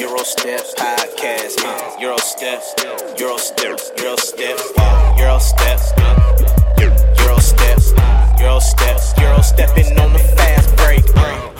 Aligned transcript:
Euro 0.00 0.22
Step 0.24 0.60
Podcast, 0.76 1.58
uh, 1.64 1.96
Euro 2.00 2.16
Step, 2.18 2.62
Euro 3.18 3.36
Step, 3.36 3.78
Euro 3.98 4.16
Step, 4.16 4.58
uh, 4.76 5.16
Euro 5.18 5.38
Step, 5.38 5.80
Euro 7.20 7.38
Step, 7.38 7.78
Euro 8.40 8.58
Step, 8.58 9.00
Euro 9.20 9.40
stepping 9.40 9.98
on 10.00 10.12
the 10.12 10.18
fast 10.36 10.76
break. 10.76 11.04
Uh, 11.16 11.50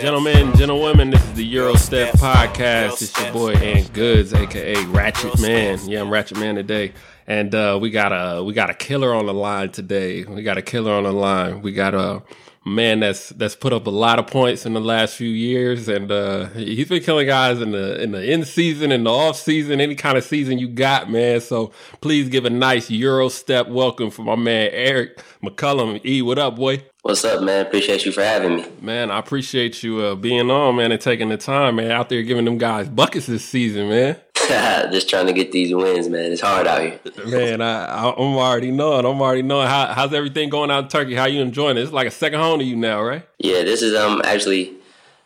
Gentlemen, 0.00 0.56
gentlewomen, 0.56 1.10
this 1.10 1.22
is 1.22 1.32
the 1.34 1.44
Euro 1.44 1.74
Step 1.74 2.14
Podcast. 2.14 3.02
It's 3.02 3.20
your 3.20 3.32
boy 3.32 3.52
Ant 3.54 3.92
Goods, 3.92 4.32
aka 4.32 4.84
Ratchet 4.86 5.40
Man. 5.40 5.78
Yeah, 5.86 6.00
I'm 6.00 6.10
Ratchet 6.10 6.38
Man 6.38 6.54
today. 6.54 6.92
And 7.26 7.54
uh, 7.54 7.78
we 7.80 7.90
got 7.90 8.12
a 8.12 8.42
we 8.42 8.52
got 8.54 8.70
a 8.70 8.74
killer 8.74 9.14
on 9.14 9.26
the 9.26 9.34
line 9.34 9.70
today. 9.70 10.24
We 10.24 10.42
got 10.42 10.58
a 10.58 10.62
killer 10.62 10.92
on 10.92 11.04
the 11.04 11.12
line. 11.12 11.62
We 11.62 11.72
got 11.72 11.94
a 11.94 12.22
man 12.64 13.00
that's 13.00 13.30
that's 13.30 13.56
put 13.56 13.72
up 13.72 13.86
a 13.86 13.90
lot 13.90 14.18
of 14.18 14.26
points 14.26 14.64
in 14.66 14.72
the 14.72 14.80
last 14.80 15.16
few 15.16 15.28
years, 15.28 15.88
and 15.88 16.10
uh, 16.10 16.46
he's 16.50 16.88
been 16.88 17.02
killing 17.02 17.26
guys 17.26 17.60
in 17.60 17.72
the 17.72 18.00
in 18.02 18.12
the 18.12 18.32
in 18.32 18.44
season, 18.44 18.92
in 18.92 19.04
the 19.04 19.10
off 19.10 19.36
season, 19.36 19.80
any 19.80 19.94
kind 19.94 20.16
of 20.16 20.24
season 20.24 20.58
you 20.58 20.68
got, 20.68 21.10
man. 21.10 21.40
So 21.40 21.72
please 22.00 22.28
give 22.28 22.44
a 22.44 22.50
nice 22.50 22.90
Euro 22.90 23.28
step 23.28 23.68
welcome 23.68 24.10
for 24.10 24.22
my 24.22 24.36
man 24.36 24.70
Errick 24.72 25.18
McCollum. 25.42 26.04
E, 26.04 26.22
what 26.22 26.38
up, 26.38 26.56
boy? 26.56 26.84
What's 27.02 27.24
up, 27.24 27.42
man? 27.42 27.66
Appreciate 27.66 28.06
you 28.06 28.12
for 28.12 28.22
having 28.22 28.56
me. 28.56 28.66
Man, 28.80 29.10
I 29.10 29.18
appreciate 29.18 29.82
you 29.82 29.98
uh, 30.00 30.14
being 30.14 30.50
on, 30.50 30.76
man, 30.76 30.92
and 30.92 31.00
taking 31.00 31.30
the 31.30 31.36
time, 31.36 31.76
man, 31.76 31.90
out 31.90 32.08
there 32.08 32.22
giving 32.22 32.44
them 32.44 32.58
guys 32.58 32.88
buckets 32.88 33.26
this 33.26 33.44
season, 33.44 33.88
man. 33.88 34.16
Just 34.92 35.08
trying 35.08 35.26
to 35.26 35.32
get 35.32 35.52
these 35.52 35.74
wins, 35.74 36.08
man. 36.08 36.32
It's 36.32 36.40
hard 36.40 36.66
out 36.66 36.80
here. 36.80 37.00
Man, 37.26 37.60
I, 37.60 37.84
I, 37.84 38.08
am 38.10 38.36
already 38.36 38.70
knowing. 38.70 39.04
I'm 39.04 39.20
already 39.20 39.42
knowing. 39.42 39.68
How, 39.68 39.86
how's 39.86 40.12
everything 40.12 40.48
going 40.48 40.70
out 40.70 40.84
in 40.84 40.88
Turkey? 40.88 41.14
How 41.14 41.26
you 41.26 41.40
enjoying 41.40 41.76
it? 41.76 41.82
It's 41.82 41.92
like 41.92 42.06
a 42.06 42.10
second 42.10 42.40
home 42.40 42.58
to 42.58 42.64
you 42.64 42.76
now, 42.76 43.02
right? 43.02 43.26
Yeah, 43.38 43.62
this 43.62 43.82
is 43.82 43.94
um 43.94 44.20
actually 44.24 44.74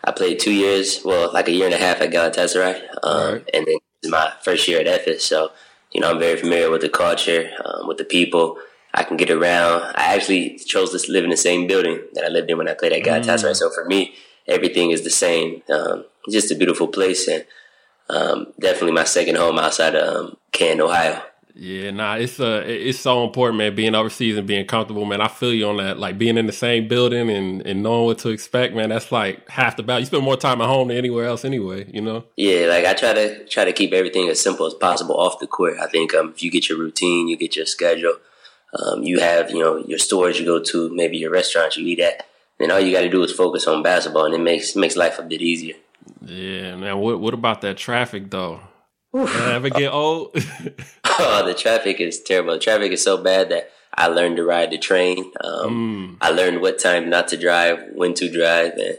I 0.05 0.12
played 0.12 0.38
two 0.38 0.52
years, 0.52 1.01
well, 1.05 1.33
like 1.33 1.48
a 1.48 1.52
year 1.52 1.66
and 1.66 1.74
a 1.74 1.79
half 1.79 2.01
at 2.01 2.10
Galatasaray, 2.10 2.80
um, 3.02 3.34
right. 3.34 3.51
and 3.52 3.66
then 3.66 3.77
it's 4.02 4.10
my 4.10 4.33
first 4.43 4.69
year 4.69 4.80
at 4.80 4.87
Efes. 4.87 5.21
So 5.21 5.51
you 5.93 6.01
know, 6.01 6.10
I'm 6.10 6.18
very 6.18 6.38
familiar 6.38 6.71
with 6.71 6.83
the 6.83 6.88
culture, 6.88 7.51
um, 7.65 7.88
with 7.88 7.99
the 7.99 8.05
people. 8.05 8.59
I 8.93 9.02
can 9.02 9.16
get 9.16 9.30
around. 9.30 9.83
I 9.95 10.15
actually 10.15 10.59
chose 10.59 10.90
to 10.90 11.12
live 11.12 11.24
in 11.24 11.30
the 11.30 11.37
same 11.37 11.66
building 11.66 12.01
that 12.15 12.24
I 12.24 12.29
lived 12.29 12.51
in 12.51 12.59
when 12.59 12.68
I 12.68 12.74
played 12.74 12.93
at 12.93 13.02
Galatasaray. 13.02 13.51
Mm. 13.51 13.57
So 13.57 13.71
for 13.71 13.85
me, 13.85 14.15
everything 14.46 14.90
is 14.90 15.02
the 15.05 15.10
same. 15.10 15.62
Um, 15.68 16.05
it's 16.27 16.35
just 16.35 16.51
a 16.51 16.55
beautiful 16.55 16.88
place 16.88 17.29
and 17.29 17.45
um, 18.09 18.52
definitely 18.59 18.93
my 18.93 19.04
second 19.04 19.37
home 19.37 19.59
outside 19.59 19.95
of 19.95 20.16
um, 20.16 20.37
Canton, 20.52 20.82
Ohio. 20.82 21.23
Yeah, 21.59 21.90
nah, 21.90 22.16
it's 22.16 22.38
uh, 22.38 22.62
it's 22.66 22.99
so 22.99 23.24
important, 23.24 23.57
man. 23.57 23.74
Being 23.74 23.95
overseas 23.95 24.37
and 24.37 24.46
being 24.46 24.66
comfortable, 24.66 25.07
man. 25.07 25.23
I 25.23 25.29
feel 25.29 25.54
you 25.54 25.66
on 25.66 25.79
that. 25.79 25.99
Like 25.99 26.18
being 26.18 26.37
in 26.37 26.46
the 26.46 26.52
same 26.52 26.87
building 26.87 27.30
and, 27.30 27.62
and 27.62 27.82
knowing 27.82 28.04
what 28.04 28.18
to 28.18 28.29
expect, 28.29 28.74
man. 28.74 28.90
That's 28.90 29.10
like 29.10 29.49
half 29.49 29.79
the 29.79 29.82
battle. 29.82 30.01
You 30.01 30.07
spend 30.07 30.23
more 30.23 30.37
time 30.37 30.60
at 30.60 30.66
home 30.66 30.88
than 30.88 30.99
anywhere 30.99 31.24
else, 31.24 31.46
anyway. 31.46 31.90
You 31.90 32.02
know. 32.02 32.24
Yeah, 32.37 32.66
like 32.66 32.84
I 32.84 32.93
try 32.93 33.15
to 33.15 33.46
try 33.46 33.65
to 33.65 33.73
keep 33.73 33.95
everything 33.95 34.29
as 34.29 34.38
simple 34.38 34.66
as 34.66 34.74
possible 34.74 35.18
off 35.18 35.38
the 35.38 35.46
court. 35.46 35.79
I 35.80 35.87
think 35.87 36.15
um, 36.15 36.34
if 36.37 36.43
you 36.43 36.51
get 36.51 36.68
your 36.68 36.79
routine, 36.79 37.27
you 37.27 37.38
get 37.38 37.57
your 37.57 37.65
schedule, 37.65 38.16
um, 38.79 39.02
you 39.02 39.21
have 39.21 39.51
you 39.51 39.59
know 39.59 39.79
your 39.79 39.99
stores 39.99 40.38
you 40.38 40.45
go 40.45 40.62
to, 40.62 40.95
maybe 40.95 41.16
your 41.16 41.30
restaurants 41.30 41.79
you 41.79 41.87
eat 41.87 42.01
at, 42.01 42.27
then 42.59 42.71
all 42.71 42.80
you 42.80 42.93
got 42.93 43.01
to 43.01 43.09
do 43.09 43.23
is 43.23 43.32
focus 43.32 43.66
on 43.66 43.82
basketball, 43.82 44.27
and 44.27 44.34
it 44.34 44.40
makes 44.40 44.77
makes 44.77 44.95
life 44.95 45.18
a 45.18 45.23
bit 45.23 45.40
easier. 45.40 45.77
Yeah, 46.29 46.77
man. 46.77 46.99
What 46.99 47.21
what 47.21 47.35
about 47.35 47.60
that 47.63 47.77
traffic 47.77 48.30
though? 48.30 48.60
ever 49.15 49.71
get 49.71 49.93
old? 49.93 50.33
oh, 51.05 51.45
the 51.46 51.55
traffic 51.55 52.01
is 52.01 52.21
terrible. 52.21 52.55
The 52.55 52.59
traffic 52.59 52.93
is 52.93 53.02
so 53.02 53.23
bad 53.23 53.49
that 53.51 53.71
I 53.95 54.09
learned 54.09 54.37
to 54.37 54.45
ride 54.45 54.71
the 54.71 54.79
train. 54.79 55.33
Um, 55.43 55.71
mm. 55.71 56.16
I 56.21 56.30
learned 56.30 56.60
what 56.60 56.79
time 56.79 57.09
not 57.09 57.29
to 57.29 57.37
drive, 57.37 57.79
when 57.95 58.15
to 58.15 58.30
drive, 58.30 58.73
and 58.74 58.99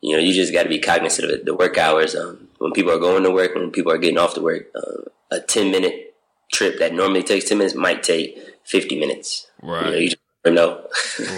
you 0.00 0.16
know, 0.16 0.22
you 0.22 0.32
just 0.32 0.52
got 0.52 0.62
to 0.62 0.68
be 0.68 0.78
cognizant 0.78 1.30
of 1.30 1.44
the 1.44 1.54
work 1.54 1.76
hours. 1.76 2.14
Um, 2.14 2.48
when 2.58 2.72
people 2.72 2.92
are 2.92 2.98
going 2.98 3.24
to 3.24 3.30
work, 3.30 3.54
when 3.54 3.70
people 3.70 3.92
are 3.92 3.98
getting 3.98 4.18
off 4.18 4.34
to 4.34 4.40
work, 4.40 4.68
uh, 4.74 5.02
a 5.30 5.40
ten 5.40 5.70
minute 5.70 6.14
trip 6.52 6.78
that 6.78 6.94
normally 6.94 7.22
takes 7.22 7.46
ten 7.46 7.58
minutes 7.58 7.74
might 7.74 8.02
take 8.02 8.38
fifty 8.64 8.98
minutes. 8.98 9.46
Right. 9.62 9.86
You 9.86 9.90
know, 9.90 9.98
you 9.98 10.10
no. 10.46 10.86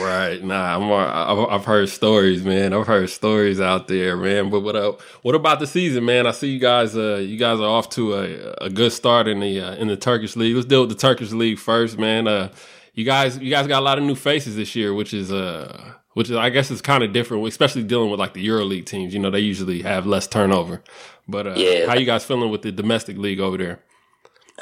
right. 0.00 0.38
Nah, 0.42 0.76
I'm, 0.76 1.50
I've 1.50 1.64
heard 1.64 1.88
stories, 1.88 2.44
man. 2.44 2.72
I've 2.72 2.86
heard 2.86 3.10
stories 3.10 3.60
out 3.60 3.88
there, 3.88 4.16
man. 4.16 4.48
But 4.48 4.60
what 4.60 4.76
up? 4.76 5.00
What 5.22 5.34
about 5.34 5.58
the 5.58 5.66
season, 5.66 6.04
man? 6.04 6.26
I 6.26 6.30
see 6.30 6.50
you 6.50 6.60
guys. 6.60 6.96
Uh, 6.96 7.16
you 7.16 7.36
guys 7.36 7.58
are 7.58 7.68
off 7.68 7.90
to 7.90 8.14
a, 8.14 8.52
a 8.66 8.70
good 8.70 8.92
start 8.92 9.26
in 9.26 9.40
the 9.40 9.60
uh, 9.60 9.74
in 9.74 9.88
the 9.88 9.96
Turkish 9.96 10.36
league. 10.36 10.54
Let's 10.54 10.68
deal 10.68 10.82
with 10.82 10.90
the 10.90 10.96
Turkish 10.96 11.32
league 11.32 11.58
first, 11.58 11.98
man. 11.98 12.28
Uh, 12.28 12.52
you 12.94 13.04
guys, 13.04 13.38
you 13.38 13.50
guys 13.50 13.66
got 13.66 13.80
a 13.80 13.84
lot 13.84 13.98
of 13.98 14.04
new 14.04 14.14
faces 14.14 14.54
this 14.54 14.76
year, 14.76 14.94
which 14.94 15.12
is 15.12 15.32
uh, 15.32 15.94
which 16.12 16.30
is 16.30 16.36
I 16.36 16.50
guess 16.50 16.70
is 16.70 16.80
kind 16.80 17.02
of 17.02 17.12
different, 17.12 17.44
especially 17.48 17.82
dealing 17.82 18.10
with 18.10 18.20
like 18.20 18.34
the 18.34 18.46
EuroLeague 18.46 18.86
teams. 18.86 19.14
You 19.14 19.20
know, 19.20 19.30
they 19.30 19.40
usually 19.40 19.82
have 19.82 20.06
less 20.06 20.28
turnover. 20.28 20.82
But 21.26 21.46
uh, 21.48 21.54
yeah, 21.56 21.86
how 21.86 21.94
you 21.94 22.06
guys 22.06 22.24
feeling 22.24 22.50
with 22.50 22.62
the 22.62 22.70
domestic 22.70 23.16
league 23.16 23.40
over 23.40 23.56
there? 23.56 23.80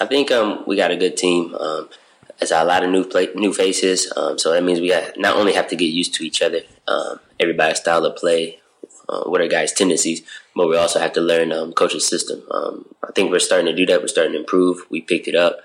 I 0.00 0.06
think 0.06 0.30
um, 0.30 0.64
we 0.66 0.76
got 0.76 0.90
a 0.90 0.96
good 0.96 1.18
team. 1.18 1.54
Um, 1.56 1.90
it's 2.40 2.50
a 2.50 2.64
lot 2.64 2.82
of 2.82 2.90
new 2.90 3.04
play, 3.04 3.28
new 3.34 3.52
faces. 3.52 4.12
Um, 4.16 4.38
so 4.38 4.52
that 4.52 4.64
means 4.64 4.80
we 4.80 4.94
not 5.16 5.36
only 5.36 5.52
have 5.52 5.68
to 5.68 5.76
get 5.76 5.86
used 5.86 6.14
to 6.14 6.24
each 6.24 6.42
other, 6.42 6.60
um, 6.88 7.20
everybody's 7.38 7.78
style 7.78 8.04
of 8.04 8.16
play, 8.16 8.60
uh, 9.08 9.24
what 9.24 9.40
are 9.40 9.48
guys' 9.48 9.72
tendencies, 9.72 10.22
but 10.54 10.68
we 10.68 10.76
also 10.76 10.98
have 10.98 11.12
to 11.12 11.20
learn 11.20 11.52
um, 11.52 11.72
coach's 11.72 12.06
system. 12.06 12.42
Um, 12.50 12.86
I 13.02 13.12
think 13.12 13.30
we're 13.30 13.40
starting 13.40 13.66
to 13.66 13.74
do 13.74 13.86
that. 13.86 14.00
We're 14.00 14.08
starting 14.08 14.32
to 14.34 14.40
improve. 14.40 14.82
We 14.88 15.00
picked 15.00 15.28
it 15.28 15.34
up. 15.34 15.58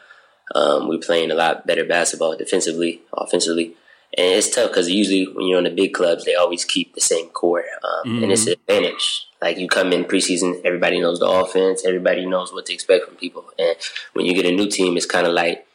Um, 0.53 0.87
we're 0.87 0.99
playing 0.99 1.31
a 1.31 1.35
lot 1.35 1.65
better 1.65 1.85
basketball 1.85 2.35
defensively, 2.37 3.01
offensively. 3.13 3.75
And 4.17 4.27
it's 4.27 4.49
tough 4.49 4.69
because 4.69 4.89
usually 4.89 5.25
when 5.25 5.47
you're 5.47 5.57
on 5.57 5.65
the 5.65 5.71
big 5.71 5.93
clubs, 5.93 6.23
they 6.23 6.35
always 6.35 6.63
keep 6.63 6.95
the 6.95 7.01
same 7.01 7.27
core, 7.29 7.65
mm-hmm. 7.83 8.23
and 8.23 8.31
it's 8.31 8.47
an 8.47 8.53
mm-hmm. 8.53 8.61
advantage. 8.61 9.27
Like 9.41 9.57
you 9.57 9.67
come 9.67 9.91
in 9.91 10.05
preseason, 10.05 10.61
everybody 10.63 11.01
knows 11.01 11.19
the 11.19 11.27
offense, 11.27 11.85
everybody 11.85 12.25
knows 12.25 12.53
what 12.53 12.65
to 12.67 12.73
expect 12.73 13.05
from 13.05 13.15
people, 13.15 13.45
and 13.59 13.75
when 14.13 14.25
you 14.25 14.33
get 14.33 14.45
a 14.45 14.55
new 14.55 14.69
team, 14.69 14.95
it's 14.95 15.05
kind 15.05 15.27
of 15.27 15.33
like 15.33 15.67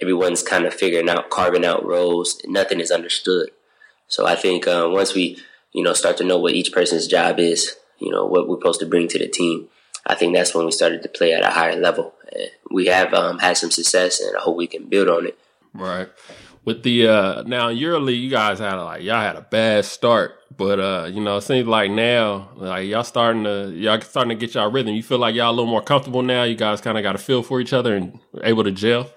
everyone's 0.00 0.42
kind 0.42 0.64
of 0.64 0.74
figuring 0.74 1.08
out, 1.08 1.30
carving 1.30 1.64
out 1.64 1.84
roles. 1.84 2.40
Nothing 2.46 2.80
is 2.80 2.90
understood. 2.90 3.50
So 4.06 4.26
I 4.26 4.34
think 4.34 4.66
uh, 4.66 4.88
once 4.90 5.14
we, 5.14 5.38
you 5.72 5.82
know, 5.82 5.92
start 5.92 6.16
to 6.18 6.24
know 6.24 6.38
what 6.38 6.54
each 6.54 6.72
person's 6.72 7.06
job 7.06 7.38
is, 7.38 7.76
you 7.98 8.10
know, 8.10 8.24
what 8.26 8.48
we're 8.48 8.56
supposed 8.56 8.80
to 8.80 8.86
bring 8.86 9.08
to 9.08 9.18
the 9.18 9.28
team, 9.28 9.68
I 10.06 10.14
think 10.14 10.34
that's 10.34 10.54
when 10.54 10.64
we 10.64 10.72
started 10.72 11.02
to 11.02 11.08
play 11.08 11.32
at 11.32 11.42
a 11.42 11.50
higher 11.50 11.76
level. 11.76 12.14
And 12.32 12.50
we 12.70 12.86
have 12.86 13.12
um, 13.12 13.38
had 13.38 13.56
some 13.56 13.70
success, 13.70 14.20
and 14.20 14.36
I 14.36 14.40
hope 14.40 14.56
we 14.56 14.66
can 14.66 14.88
build 14.88 15.08
on 15.08 15.26
it. 15.26 15.38
Right. 15.74 16.08
With 16.64 16.82
the 16.82 17.08
uh 17.08 17.42
now 17.44 17.70
EuroLeague, 17.70 18.20
you 18.20 18.28
guys 18.28 18.58
had 18.58 18.74
a, 18.74 18.84
like 18.84 19.02
y'all 19.02 19.20
had 19.20 19.36
a 19.36 19.40
bad 19.40 19.86
start, 19.86 20.38
but 20.54 20.78
uh 20.78 21.08
you 21.10 21.22
know 21.22 21.38
it 21.38 21.42
seems 21.42 21.66
like 21.66 21.90
now 21.90 22.50
like 22.56 22.86
y'all 22.86 23.04
starting 23.04 23.44
to 23.44 23.72
y'all 23.74 23.98
starting 24.02 24.30
to 24.30 24.34
get 24.34 24.54
y'all 24.54 24.70
rhythm. 24.70 24.94
You 24.94 25.02
feel 25.02 25.16
like 25.16 25.34
y'all 25.34 25.50
a 25.50 25.52
little 25.52 25.70
more 25.70 25.80
comfortable 25.80 26.20
now. 26.20 26.42
You 26.42 26.56
guys 26.56 26.82
kind 26.82 26.98
of 26.98 27.02
got 27.02 27.14
a 27.14 27.18
feel 27.18 27.42
for 27.42 27.60
each 27.62 27.72
other 27.72 27.96
and 27.96 28.18
able 28.42 28.64
to 28.64 28.70
gel. 28.70 29.08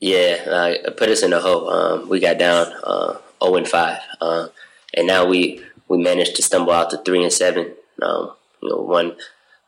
Yeah, 0.00 0.76
uh, 0.84 0.90
put 0.90 1.08
us 1.08 1.22
in 1.22 1.30
the 1.30 1.40
hole. 1.40 1.70
Um, 1.70 2.08
we 2.08 2.20
got 2.20 2.38
down 2.38 2.72
uh, 2.84 3.16
0 3.42 3.56
and 3.56 3.68
5, 3.68 3.98
uh, 4.20 4.48
and 4.94 5.06
now 5.06 5.26
we 5.26 5.62
we 5.88 5.98
managed 5.98 6.36
to 6.36 6.42
stumble 6.42 6.72
out 6.72 6.90
to 6.90 6.98
three 6.98 7.22
and 7.22 7.32
seven. 7.32 7.74
Um, 8.02 8.32
you 8.60 8.68
know, 8.68 8.82
won 8.82 9.16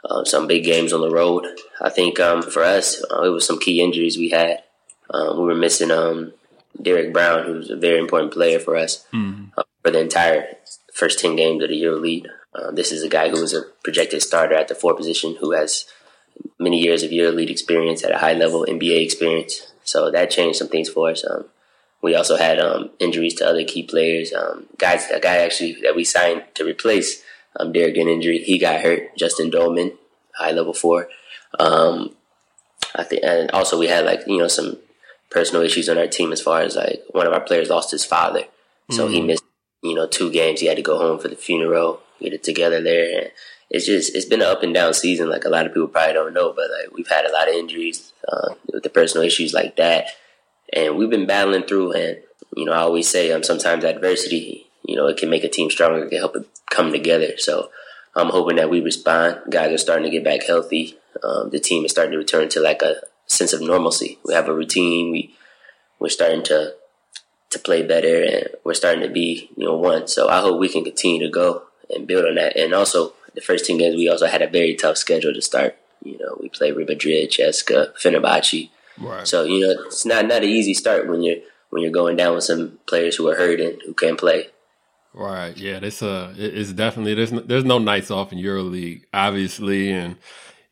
uh, 0.04 0.24
some 0.24 0.46
big 0.46 0.64
games 0.64 0.92
on 0.92 1.00
the 1.00 1.10
road. 1.10 1.46
I 1.80 1.88
think 1.88 2.20
um, 2.20 2.42
for 2.42 2.62
us, 2.62 3.02
uh, 3.10 3.22
it 3.22 3.30
was 3.30 3.46
some 3.46 3.58
key 3.58 3.80
injuries 3.80 4.18
we 4.18 4.30
had. 4.30 4.62
Um, 5.10 5.38
we 5.38 5.44
were 5.44 5.54
missing 5.54 5.90
um, 5.90 6.34
Derrick 6.80 7.12
Brown, 7.12 7.46
who's 7.46 7.70
a 7.70 7.76
very 7.76 7.98
important 7.98 8.32
player 8.32 8.58
for 8.58 8.76
us 8.76 9.06
mm-hmm. 9.12 9.46
Uh, 9.56 9.62
for 9.82 9.90
the 9.90 10.00
entire 10.00 10.56
first 10.92 11.20
ten 11.20 11.36
games 11.36 11.62
of 11.62 11.70
the 11.70 11.76
year. 11.76 11.92
EuroLeague. 11.92 12.26
this 12.74 12.92
is 12.92 13.02
a 13.02 13.08
guy 13.08 13.30
who 13.30 13.40
was 13.40 13.54
a 13.54 13.62
projected 13.82 14.20
starter 14.20 14.54
at 14.54 14.68
the 14.68 14.74
four 14.74 14.94
position, 14.94 15.36
who 15.40 15.52
has 15.52 15.86
many 16.58 16.78
years 16.78 17.02
of 17.02 17.10
EuroLeague 17.10 17.50
experience 17.50 18.04
at 18.04 18.12
a 18.12 18.18
high 18.18 18.34
level 18.34 18.66
NBA 18.68 19.02
experience. 19.02 19.72
So 19.88 20.10
that 20.10 20.30
changed 20.30 20.58
some 20.58 20.68
things 20.68 20.88
for 20.88 21.10
us. 21.10 21.24
Um, 21.28 21.46
we 22.02 22.14
also 22.14 22.36
had 22.36 22.60
um, 22.60 22.90
injuries 23.00 23.34
to 23.34 23.46
other 23.46 23.64
key 23.64 23.82
players. 23.82 24.32
Um, 24.32 24.66
guys, 24.78 25.10
a 25.10 25.18
guy 25.18 25.38
actually 25.38 25.78
that 25.82 25.96
we 25.96 26.04
signed 26.04 26.44
to 26.54 26.64
replace 26.64 27.22
um, 27.58 27.72
Derrick 27.72 27.96
an 27.96 28.08
injury, 28.08 28.38
he 28.38 28.58
got 28.58 28.80
hurt. 28.80 29.16
Justin 29.16 29.50
Doellman, 29.50 29.96
high 30.36 30.52
level 30.52 30.72
four. 30.72 31.08
Um, 31.58 32.14
I 32.94 33.04
think, 33.04 33.22
and 33.24 33.50
also 33.50 33.78
we 33.78 33.88
had 33.88 34.04
like 34.04 34.20
you 34.26 34.38
know 34.38 34.48
some 34.48 34.78
personal 35.30 35.62
issues 35.62 35.88
on 35.88 35.98
our 35.98 36.06
team 36.06 36.32
as 36.32 36.40
far 36.40 36.60
as 36.60 36.76
like 36.76 37.02
one 37.10 37.26
of 37.26 37.32
our 37.32 37.40
players 37.40 37.70
lost 37.70 37.90
his 37.90 38.04
father, 38.04 38.44
so 38.90 39.04
mm-hmm. 39.04 39.14
he 39.14 39.20
missed 39.22 39.44
you 39.82 39.94
know 39.94 40.06
two 40.06 40.30
games. 40.30 40.60
He 40.60 40.66
had 40.66 40.76
to 40.76 40.82
go 40.82 40.98
home 40.98 41.18
for 41.18 41.28
the 41.28 41.36
funeral, 41.36 42.00
get 42.20 42.32
it 42.32 42.44
together 42.44 42.80
there. 42.80 43.22
And 43.22 43.30
it's 43.70 43.86
just 43.86 44.14
it's 44.14 44.24
been 44.24 44.40
an 44.40 44.48
up 44.48 44.62
and 44.62 44.72
down 44.72 44.94
season. 44.94 45.28
Like 45.28 45.44
a 45.44 45.50
lot 45.50 45.66
of 45.66 45.74
people 45.74 45.88
probably 45.88 46.14
don't 46.14 46.34
know, 46.34 46.52
but 46.52 46.70
like 46.70 46.92
we've 46.94 47.08
had 47.08 47.26
a 47.26 47.32
lot 47.32 47.48
of 47.48 47.54
injuries 47.54 48.12
uh, 48.26 48.54
with 48.72 48.82
the 48.82 48.90
personal 48.90 49.26
issues 49.26 49.52
like 49.52 49.76
that, 49.76 50.06
and 50.72 50.96
we've 50.96 51.10
been 51.10 51.26
battling 51.26 51.64
through. 51.64 51.92
And 51.92 52.18
you 52.56 52.64
know, 52.64 52.72
I 52.72 52.78
always 52.78 53.08
say, 53.08 53.30
um, 53.32 53.42
sometimes 53.42 53.84
adversity, 53.84 54.66
you 54.84 54.96
know, 54.96 55.06
it 55.06 55.18
can 55.18 55.28
make 55.28 55.44
a 55.44 55.48
team 55.48 55.70
stronger. 55.70 56.04
It 56.04 56.10
can 56.10 56.18
help 56.18 56.36
it 56.36 56.46
come 56.70 56.92
together. 56.92 57.36
So 57.36 57.70
I'm 58.16 58.30
hoping 58.30 58.56
that 58.56 58.70
we 58.70 58.80
respond. 58.80 59.42
Guys 59.50 59.72
are 59.72 59.78
starting 59.78 60.04
to 60.04 60.10
get 60.10 60.24
back 60.24 60.44
healthy. 60.46 60.96
Um, 61.22 61.50
the 61.50 61.60
team 61.60 61.84
is 61.84 61.90
starting 61.90 62.12
to 62.12 62.18
return 62.18 62.48
to 62.50 62.60
like 62.60 62.80
a 62.80 62.96
sense 63.26 63.52
of 63.52 63.60
normalcy. 63.60 64.18
We 64.24 64.32
have 64.32 64.48
a 64.48 64.54
routine. 64.54 65.10
We 65.12 65.36
we're 65.98 66.08
starting 66.08 66.42
to 66.44 66.74
to 67.50 67.58
play 67.58 67.82
better, 67.82 68.22
and 68.22 68.48
we're 68.64 68.74
starting 68.74 69.02
to 69.02 69.10
be 69.10 69.50
you 69.58 69.66
know 69.66 69.76
one. 69.76 70.08
So 70.08 70.28
I 70.28 70.40
hope 70.40 70.58
we 70.58 70.70
can 70.70 70.84
continue 70.84 71.26
to 71.26 71.30
go 71.30 71.64
and 71.90 72.06
build 72.06 72.24
on 72.24 72.36
that. 72.36 72.56
And 72.56 72.72
also 72.72 73.12
the 73.38 73.44
first 73.44 73.66
ten 73.66 73.78
games, 73.78 73.96
we 73.96 74.08
also 74.08 74.26
had 74.26 74.42
a 74.42 74.48
very 74.48 74.74
tough 74.74 74.96
schedule 74.96 75.32
to 75.32 75.42
start. 75.42 75.76
You 76.02 76.18
know, 76.18 76.36
we 76.40 76.48
played 76.48 76.76
Real 76.76 76.86
Madrid, 76.86 77.30
CSKA, 77.30 77.94
Fenerbahce. 77.96 78.70
Right. 78.98 79.26
So 79.26 79.44
you 79.44 79.60
know, 79.60 79.82
it's 79.86 80.04
not 80.04 80.26
not 80.26 80.42
an 80.42 80.48
easy 80.48 80.74
start 80.74 81.08
when 81.08 81.22
you're 81.22 81.38
when 81.70 81.82
you're 81.82 81.92
going 81.92 82.16
down 82.16 82.34
with 82.34 82.44
some 82.44 82.78
players 82.86 83.16
who 83.16 83.28
are 83.28 83.36
hurt 83.36 83.60
and 83.60 83.80
who 83.82 83.94
can't 83.94 84.18
play. 84.18 84.48
Right. 85.14 85.56
Yeah. 85.56 85.78
This 85.78 86.02
uh, 86.02 86.34
it's 86.36 86.72
definitely 86.72 87.14
there's 87.14 87.32
no, 87.32 87.40
there's 87.40 87.64
no 87.64 87.78
nights 87.78 88.10
off 88.10 88.32
in 88.32 88.38
EuroLeague, 88.38 89.04
obviously, 89.12 89.90
and 89.90 90.16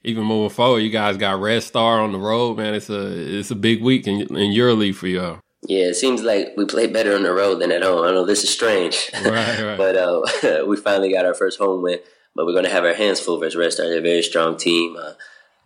even 0.05 0.25
moving 0.25 0.55
forward, 0.55 0.79
you 0.81 0.91
guys 0.91 1.17
got 1.17 1.41
Red 1.41 1.63
Star 1.63 2.01
on 2.01 2.13
the 2.13 2.19
road, 2.19 2.57
man. 2.57 2.75
It's 2.75 2.91
a 2.91 3.39
it's 3.39 3.51
a 3.51 3.57
big 3.57 3.83
week 3.83 4.07
in 4.07 4.21
in 4.21 4.53
EuroLeague 4.53 4.95
for 4.95 5.09
y'all. 5.09 5.41
Yeah, 5.69 5.87
it 5.87 5.95
seems 5.95 6.23
like 6.23 6.53
we 6.57 6.65
play 6.65 6.87
better 6.87 7.15
on 7.15 7.25
the 7.25 7.33
road 7.33 7.57
than 7.57 7.73
at 7.73 7.83
home. 7.83 8.05
I 8.05 8.13
know 8.13 8.25
this 8.25 8.45
is 8.45 8.51
strange, 8.51 9.11
right? 9.15 9.61
right. 9.61 9.77
but 9.77 9.97
uh, 9.97 10.65
we 10.67 10.77
finally 10.77 11.13
got 11.13 11.27
our 11.27 11.35
first 11.35 11.59
home 11.59 11.83
win. 11.83 11.99
But 12.37 12.47
we're 12.47 12.53
going 12.53 12.65
to 12.65 12.71
have 12.71 12.85
our 12.85 12.95
hands 12.95 13.19
full 13.19 13.41
versus 13.41 13.57
Red 13.57 13.73
Star. 13.73 13.89
They're 13.89 13.99
a 13.99 14.03
very 14.03 14.23
strong 14.23 14.57
team. 14.57 14.97
Uh, 14.97 15.15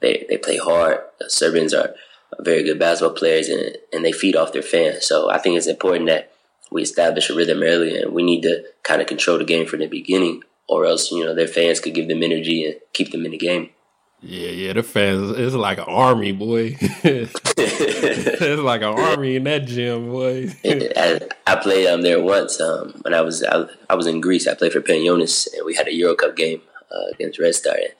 they 0.01 0.25
they 0.29 0.39
play 0.39 0.57
hard. 0.57 1.01
The 1.19 1.29
Serbians 1.29 1.75
are 1.75 1.95
very 2.39 2.63
good 2.63 2.79
basketball 2.79 3.17
players, 3.17 3.49
and 3.49 3.77
and 3.93 4.05
they 4.05 4.13
feed 4.13 4.37
off 4.37 4.53
their 4.53 4.63
fans. 4.63 5.05
So 5.05 5.31
I 5.31 5.39
think 5.39 5.57
it's 5.57 5.67
important 5.67 6.07
that 6.07 6.33
we 6.71 6.83
establish 6.83 7.29
a 7.29 7.35
rhythm 7.35 7.63
early, 7.63 8.01
and 8.01 8.13
we 8.13 8.23
need 8.23 8.43
to 8.43 8.65
kind 8.85 9.03
of 9.03 9.09
control 9.09 9.39
the 9.39 9.45
game 9.45 9.67
from 9.67 9.81
the 9.81 9.89
beginning, 9.89 10.45
or 10.69 10.87
else 10.87 11.11
you 11.11 11.25
know 11.25 11.35
their 11.35 11.49
fans 11.49 11.81
could 11.81 11.95
give 11.95 12.09
them 12.09 12.23
energy 12.23 12.65
and 12.65 12.77
keep 12.93 13.11
them 13.11 13.25
in 13.25 13.33
the 13.33 13.39
game. 13.39 13.71
Yeah, 14.23 14.51
yeah, 14.51 14.73
the 14.75 14.83
fans 14.83 15.31
it's 15.31 15.55
like 15.55 15.79
an 15.79 15.85
army, 15.85 16.33
boy. 16.33 16.77
it's 16.81 18.63
like 18.63 18.83
an 18.83 18.99
army 18.99 19.37
in 19.37 19.45
that 19.45 19.67
gym, 19.67 20.11
boy. 20.11 20.51
I, 20.65 21.21
I, 21.47 21.57
played 21.57 21.87
um, 21.87 22.03
there 22.03 22.23
once 22.23 22.61
um, 22.61 22.93
when 23.01 23.15
I 23.15 23.23
was 23.23 23.43
I, 23.43 23.65
I, 23.89 23.95
was 23.95 24.07
in 24.07 24.21
Greece. 24.21 24.47
I 24.47 24.55
played 24.55 24.73
for 24.73 24.83
Panionios, 24.83 25.49
and 25.55 25.65
we 25.65 25.75
had 25.75 25.89
a 25.89 25.95
Euro 25.95 26.15
Cup 26.17 26.37
game 26.37 26.61
uh, 26.93 27.07
against 27.15 27.39
Red 27.39 27.55
Star. 27.55 27.75
And, 27.75 27.95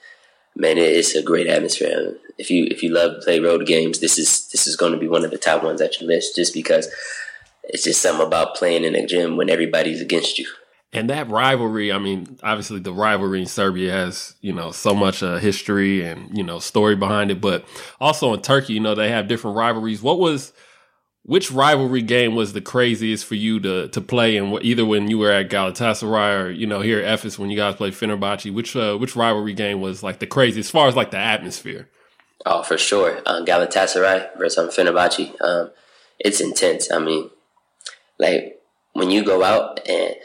man, 0.55 0.77
it, 0.77 0.91
it's 0.91 1.15
a 1.15 1.23
great 1.23 1.47
atmosphere. 1.47 2.15
If 2.37 2.51
you 2.51 2.67
if 2.69 2.83
you 2.83 2.89
love 2.89 3.15
to 3.15 3.21
play 3.21 3.39
road 3.39 3.65
games, 3.65 3.99
this 3.99 4.19
is 4.19 4.47
this 4.49 4.67
is 4.67 4.75
going 4.75 4.91
to 4.91 4.99
be 4.99 5.07
one 5.07 5.25
of 5.25 5.31
the 5.31 5.39
top 5.39 5.63
ones 5.63 5.81
at 5.81 5.99
your 5.99 6.07
list, 6.07 6.35
just 6.35 6.53
because 6.53 6.87
it's 7.63 7.83
just 7.83 7.99
something 7.99 8.27
about 8.27 8.55
playing 8.55 8.83
in 8.83 8.93
a 8.93 9.07
gym 9.07 9.37
when 9.37 9.49
everybody's 9.49 10.01
against 10.01 10.37
you. 10.37 10.47
And 10.93 11.09
that 11.09 11.29
rivalry, 11.29 11.91
I 11.91 11.99
mean, 11.99 12.37
obviously 12.43 12.79
the 12.79 12.91
rivalry 12.91 13.39
in 13.39 13.45
Serbia 13.47 13.93
has, 13.93 14.35
you 14.41 14.51
know, 14.51 14.71
so 14.71 14.93
much 14.93 15.23
uh, 15.23 15.37
history 15.37 16.03
and, 16.03 16.37
you 16.37 16.43
know, 16.43 16.59
story 16.59 16.97
behind 16.97 17.31
it. 17.31 17.39
But 17.39 17.63
also 18.01 18.33
in 18.33 18.41
Turkey, 18.41 18.73
you 18.73 18.81
know, 18.81 18.93
they 18.93 19.09
have 19.09 19.29
different 19.29 19.55
rivalries. 19.55 20.01
What 20.01 20.19
was, 20.19 20.51
which 21.23 21.49
rivalry 21.49 22.01
game 22.01 22.35
was 22.35 22.51
the 22.51 22.59
craziest 22.59 23.25
for 23.25 23.35
you 23.35 23.61
to 23.61 23.87
to 23.87 24.01
play? 24.01 24.35
And 24.35 24.61
either 24.63 24.83
when 24.83 25.09
you 25.09 25.17
were 25.17 25.31
at 25.31 25.49
Galatasaray 25.49 26.43
or, 26.43 26.49
you 26.49 26.67
know, 26.67 26.81
here 26.81 26.99
at 26.99 27.19
Efes 27.19 27.39
when 27.39 27.49
you 27.49 27.55
guys 27.55 27.75
played 27.75 27.93
Fenerbahce, 27.93 28.53
which, 28.53 28.75
uh, 28.75 28.97
which 28.97 29.15
rivalry 29.15 29.53
game 29.53 29.79
was 29.79 30.03
like 30.03 30.19
the 30.19 30.27
craziest 30.27 30.67
as 30.67 30.71
far 30.71 30.89
as 30.89 30.95
like 30.97 31.11
the 31.11 31.17
atmosphere? 31.17 31.87
Oh, 32.45 32.63
for 32.63 32.77
sure. 32.77 33.21
Um, 33.25 33.45
Galatasaray 33.45 34.37
versus 34.37 34.57
um, 34.57 34.67
Fenerbahce. 34.67 35.41
Um, 35.41 35.71
it's 36.19 36.41
intense. 36.41 36.91
I 36.91 36.99
mean, 36.99 37.29
like 38.19 38.59
when 38.91 39.09
you 39.09 39.23
go 39.23 39.41
out 39.41 39.79
and 39.87 40.15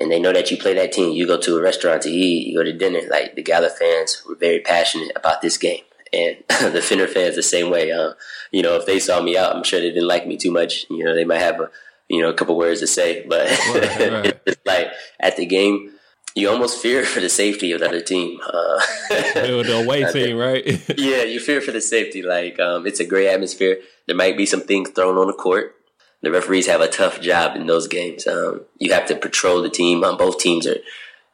and 0.00 0.10
they 0.10 0.18
know 0.18 0.32
that 0.32 0.50
you 0.50 0.56
play 0.56 0.74
that 0.74 0.92
team. 0.92 1.12
You 1.12 1.26
go 1.26 1.38
to 1.38 1.56
a 1.56 1.62
restaurant 1.62 2.02
to 2.02 2.10
eat, 2.10 2.48
you 2.48 2.56
go 2.56 2.64
to 2.64 2.72
dinner. 2.72 3.00
Like 3.08 3.34
the 3.34 3.42
Gala 3.42 3.70
fans 3.70 4.22
were 4.26 4.34
very 4.34 4.60
passionate 4.60 5.12
about 5.16 5.40
this 5.40 5.56
game, 5.56 5.82
and 6.12 6.36
the 6.48 6.80
Fener 6.80 7.08
fans 7.08 7.36
the 7.36 7.42
same 7.42 7.70
way. 7.70 7.92
Uh, 7.92 8.14
you 8.50 8.62
know, 8.62 8.76
if 8.76 8.86
they 8.86 8.98
saw 8.98 9.20
me 9.20 9.36
out, 9.36 9.54
I'm 9.54 9.64
sure 9.64 9.80
they 9.80 9.90
didn't 9.90 10.08
like 10.08 10.26
me 10.26 10.36
too 10.36 10.50
much. 10.50 10.86
You 10.90 11.04
know, 11.04 11.14
they 11.14 11.24
might 11.24 11.40
have 11.40 11.60
a 11.60 11.70
you 12.08 12.22
know 12.22 12.30
a 12.30 12.34
couple 12.34 12.56
words 12.56 12.80
to 12.80 12.86
say, 12.86 13.24
but 13.28 13.48
right, 13.48 14.12
right. 14.12 14.40
it's 14.46 14.60
like 14.64 14.88
at 15.20 15.36
the 15.36 15.46
game. 15.46 15.90
You 16.36 16.50
almost 16.50 16.82
fear 16.82 17.04
for 17.04 17.20
the 17.20 17.28
safety 17.28 17.70
of 17.70 17.78
the 17.78 17.86
other 17.86 18.00
team. 18.00 18.40
Uh, 18.44 18.80
the 19.08 19.80
away 19.84 20.10
team, 20.10 20.36
right? 20.36 20.66
yeah, 20.98 21.22
you 21.22 21.38
fear 21.38 21.60
for 21.60 21.70
the 21.70 21.80
safety. 21.80 22.22
Like 22.22 22.58
um, 22.58 22.88
it's 22.88 22.98
a 22.98 23.04
great 23.04 23.28
atmosphere. 23.28 23.78
There 24.08 24.16
might 24.16 24.36
be 24.36 24.44
some 24.44 24.62
things 24.62 24.90
thrown 24.90 25.16
on 25.16 25.28
the 25.28 25.32
court, 25.32 25.76
the 26.24 26.30
referees 26.30 26.66
have 26.66 26.80
a 26.80 26.88
tough 26.88 27.20
job 27.20 27.56
in 27.56 27.66
those 27.66 27.88
games. 27.88 28.26
Um, 28.26 28.62
you 28.78 28.92
have 28.92 29.06
to 29.06 29.16
patrol 29.16 29.62
the 29.62 29.70
team. 29.70 30.04
Um, 30.04 30.16
both 30.16 30.38
teams 30.38 30.66
are 30.66 30.78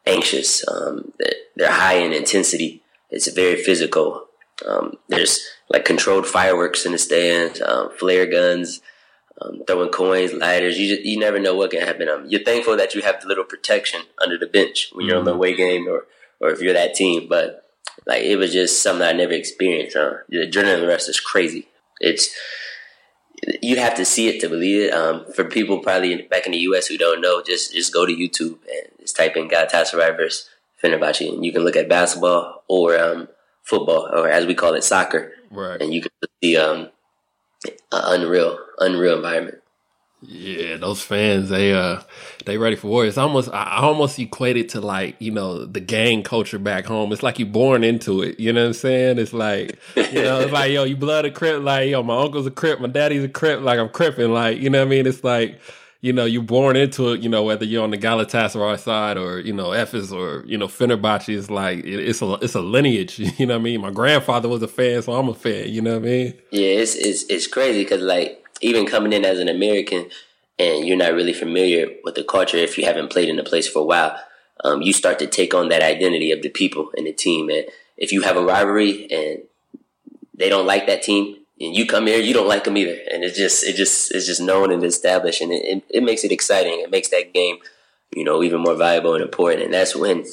anxious. 0.05 0.67
Um, 0.67 1.13
they're 1.55 1.71
high 1.71 1.95
in 1.95 2.13
intensity. 2.13 2.83
It's 3.09 3.31
very 3.31 3.61
physical. 3.61 4.27
Um, 4.67 4.97
there's 5.07 5.39
like 5.69 5.85
controlled 5.85 6.27
fireworks 6.27 6.85
in 6.85 6.91
the 6.91 6.97
stands, 6.97 7.61
um, 7.61 7.91
flare 7.97 8.25
guns, 8.25 8.81
um, 9.41 9.63
throwing 9.65 9.89
coins, 9.89 10.33
lighters. 10.33 10.77
You 10.77 10.95
just, 10.95 11.05
you 11.05 11.19
never 11.19 11.39
know 11.39 11.55
what 11.55 11.71
can 11.71 11.81
happen. 11.81 12.07
you're 12.27 12.43
thankful 12.43 12.77
that 12.77 12.93
you 12.93 13.01
have 13.01 13.21
the 13.21 13.27
little 13.27 13.43
protection 13.43 14.01
under 14.21 14.37
the 14.37 14.47
bench 14.47 14.89
when 14.93 15.05
you're 15.05 15.15
mm-hmm. 15.15 15.19
on 15.19 15.25
the 15.25 15.31
mm-hmm. 15.31 15.37
away 15.37 15.55
game 15.55 15.87
or 15.87 16.05
or 16.39 16.49
if 16.49 16.61
you're 16.61 16.73
that 16.73 16.95
team. 16.95 17.27
But 17.27 17.63
like 18.05 18.23
it 18.23 18.37
was 18.37 18.53
just 18.53 18.81
something 18.81 19.05
I 19.05 19.13
never 19.13 19.33
experienced. 19.33 19.97
Huh? 19.97 20.17
The 20.29 20.47
adrenaline 20.47 20.87
rush 20.87 21.07
is 21.07 21.19
crazy. 21.19 21.67
It's 21.99 22.35
you 23.61 23.77
have 23.77 23.95
to 23.95 24.05
see 24.05 24.27
it 24.27 24.39
to 24.41 24.49
believe 24.49 24.89
it. 24.89 24.93
Um, 24.93 25.25
for 25.33 25.43
people 25.45 25.79
probably 25.79 26.21
back 26.23 26.45
in 26.45 26.51
the 26.51 26.59
U.S. 26.59 26.87
who 26.87 26.97
don't 26.97 27.21
know, 27.21 27.41
just 27.41 27.73
just 27.73 27.93
go 27.93 28.05
to 28.05 28.13
YouTube 28.13 28.59
and 28.69 28.89
just 28.99 29.15
type 29.15 29.35
in 29.35 29.49
Galatasaray 29.49 30.15
versus 30.15 30.49
Fenerbahce, 30.83 31.33
and 31.33 31.45
you 31.45 31.51
can 31.51 31.63
look 31.63 31.75
at 31.75 31.89
basketball 31.89 32.63
or 32.67 32.97
um, 32.97 33.27
football, 33.63 34.09
or 34.11 34.29
as 34.29 34.45
we 34.45 34.55
call 34.55 34.73
it, 34.73 34.83
soccer, 34.83 35.33
right? 35.49 35.81
And 35.81 35.93
you 35.93 36.01
can 36.01 36.11
see 36.41 36.57
um, 36.57 36.89
unreal, 37.91 38.59
unreal 38.79 39.15
environment. 39.15 39.60
Yeah, 40.23 40.77
those 40.77 41.01
fans, 41.01 41.49
they 41.49 41.73
uh 41.73 42.01
they 42.45 42.57
ready 42.57 42.75
for 42.75 42.87
war. 42.87 43.05
It's 43.05 43.17
almost 43.17 43.49
I 43.51 43.77
almost 43.77 44.19
equate 44.19 44.55
it 44.55 44.69
to 44.69 44.81
like, 44.81 45.15
you 45.19 45.31
know, 45.31 45.65
the 45.65 45.79
gang 45.79 46.21
culture 46.21 46.59
back 46.59 46.85
home. 46.85 47.11
It's 47.11 47.23
like 47.23 47.39
you're 47.39 47.47
born 47.47 47.83
into 47.83 48.21
it. 48.21 48.39
You 48.39 48.53
know 48.53 48.61
what 48.61 48.67
I'm 48.67 48.73
saying? 48.73 49.17
It's 49.17 49.33
like 49.33 49.79
you 49.95 50.21
know, 50.21 50.41
it's 50.41 50.51
like, 50.51 50.71
yo, 50.71 50.83
you 50.83 50.95
blood 50.95 51.25
a 51.25 51.31
crip, 51.31 51.63
like, 51.63 51.89
yo, 51.89 52.03
my 52.03 52.21
uncle's 52.21 52.45
a 52.45 52.51
crip, 52.51 52.79
my 52.79 52.87
daddy's 52.87 53.23
a 53.23 53.29
crip, 53.29 53.61
like 53.61 53.79
I'm 53.79 53.89
cripping, 53.89 54.31
like, 54.31 54.59
you 54.59 54.69
know 54.69 54.79
what 54.79 54.87
I 54.87 54.89
mean? 54.89 55.07
It's 55.07 55.23
like, 55.23 55.59
you 56.01 56.13
know, 56.13 56.25
you're 56.25 56.41
born 56.41 56.75
into 56.75 57.11
it, 57.13 57.21
you 57.21 57.29
know, 57.29 57.43
whether 57.43 57.63
you're 57.63 57.83
on 57.83 57.91
the 57.91 57.97
Galatasaray 57.97 58.79
side 58.79 59.17
or, 59.17 59.39
you 59.39 59.53
know, 59.53 59.69
Efes 59.69 60.11
or, 60.11 60.43
you 60.47 60.57
know, 60.57 60.67
Fenerbahce 60.67 61.29
is 61.29 61.49
like 61.49 61.83
it's 61.83 62.21
a 62.21 62.33
it's 62.41 62.55
a 62.55 62.61
lineage, 62.61 63.19
you 63.39 63.45
know 63.45 63.55
what 63.55 63.61
I 63.61 63.63
mean? 63.63 63.81
My 63.81 63.91
grandfather 63.91 64.49
was 64.49 64.61
a 64.61 64.67
fan, 64.67 65.01
so 65.01 65.13
I'm 65.13 65.29
a 65.29 65.33
fan, 65.33 65.69
you 65.69 65.81
know 65.81 65.99
what 65.99 66.03
I 66.03 66.11
mean? 66.11 66.33
Yeah, 66.51 66.67
it's 66.67 66.95
it's 66.95 67.23
it's 67.23 67.47
crazy 67.47 67.85
cuz 67.85 68.01
like 68.01 68.40
even 68.61 68.85
coming 68.85 69.13
in 69.13 69.25
as 69.25 69.39
an 69.39 69.49
American 69.49 70.09
and 70.59 70.87
you're 70.87 70.97
not 70.97 71.13
really 71.13 71.33
familiar 71.33 71.87
with 72.03 72.15
the 72.15 72.23
culture 72.23 72.57
if 72.57 72.77
you 72.77 72.85
haven't 72.85 73.11
played 73.11 73.29
in 73.29 73.37
the 73.37 73.43
place 73.43 73.67
for 73.67 73.79
a 73.79 73.85
while, 73.85 74.19
um, 74.63 74.81
you 74.81 74.93
start 74.93 75.17
to 75.19 75.27
take 75.27 75.53
on 75.53 75.69
that 75.69 75.81
identity 75.81 76.31
of 76.31 76.41
the 76.41 76.49
people 76.49 76.91
and 76.95 77.07
the 77.07 77.13
team. 77.13 77.49
And 77.49 77.65
if 77.97 78.11
you 78.11 78.21
have 78.21 78.37
a 78.37 78.43
rivalry 78.43 79.07
and 79.11 79.43
they 80.35 80.49
don't 80.49 80.67
like 80.67 80.87
that 80.87 81.01
team, 81.01 81.37
and 81.59 81.75
you 81.75 81.85
come 81.85 82.07
here, 82.07 82.19
you 82.19 82.33
don't 82.33 82.47
like 82.47 82.63
them 82.63 82.77
either, 82.77 82.97
and 83.11 83.23
it's 83.23 83.37
just 83.37 83.63
it 83.63 83.75
just 83.75 84.13
it's 84.15 84.25
just 84.25 84.41
known 84.41 84.71
and 84.71 84.83
established, 84.83 85.41
and 85.41 85.51
it, 85.51 85.63
it, 85.63 85.83
it 85.89 86.03
makes 86.03 86.23
it 86.23 86.31
exciting. 86.31 86.79
It 86.79 86.89
makes 86.89 87.09
that 87.09 87.33
game, 87.33 87.57
you 88.15 88.23
know, 88.23 88.41
even 88.41 88.61
more 88.61 88.75
valuable 88.75 89.13
and 89.13 89.23
important. 89.23 89.65
And 89.65 89.73
that's 89.73 89.95
when 89.95 90.25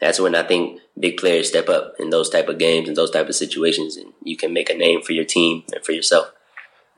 that's 0.00 0.18
when 0.18 0.34
I 0.34 0.42
think 0.42 0.80
big 0.98 1.18
players 1.18 1.48
step 1.48 1.68
up 1.68 1.94
in 1.98 2.08
those 2.08 2.30
type 2.30 2.48
of 2.48 2.58
games 2.58 2.88
and 2.88 2.96
those 2.96 3.10
type 3.10 3.28
of 3.28 3.34
situations, 3.34 3.96
and 3.96 4.14
you 4.22 4.36
can 4.36 4.54
make 4.54 4.70
a 4.70 4.74
name 4.74 5.02
for 5.02 5.12
your 5.12 5.26
team 5.26 5.64
and 5.74 5.84
for 5.84 5.92
yourself. 5.92 6.32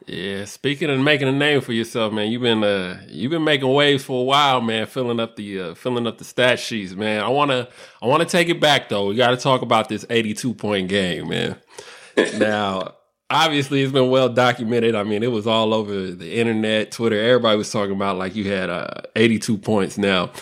Yeah, 0.06 0.44
speaking 0.44 0.90
of 0.90 1.00
making 1.00 1.28
a 1.28 1.32
name 1.32 1.62
for 1.62 1.72
yourself, 1.72 2.12
man, 2.12 2.30
you've 2.30 2.42
been 2.42 2.62
uh 2.62 3.02
you've 3.08 3.30
been 3.30 3.44
making 3.44 3.72
waves 3.72 4.04
for 4.04 4.20
a 4.20 4.24
while, 4.24 4.60
man, 4.60 4.86
filling 4.86 5.18
up 5.18 5.36
the 5.36 5.60
uh, 5.60 5.74
filling 5.74 6.06
up 6.06 6.18
the 6.18 6.24
stat 6.24 6.58
sheets, 6.60 6.92
man. 6.92 7.22
I 7.22 7.28
wanna 7.28 7.68
I 8.02 8.06
wanna 8.06 8.26
take 8.26 8.50
it 8.50 8.60
back 8.60 8.90
though. 8.90 9.08
We 9.08 9.14
gotta 9.14 9.38
talk 9.38 9.62
about 9.62 9.88
this 9.88 10.04
82 10.10 10.54
point 10.54 10.88
game, 10.90 11.28
man. 11.28 11.56
now, 12.36 12.96
obviously 13.30 13.82
it's 13.82 13.92
been 13.92 14.10
well 14.10 14.28
documented. 14.28 14.94
I 14.94 15.04
mean, 15.04 15.22
it 15.22 15.32
was 15.32 15.46
all 15.46 15.72
over 15.72 16.10
the 16.10 16.34
internet, 16.34 16.92
Twitter, 16.92 17.18
everybody 17.18 17.56
was 17.56 17.72
talking 17.72 17.94
about 17.96 18.18
like 18.18 18.34
you 18.34 18.50
had 18.50 18.68
uh 18.68 18.88
82 19.16 19.56
points. 19.56 19.96
Now, 19.96 20.32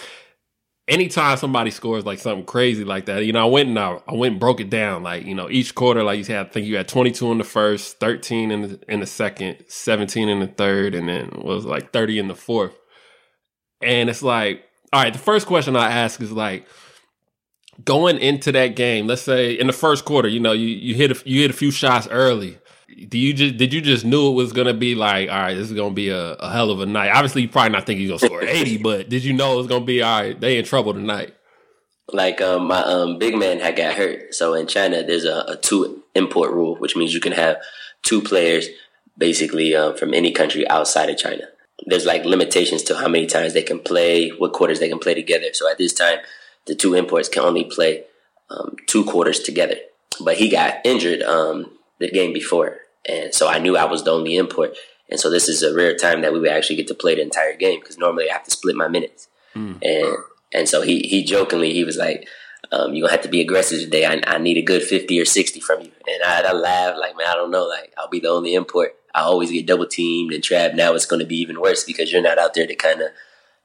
anytime 0.92 1.38
somebody 1.38 1.70
scores 1.70 2.04
like 2.04 2.18
something 2.18 2.44
crazy 2.44 2.84
like 2.84 3.06
that, 3.06 3.24
you 3.24 3.32
know, 3.32 3.42
I 3.42 3.50
went 3.50 3.70
and 3.70 3.78
I, 3.78 3.98
I, 4.06 4.14
went 4.14 4.32
and 4.32 4.40
broke 4.40 4.60
it 4.60 4.68
down. 4.68 5.02
Like, 5.02 5.24
you 5.24 5.34
know, 5.34 5.48
each 5.48 5.74
quarter, 5.74 6.02
like 6.02 6.18
you 6.18 6.34
had, 6.34 6.46
I 6.46 6.48
think 6.50 6.66
you 6.66 6.76
had 6.76 6.86
22 6.86 7.32
in 7.32 7.38
the 7.38 7.44
first, 7.44 7.98
13 7.98 8.50
in 8.50 8.62
the, 8.62 8.80
in 8.88 9.00
the 9.00 9.06
second, 9.06 9.64
17 9.68 10.28
in 10.28 10.40
the 10.40 10.46
third, 10.46 10.94
and 10.94 11.08
then 11.08 11.30
was 11.42 11.64
like 11.64 11.92
30 11.92 12.18
in 12.18 12.28
the 12.28 12.34
fourth. 12.34 12.78
And 13.80 14.10
it's 14.10 14.22
like, 14.22 14.64
all 14.92 15.02
right, 15.02 15.12
the 15.12 15.18
first 15.18 15.46
question 15.46 15.76
I 15.76 15.90
ask 15.90 16.20
is 16.20 16.30
like, 16.30 16.66
going 17.84 18.18
into 18.18 18.52
that 18.52 18.76
game, 18.76 19.06
let's 19.06 19.22
say 19.22 19.54
in 19.54 19.66
the 19.66 19.72
first 19.72 20.04
quarter, 20.04 20.28
you 20.28 20.40
know, 20.40 20.52
you, 20.52 20.66
you 20.66 20.94
hit 20.94 21.10
a, 21.10 21.28
you 21.28 21.40
hit 21.40 21.50
a 21.50 21.54
few 21.54 21.70
shots 21.70 22.06
early 22.10 22.58
do 23.08 23.18
you 23.18 23.32
just 23.32 23.56
did 23.56 23.72
you 23.72 23.80
just 23.80 24.04
knew 24.04 24.30
it 24.30 24.34
was 24.34 24.52
gonna 24.52 24.74
be 24.74 24.94
like 24.94 25.28
all 25.28 25.36
right 25.36 25.54
this 25.54 25.70
is 25.70 25.76
gonna 25.76 25.94
be 25.94 26.10
a, 26.10 26.32
a 26.34 26.50
hell 26.50 26.70
of 26.70 26.80
a 26.80 26.86
night? 26.86 27.10
Obviously 27.10 27.42
you 27.42 27.48
probably 27.48 27.70
not 27.70 27.86
think 27.86 28.00
you're 28.00 28.08
gonna 28.08 28.26
score 28.26 28.42
80 28.42 28.78
but 28.78 29.08
did 29.08 29.24
you 29.24 29.32
know 29.32 29.54
it 29.54 29.56
was 29.56 29.66
gonna 29.66 29.84
be 29.84 30.02
all 30.02 30.20
right 30.20 30.40
they 30.40 30.58
in 30.58 30.64
trouble 30.64 30.92
tonight? 30.92 31.34
Like 32.12 32.40
um, 32.40 32.66
my 32.66 32.82
um, 32.82 33.18
big 33.18 33.36
man 33.36 33.60
had 33.60 33.76
got 33.76 33.94
hurt. 33.94 34.34
So 34.34 34.54
in 34.54 34.66
china 34.66 35.02
there's 35.02 35.24
a, 35.24 35.44
a 35.48 35.56
two 35.56 36.02
import 36.14 36.52
rule 36.52 36.76
which 36.76 36.96
means 36.96 37.14
you 37.14 37.20
can 37.20 37.32
have 37.32 37.58
two 38.02 38.20
players 38.20 38.68
basically 39.16 39.74
um, 39.74 39.96
from 39.96 40.14
any 40.14 40.32
country 40.32 40.68
outside 40.68 41.10
of 41.10 41.16
china. 41.16 41.44
There's 41.86 42.06
like 42.06 42.24
limitations 42.24 42.82
to 42.84 42.96
how 42.96 43.08
many 43.08 43.26
times 43.26 43.54
they 43.54 43.62
can 43.62 43.80
play 43.80 44.30
what 44.30 44.52
quarters 44.52 44.80
they 44.80 44.88
can 44.88 44.98
play 44.98 45.14
together. 45.14 45.46
So 45.52 45.70
at 45.70 45.78
this 45.78 45.92
time 45.92 46.18
the 46.66 46.74
two 46.74 46.94
imports 46.94 47.28
can 47.28 47.42
only 47.42 47.64
play 47.64 48.04
um, 48.50 48.76
two 48.86 49.04
quarters 49.04 49.40
together. 49.40 49.76
But 50.20 50.36
he 50.36 50.48
got 50.50 50.76
injured 50.84 51.22
um, 51.22 51.70
the 52.02 52.10
game 52.10 52.32
before, 52.32 52.78
and 53.08 53.34
so 53.34 53.48
I 53.48 53.58
knew 53.58 53.76
I 53.76 53.84
was 53.84 54.04
the 54.04 54.12
only 54.12 54.36
import. 54.36 54.76
And 55.08 55.20
so 55.20 55.28
this 55.28 55.48
is 55.48 55.62
a 55.62 55.74
rare 55.74 55.94
time 55.94 56.22
that 56.22 56.32
we 56.32 56.40
would 56.40 56.48
actually 56.48 56.76
get 56.76 56.88
to 56.88 56.94
play 56.94 57.14
the 57.14 57.20
entire 57.20 57.54
game 57.54 57.80
because 57.80 57.98
normally 57.98 58.30
I 58.30 58.32
have 58.32 58.44
to 58.44 58.50
split 58.50 58.76
my 58.76 58.88
minutes. 58.88 59.28
Mm. 59.54 59.78
And 59.82 60.16
and 60.54 60.68
so 60.68 60.80
he 60.82 61.00
he 61.00 61.22
jokingly 61.22 61.72
he 61.74 61.84
was 61.84 61.96
like, 61.96 62.26
um, 62.70 62.94
"You're 62.94 63.06
gonna 63.06 63.16
have 63.16 63.24
to 63.24 63.28
be 63.28 63.40
aggressive 63.40 63.80
today. 63.80 64.06
I, 64.06 64.22
I 64.26 64.38
need 64.38 64.56
a 64.56 64.62
good 64.62 64.82
fifty 64.82 65.20
or 65.20 65.24
sixty 65.24 65.60
from 65.60 65.82
you." 65.82 65.90
And 66.06 66.22
I, 66.24 66.42
I 66.48 66.52
laughed 66.52 66.98
like, 66.98 67.16
"Man, 67.16 67.26
I 67.26 67.34
don't 67.34 67.50
know. 67.50 67.64
Like 67.64 67.92
I'll 67.98 68.08
be 68.08 68.20
the 68.20 68.28
only 68.28 68.54
import. 68.54 68.94
I 69.14 69.22
always 69.22 69.50
get 69.50 69.66
double 69.66 69.86
teamed 69.86 70.32
and 70.32 70.42
trapped. 70.42 70.74
Now 70.74 70.94
it's 70.94 71.06
gonna 71.06 71.26
be 71.26 71.36
even 71.36 71.60
worse 71.60 71.84
because 71.84 72.10
you're 72.10 72.22
not 72.22 72.38
out 72.38 72.54
there 72.54 72.66
to 72.66 72.74
kind 72.74 73.02
of, 73.02 73.08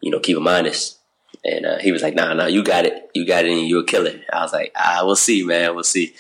you 0.02 0.12
know, 0.12 0.20
keep 0.20 0.36
them 0.36 0.48
honest." 0.48 1.00
And 1.46 1.66
uh, 1.66 1.78
he 1.78 1.92
was 1.92 2.02
like, 2.02 2.16
"Nah, 2.16 2.34
nah, 2.34 2.48
you 2.48 2.64
got 2.64 2.86
it. 2.86 3.10
You 3.14 3.26
got 3.26 3.46
it, 3.46 3.52
and 3.52 3.68
you're 3.68 3.84
a 3.84 3.86
killer." 3.86 4.20
I 4.34 4.42
was 4.42 4.54
like, 4.54 4.74
"Ah, 4.76 5.02
we'll 5.04 5.16
see, 5.16 5.44
man. 5.44 5.76
We'll 5.76 5.84
see." 5.84 6.14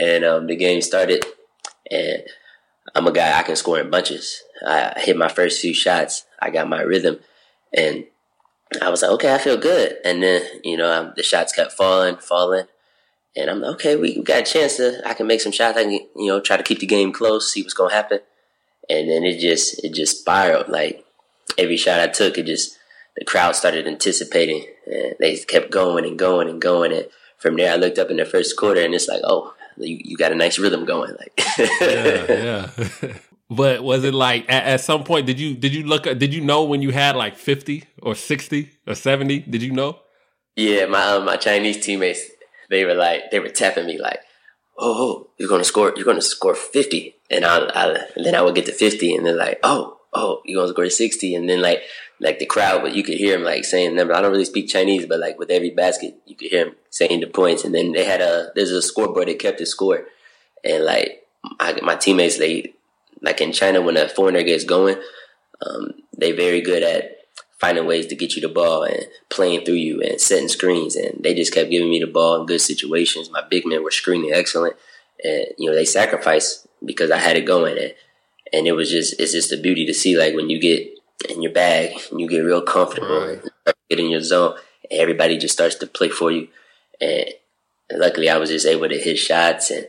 And 0.00 0.24
um, 0.24 0.46
the 0.46 0.56
game 0.56 0.80
started, 0.80 1.24
and 1.92 2.22
I'm 2.94 3.06
a 3.06 3.12
guy 3.12 3.38
I 3.38 3.42
can 3.42 3.56
score 3.56 3.78
in 3.78 3.90
bunches. 3.90 4.42
I 4.66 4.94
hit 4.96 5.16
my 5.16 5.28
first 5.28 5.60
few 5.60 5.74
shots. 5.74 6.24
I 6.40 6.50
got 6.50 6.68
my 6.68 6.80
rhythm, 6.80 7.20
and 7.76 8.06
I 8.80 8.88
was 8.88 9.02
like, 9.02 9.10
okay, 9.12 9.34
I 9.34 9.38
feel 9.38 9.56
good. 9.56 9.98
And 10.04 10.22
then 10.22 10.42
you 10.64 10.76
know 10.76 11.12
the 11.14 11.22
shots 11.22 11.52
kept 11.52 11.72
falling, 11.72 12.16
falling, 12.16 12.66
and 13.36 13.50
I'm 13.50 13.60
like, 13.60 13.74
okay, 13.74 13.96
we 13.96 14.22
got 14.22 14.40
a 14.40 14.44
chance 14.44 14.76
to. 14.76 15.06
I 15.06 15.14
can 15.14 15.26
make 15.26 15.40
some 15.40 15.52
shots. 15.52 15.78
I 15.78 15.84
can 15.84 15.92
you 15.92 16.28
know 16.28 16.40
try 16.40 16.56
to 16.56 16.62
keep 16.62 16.80
the 16.80 16.86
game 16.86 17.12
close, 17.12 17.52
see 17.52 17.62
what's 17.62 17.74
gonna 17.74 17.94
happen. 17.94 18.20
And 18.88 19.08
then 19.08 19.24
it 19.24 19.38
just 19.38 19.84
it 19.84 19.94
just 19.94 20.20
spiraled. 20.20 20.68
Like 20.68 21.04
every 21.58 21.76
shot 21.76 22.00
I 22.00 22.08
took, 22.08 22.38
it 22.38 22.46
just 22.46 22.78
the 23.16 23.24
crowd 23.24 23.54
started 23.54 23.86
anticipating, 23.86 24.66
and 24.86 25.14
they 25.20 25.36
kept 25.36 25.70
going 25.70 26.04
and 26.04 26.18
going 26.18 26.48
and 26.48 26.60
going. 26.60 26.92
And 26.92 27.06
from 27.38 27.56
there, 27.56 27.72
I 27.72 27.76
looked 27.76 27.98
up 27.98 28.10
in 28.10 28.16
the 28.16 28.24
first 28.24 28.56
quarter, 28.56 28.80
and 28.80 28.94
it's 28.94 29.08
like, 29.08 29.20
oh, 29.24 29.54
you, 29.76 29.98
you 30.02 30.16
got 30.16 30.32
a 30.32 30.34
nice 30.34 30.58
rhythm 30.58 30.84
going. 30.84 31.14
Like, 31.14 31.42
yeah, 31.58 32.68
yeah. 33.02 33.14
But 33.54 33.84
was 33.84 34.02
it 34.02 34.14
like 34.14 34.46
at, 34.48 34.64
at, 34.64 34.80
some 34.80 35.04
point 35.04 35.26
did 35.26 35.38
you 35.38 35.54
did 35.54 35.74
you 35.74 35.82
look 35.82 36.04
did 36.04 36.32
you 36.32 36.40
know 36.40 36.64
when 36.64 36.80
you 36.80 36.90
had 36.90 37.16
like 37.16 37.36
fifty 37.36 37.84
or 38.00 38.14
sixty 38.14 38.70
or 38.86 38.94
seventy? 38.94 39.40
Did 39.40 39.62
you 39.62 39.72
know? 39.72 39.98
Yeah, 40.56 40.86
my 40.86 41.02
um, 41.02 41.26
my 41.26 41.36
Chinese 41.36 41.84
teammates 41.84 42.22
they 42.70 42.86
were 42.86 42.94
like 42.94 43.30
they 43.30 43.40
were 43.40 43.50
tapping 43.50 43.86
me 43.86 44.00
like, 44.00 44.20
oh, 44.78 44.94
oh 44.96 45.30
you're 45.38 45.50
gonna 45.50 45.64
score 45.64 45.92
you're 45.94 46.06
gonna 46.06 46.22
score 46.22 46.54
fifty, 46.54 47.16
and 47.30 47.44
I, 47.44 47.58
I 47.58 48.06
and 48.16 48.24
then 48.24 48.34
I 48.34 48.40
would 48.40 48.54
get 48.54 48.64
to 48.66 48.72
fifty, 48.72 49.14
and 49.14 49.26
they're 49.26 49.36
like, 49.36 49.60
oh 49.62 49.98
oh 50.14 50.40
you're 50.46 50.62
gonna 50.62 50.72
score 50.72 50.88
sixty, 50.88 51.34
and 51.34 51.48
then 51.48 51.60
like 51.60 51.82
like 52.22 52.38
the 52.38 52.46
crowd, 52.46 52.82
but 52.82 52.94
you 52.94 53.02
could 53.02 53.18
hear 53.18 53.36
them 53.36 53.44
like 53.44 53.64
saying 53.64 53.96
them. 53.96 54.10
I 54.10 54.20
don't 54.20 54.30
really 54.30 54.44
speak 54.44 54.68
Chinese, 54.68 55.06
but 55.06 55.18
like 55.18 55.38
with 55.38 55.50
every 55.50 55.70
basket, 55.70 56.14
you 56.24 56.36
could 56.36 56.48
hear 56.48 56.64
them 56.66 56.76
saying 56.90 57.20
the 57.20 57.26
points, 57.26 57.64
and 57.64 57.74
then 57.74 57.92
they 57.92 58.04
had 58.04 58.20
a 58.20 58.52
there's 58.54 58.70
a 58.70 58.80
scoreboard 58.80 59.28
that 59.28 59.38
kept 59.38 59.58
the 59.58 59.66
score, 59.66 60.06
and 60.64 60.84
like 60.84 61.26
I, 61.58 61.78
my 61.82 61.96
teammates 61.96 62.38
they 62.38 62.74
like 63.20 63.40
in 63.40 63.52
China, 63.52 63.82
when 63.82 63.96
a 63.96 64.08
foreigner 64.08 64.42
gets 64.42 64.64
going, 64.64 64.96
um, 65.66 65.92
they 66.16 66.32
very 66.32 66.60
good 66.60 66.82
at 66.82 67.18
finding 67.58 67.86
ways 67.86 68.06
to 68.06 68.16
get 68.16 68.34
you 68.34 68.42
the 68.42 68.48
ball 68.48 68.82
and 68.82 69.06
playing 69.28 69.64
through 69.64 69.74
you 69.74 70.00
and 70.00 70.20
setting 70.20 70.48
screens. 70.48 70.96
And 70.96 71.22
they 71.22 71.34
just 71.34 71.54
kept 71.54 71.70
giving 71.70 71.90
me 71.90 72.00
the 72.00 72.06
ball 72.06 72.40
in 72.40 72.46
good 72.46 72.60
situations. 72.60 73.30
My 73.30 73.42
big 73.48 73.66
men 73.66 73.82
were 73.82 73.90
screening 73.90 74.32
excellent, 74.32 74.76
and 75.24 75.46
you 75.58 75.68
know 75.68 75.74
they 75.74 75.84
sacrificed 75.84 76.68
because 76.84 77.10
I 77.10 77.18
had 77.18 77.36
it 77.36 77.46
going. 77.46 77.78
And 77.78 77.94
and 78.52 78.66
it 78.68 78.72
was 78.72 78.90
just 78.90 79.18
it's 79.18 79.32
just 79.32 79.52
a 79.52 79.56
beauty 79.56 79.86
to 79.86 79.94
see 79.94 80.16
like 80.16 80.34
when 80.34 80.50
you 80.50 80.60
get 80.60 80.88
in 81.28 81.42
your 81.42 81.52
bag 81.52 81.92
and 82.10 82.20
you 82.20 82.28
get 82.28 82.40
real 82.40 82.62
comfortable 82.62 83.26
right. 83.26 83.42
and 83.66 83.74
get 83.90 84.00
in 84.00 84.10
your 84.10 84.20
zone, 84.20 84.56
and 84.90 85.00
everybody 85.00 85.38
just 85.38 85.54
starts 85.54 85.76
to 85.76 85.86
play 85.86 86.08
for 86.08 86.30
you. 86.30 86.48
And 87.00 87.26
luckily, 87.92 88.28
I 88.28 88.38
was 88.38 88.50
just 88.50 88.66
able 88.66 88.88
to 88.88 88.98
hit 88.98 89.18
shots 89.18 89.70
and 89.70 89.86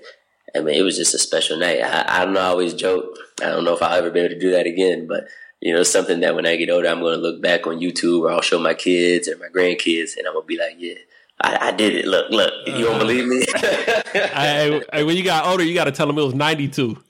I 0.55 0.59
mean, 0.59 0.75
it 0.75 0.83
was 0.83 0.97
just 0.97 1.15
a 1.15 1.19
special 1.19 1.57
night. 1.57 1.81
I, 1.81 2.21
I 2.21 2.25
don't 2.25 2.33
know. 2.33 2.41
I 2.41 2.47
always 2.47 2.73
joke. 2.73 3.17
I 3.41 3.45
don't 3.45 3.65
know 3.65 3.73
if 3.73 3.81
I'll 3.81 3.97
ever 3.97 4.11
be 4.11 4.19
able 4.19 4.35
to 4.35 4.39
do 4.39 4.51
that 4.51 4.67
again, 4.67 5.07
but 5.07 5.27
you 5.61 5.73
know, 5.73 5.83
something 5.83 6.19
that 6.19 6.35
when 6.35 6.45
I 6.45 6.57
get 6.57 6.69
older, 6.69 6.89
I'm 6.89 6.99
going 6.99 7.15
to 7.15 7.21
look 7.21 7.41
back 7.41 7.65
on 7.65 7.79
YouTube 7.79 8.21
or 8.21 8.31
I'll 8.31 8.41
show 8.41 8.59
my 8.59 8.73
kids 8.73 9.27
or 9.27 9.37
my 9.37 9.47
grandkids, 9.47 10.17
and 10.17 10.27
I'm 10.27 10.33
gonna 10.33 10.45
be 10.45 10.57
like, 10.57 10.75
yeah. 10.77 10.95
I, 11.41 11.69
I 11.69 11.71
did 11.71 11.95
it. 11.95 12.05
Look, 12.05 12.29
look. 12.29 12.53
You 12.67 12.85
don't 12.85 12.99
believe 12.99 13.27
me? 13.27 13.43
I, 13.55 14.81
I, 14.93 15.03
when 15.03 15.17
you 15.17 15.23
got 15.23 15.47
older, 15.47 15.63
you 15.63 15.73
got 15.73 15.85
to 15.85 15.91
tell 15.91 16.05
them 16.05 16.17
it 16.17 16.23
was 16.23 16.35
92. 16.35 16.97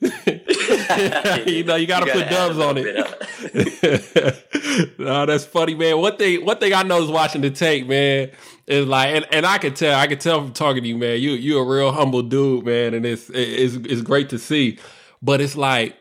you 1.46 1.64
know, 1.64 1.76
you 1.76 1.86
got 1.86 2.00
to 2.00 2.10
put 2.10 2.30
dubs 2.30 2.58
on 2.58 2.78
it. 2.78 3.23
no, 4.98 5.26
that's 5.26 5.44
funny, 5.44 5.74
man. 5.74 5.98
One 5.98 6.16
thing, 6.16 6.44
one 6.44 6.58
thing 6.58 6.72
I 6.72 6.82
know 6.82 7.02
is 7.02 7.10
watching 7.10 7.42
the 7.42 7.50
tape, 7.50 7.86
man 7.86 8.30
is 8.66 8.86
like, 8.86 9.14
and, 9.14 9.26
and 9.30 9.46
I 9.46 9.58
could 9.58 9.76
tell, 9.76 9.98
I 9.98 10.06
could 10.06 10.20
tell 10.20 10.40
from 10.42 10.52
talking 10.52 10.82
to 10.82 10.88
you, 10.88 10.96
man. 10.96 11.20
You 11.20 11.32
you 11.32 11.58
a 11.58 11.64
real 11.64 11.92
humble 11.92 12.22
dude, 12.22 12.64
man, 12.64 12.94
and 12.94 13.04
it's 13.04 13.30
it's 13.30 13.74
it's 13.76 14.02
great 14.02 14.30
to 14.30 14.38
see. 14.38 14.78
But 15.22 15.40
it's 15.40 15.56
like 15.56 15.96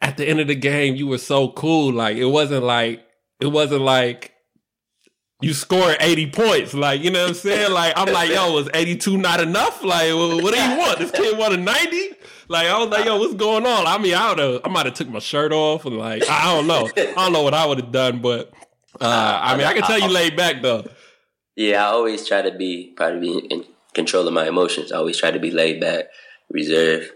at 0.00 0.16
the 0.16 0.28
end 0.28 0.40
of 0.40 0.48
the 0.48 0.54
game, 0.54 0.96
you 0.96 1.06
were 1.06 1.18
so 1.18 1.50
cool. 1.50 1.92
Like 1.92 2.16
it 2.16 2.26
wasn't 2.26 2.64
like 2.64 3.04
it 3.40 3.46
wasn't 3.46 3.82
like 3.82 4.32
you 5.40 5.54
scored 5.54 5.96
80 6.00 6.30
points. 6.30 6.74
Like, 6.74 7.00
you 7.00 7.12
know 7.12 7.22
what 7.22 7.28
I'm 7.28 7.34
saying? 7.34 7.72
Like, 7.72 7.92
I'm 7.96 8.12
like, 8.12 8.30
yo, 8.30 8.54
was 8.54 8.68
82 8.74 9.16
not 9.18 9.40
enough? 9.40 9.84
Like, 9.84 10.12
what 10.12 10.52
do 10.52 10.60
you 10.60 10.76
want? 10.76 10.98
This 10.98 11.12
kid 11.12 11.38
want 11.38 11.54
a 11.54 11.56
90? 11.56 12.10
Like, 12.48 12.66
I 12.66 12.78
was 12.78 12.88
like, 12.88 13.04
yo, 13.04 13.18
what's 13.18 13.34
going 13.34 13.66
on? 13.66 13.86
I 13.86 13.98
mean, 13.98 14.14
I 14.14 14.30
would 14.30 14.38
have, 14.38 14.60
I 14.64 14.68
might 14.68 14.86
have 14.86 14.94
took 14.94 15.08
my 15.08 15.18
shirt 15.18 15.52
off 15.52 15.84
and 15.84 15.98
like, 15.98 16.28
I 16.28 16.54
don't 16.54 16.66
know. 16.66 16.88
I 16.96 17.12
don't 17.14 17.32
know 17.32 17.42
what 17.42 17.54
I 17.54 17.66
would 17.66 17.78
have 17.78 17.92
done, 17.92 18.20
but 18.20 18.52
uh, 19.00 19.40
I 19.42 19.56
mean, 19.56 19.66
I 19.66 19.74
can 19.74 19.82
tell 19.82 19.98
you 19.98 20.08
laid 20.08 20.36
back 20.36 20.62
though. 20.62 20.88
Yeah, 21.56 21.84
I 21.84 21.90
always 21.90 22.26
try 22.26 22.42
to 22.42 22.50
be 22.50 22.92
probably 22.96 23.20
be 23.20 23.46
in 23.48 23.64
control 23.92 24.26
of 24.26 24.32
my 24.32 24.46
emotions. 24.48 24.92
I 24.92 24.96
always 24.96 25.18
try 25.18 25.30
to 25.30 25.38
be 25.38 25.50
laid 25.50 25.80
back, 25.80 26.06
reserved. 26.50 27.10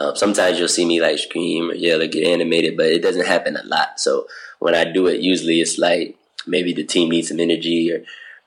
Um, 0.00 0.16
sometimes 0.16 0.58
you'll 0.58 0.68
see 0.68 0.84
me 0.84 1.00
like 1.00 1.18
scream 1.18 1.70
or 1.70 1.74
yell 1.74 2.02
or 2.02 2.08
get 2.08 2.26
animated, 2.26 2.76
but 2.76 2.86
it 2.86 3.02
doesn't 3.02 3.26
happen 3.26 3.56
a 3.56 3.62
lot. 3.64 4.00
So 4.00 4.26
when 4.58 4.74
I 4.74 4.84
do 4.84 5.06
it, 5.06 5.20
usually 5.20 5.60
it's 5.60 5.78
like 5.78 6.16
maybe 6.46 6.72
the 6.72 6.84
team 6.84 7.10
needs 7.10 7.28
some 7.28 7.40
energy 7.40 7.92
or 7.92 8.04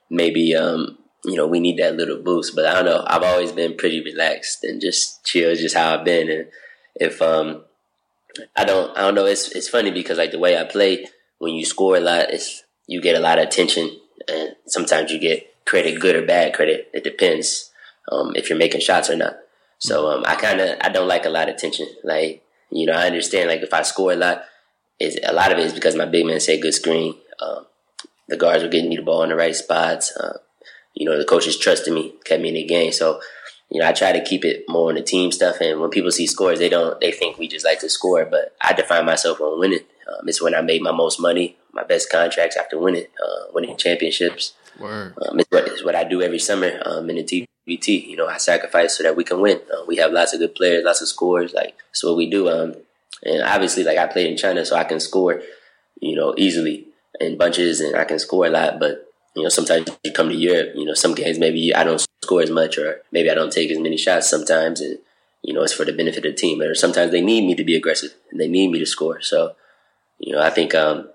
maybe 0.09 0.55
um, 0.55 0.97
you 1.23 1.35
know 1.35 1.47
we 1.47 1.59
need 1.59 1.77
that 1.77 1.95
little 1.95 2.21
boost. 2.21 2.55
But 2.55 2.65
I 2.65 2.73
don't 2.73 2.85
know. 2.85 3.03
I've 3.07 3.23
always 3.23 3.51
been 3.51 3.75
pretty 3.75 4.03
relaxed 4.03 4.63
and 4.63 4.81
just 4.81 5.25
chill, 5.25 5.55
just 5.55 5.75
how 5.75 5.97
I've 5.97 6.05
been. 6.05 6.29
And 6.29 6.47
if 6.95 7.21
um, 7.21 7.63
I 8.55 8.65
don't, 8.65 8.95
I 8.97 9.01
don't 9.01 9.15
know. 9.15 9.25
It's 9.25 9.51
it's 9.51 9.69
funny 9.69 9.91
because 9.91 10.17
like 10.17 10.31
the 10.31 10.39
way 10.39 10.57
I 10.57 10.63
play, 10.63 11.07
when 11.39 11.53
you 11.53 11.65
score 11.65 11.97
a 11.97 12.01
lot, 12.01 12.31
it's 12.31 12.63
you 12.87 13.01
get 13.01 13.15
a 13.15 13.19
lot 13.19 13.39
of 13.39 13.45
attention 13.45 13.99
and 14.27 14.55
sometimes 14.65 15.11
you 15.11 15.19
get 15.19 15.65
credit, 15.65 15.99
good 15.99 16.15
or 16.15 16.25
bad 16.25 16.53
credit. 16.53 16.89
It 16.93 17.03
depends 17.03 17.71
um, 18.11 18.33
if 18.35 18.49
you're 18.49 18.57
making 18.57 18.81
shots 18.81 19.09
or 19.09 19.15
not. 19.15 19.37
So 19.79 20.09
um, 20.09 20.23
I 20.25 20.35
kind 20.35 20.59
of 20.59 20.77
I 20.81 20.89
don't 20.89 21.07
like 21.07 21.25
a 21.25 21.29
lot 21.29 21.49
of 21.49 21.55
attention. 21.55 21.87
Like 22.03 22.43
you 22.71 22.85
know, 22.85 22.93
I 22.93 23.05
understand 23.05 23.49
like 23.49 23.61
if 23.61 23.73
I 23.73 23.83
score 23.83 24.13
a 24.13 24.15
lot, 24.15 24.43
is 24.99 25.19
a 25.23 25.33
lot 25.33 25.51
of 25.51 25.59
it 25.59 25.65
is 25.65 25.73
because 25.73 25.95
my 25.95 26.05
big 26.05 26.25
man 26.25 26.39
say 26.39 26.59
good 26.59 26.73
screen. 26.73 27.15
Um, 27.39 27.65
the 28.27 28.37
guards 28.37 28.63
were 28.63 28.69
getting 28.69 28.89
me 28.89 28.97
the 28.97 29.03
ball 29.03 29.23
in 29.23 29.29
the 29.29 29.35
right 29.35 29.55
spots. 29.55 30.15
Uh, 30.17 30.39
you 30.97 31.05
know, 31.05 31.17
the 31.17 31.25
coaches 31.25 31.57
trusted 31.57 31.93
me, 31.93 32.13
kept 32.25 32.41
me 32.41 32.49
in 32.49 32.55
the 32.55 32.65
game. 32.65 32.91
So 32.91 33.19
you 33.69 33.81
know, 33.81 33.87
I 33.87 33.91
try 33.91 34.11
to 34.11 34.23
keep 34.23 34.45
it 34.45 34.63
more 34.67 34.89
on 34.89 34.95
the 34.95 35.01
team 35.01 35.31
stuff. 35.31 35.59
And 35.59 35.81
when 35.81 35.89
people 35.89 36.11
see 36.11 36.25
scores, 36.25 36.59
they 36.59 36.69
don't 36.69 36.99
they 37.01 37.11
think 37.11 37.37
we 37.37 37.47
just 37.47 37.65
like 37.65 37.79
to 37.81 37.89
score. 37.89 38.25
But 38.25 38.55
I 38.61 38.73
define 38.73 39.05
myself 39.05 39.41
on 39.41 39.59
winning. 39.59 39.81
Um, 40.07 40.27
it's 40.27 40.41
when 40.41 40.55
I 40.55 40.61
made 40.61 40.81
my 40.81 40.91
most 40.91 41.19
money, 41.19 41.57
my 41.73 41.83
best 41.83 42.09
contracts 42.09 42.55
after 42.55 42.79
winning, 42.79 43.07
uh, 43.23 43.51
winning 43.53 43.75
championships. 43.77 44.53
Word. 44.79 45.13
Um, 45.21 45.39
it's, 45.39 45.49
what, 45.51 45.67
it's 45.67 45.83
what 45.83 45.95
I 45.95 46.03
do 46.03 46.21
every 46.21 46.39
summer 46.39 46.81
um, 46.85 47.09
in 47.09 47.17
the 47.17 47.23
TBT. 47.23 48.07
You 48.07 48.15
know, 48.15 48.27
I 48.27 48.37
sacrifice 48.37 48.97
so 48.97 49.03
that 49.03 49.17
we 49.17 49.23
can 49.23 49.41
win. 49.41 49.59
Uh, 49.71 49.83
we 49.85 49.97
have 49.97 50.13
lots 50.13 50.33
of 50.33 50.39
good 50.39 50.55
players, 50.55 50.85
lots 50.85 51.01
of 51.01 51.09
scores. 51.09 51.53
Like 51.53 51.75
that's 51.89 52.03
what 52.03 52.15
we 52.15 52.29
do. 52.29 52.47
Um, 52.47 52.75
and 53.23 53.43
obviously, 53.43 53.83
like 53.83 53.97
I 53.97 54.07
played 54.07 54.31
in 54.31 54.37
China, 54.37 54.65
so 54.65 54.77
I 54.77 54.85
can 54.85 54.99
score, 54.99 55.41
you 55.99 56.15
know, 56.15 56.33
easily 56.37 56.85
in 57.19 57.37
bunches, 57.37 57.81
and 57.81 57.95
I 57.97 58.05
can 58.05 58.19
score 58.19 58.45
a 58.45 58.49
lot. 58.49 58.79
But 58.79 59.06
you 59.37 59.43
know, 59.43 59.49
sometimes 59.49 59.87
you 60.03 60.11
come 60.11 60.29
to 60.29 60.35
Europe, 60.35 60.71
you 60.75 60.83
know, 60.83 60.95
some 60.95 61.13
games 61.13 61.37
maybe 61.37 61.73
I 61.73 61.83
don't 61.83 62.03
score 62.23 62.41
as 62.41 62.49
much, 62.49 62.79
or 62.79 63.01
maybe 63.11 63.29
I 63.29 63.35
don't 63.35 63.53
take 63.53 63.69
as 63.69 63.77
many 63.77 63.95
shots 63.95 64.27
sometimes, 64.27 64.81
and 64.81 64.97
you 65.43 65.53
know, 65.53 65.61
it's 65.61 65.73
for 65.73 65.85
the 65.85 65.93
benefit 65.93 66.25
of 66.25 66.31
the 66.31 66.37
team. 66.37 66.59
Or 66.59 66.73
sometimes 66.73 67.11
they 67.11 67.21
need 67.21 67.45
me 67.45 67.53
to 67.53 67.63
be 67.63 67.75
aggressive 67.75 68.15
and 68.31 68.39
they 68.39 68.47
need 68.47 68.71
me 68.71 68.79
to 68.79 68.85
score. 68.87 69.21
So 69.21 69.55
you 70.17 70.33
know, 70.33 70.41
I 70.41 70.49
think 70.49 70.73
um, 70.73 71.09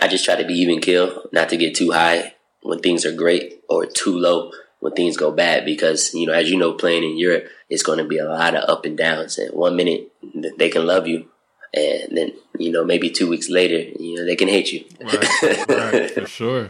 I 0.00 0.08
just 0.08 0.24
try 0.24 0.36
to 0.36 0.46
be 0.46 0.54
even 0.54 0.80
kill, 0.80 1.24
not 1.30 1.50
to 1.50 1.58
get 1.58 1.74
too 1.74 1.92
high 1.92 2.34
when 2.62 2.78
things 2.78 3.04
are 3.04 3.14
great 3.14 3.60
or 3.68 3.84
too 3.84 4.16
low 4.18 4.52
when 4.80 4.94
things 4.94 5.18
go 5.18 5.30
bad. 5.30 5.66
Because 5.66 6.14
you 6.14 6.26
know, 6.26 6.32
as 6.32 6.50
you 6.50 6.56
know, 6.56 6.72
playing 6.72 7.04
in 7.04 7.18
Europe, 7.18 7.48
it's 7.68 7.82
going 7.82 7.98
to 7.98 8.04
be 8.04 8.16
a 8.16 8.24
lot 8.24 8.54
of 8.54 8.66
up 8.66 8.86
and 8.86 8.96
downs. 8.96 9.36
And 9.36 9.52
one 9.52 9.76
minute 9.76 10.10
they 10.56 10.70
can 10.70 10.86
love 10.86 11.06
you, 11.06 11.28
and 11.74 12.16
then 12.16 12.32
you 12.58 12.72
know 12.72 12.82
maybe 12.82 13.10
two 13.10 13.28
weeks 13.28 13.50
later, 13.50 13.92
you 14.00 14.16
know 14.16 14.24
they 14.24 14.36
can 14.36 14.48
hate 14.48 14.72
you. 14.72 14.86
right, 15.02 15.68
right, 15.68 16.10
for 16.10 16.26
sure, 16.26 16.68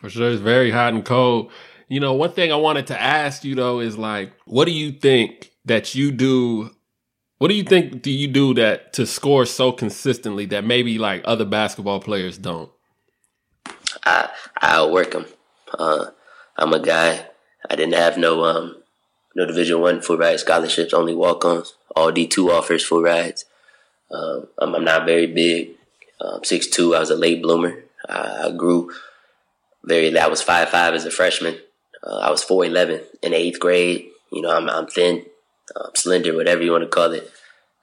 for 0.00 0.10
sure. 0.10 0.30
It's 0.30 0.40
very 0.40 0.70
hot 0.70 0.94
and 0.94 1.04
cold. 1.04 1.50
You 1.88 2.00
know, 2.00 2.14
one 2.14 2.32
thing 2.32 2.52
I 2.52 2.56
wanted 2.56 2.86
to 2.88 3.00
ask 3.00 3.44
you 3.44 3.54
though 3.54 3.80
is 3.80 3.98
like, 3.98 4.32
what 4.46 4.64
do 4.64 4.72
you 4.72 4.92
think 4.92 5.52
that 5.64 5.94
you 5.94 6.10
do 6.10 6.70
what 7.38 7.48
do 7.48 7.54
you 7.54 7.62
think 7.62 8.02
do 8.02 8.10
you 8.10 8.28
do 8.28 8.52
that 8.54 8.92
to 8.92 9.06
score 9.06 9.46
so 9.46 9.72
consistently 9.72 10.44
that 10.46 10.62
maybe 10.62 10.98
like 10.98 11.22
other 11.24 11.46
basketball 11.46 11.98
players 11.98 12.36
don't? 12.36 12.70
I 14.04 14.28
I 14.60 14.76
outwork 14.76 15.12
them. 15.12 15.24
Uh, 15.72 16.10
I'm 16.58 16.74
a 16.74 16.80
guy. 16.80 17.26
I 17.70 17.76
didn't 17.76 17.94
have 17.94 18.18
no 18.18 18.44
um 18.44 18.82
no 19.34 19.46
Division 19.46 19.80
One 19.80 20.02
full 20.02 20.18
ride 20.18 20.38
scholarships, 20.38 20.92
only 20.92 21.14
walk 21.14 21.42
ons. 21.46 21.76
All 21.96 22.12
D 22.12 22.26
two 22.26 22.50
offers 22.50 22.84
full 22.84 23.02
rides. 23.02 23.46
Um, 24.10 24.48
I'm 24.58 24.84
not 24.84 25.06
very 25.06 25.26
big. 25.26 25.70
Um, 26.20 26.42
two. 26.42 26.94
I 26.94 27.00
was 27.00 27.08
a 27.08 27.16
late 27.16 27.40
bloomer. 27.40 27.84
I, 28.06 28.48
I 28.48 28.50
grew 28.52 28.92
very. 29.84 30.16
I 30.18 30.28
was 30.28 30.42
five 30.42 30.68
five 30.68 30.94
as 30.94 31.04
a 31.04 31.10
freshman. 31.10 31.58
Uh, 32.02 32.18
I 32.18 32.30
was 32.30 32.42
four 32.42 32.64
eleven 32.64 33.02
in 33.22 33.34
eighth 33.34 33.60
grade. 33.60 34.08
You 34.32 34.42
know, 34.42 34.50
I'm 34.50 34.68
I'm 34.68 34.86
thin, 34.86 35.26
um, 35.76 35.90
slender, 35.94 36.34
whatever 36.34 36.62
you 36.62 36.72
want 36.72 36.84
to 36.84 36.88
call 36.88 37.12
it. 37.12 37.30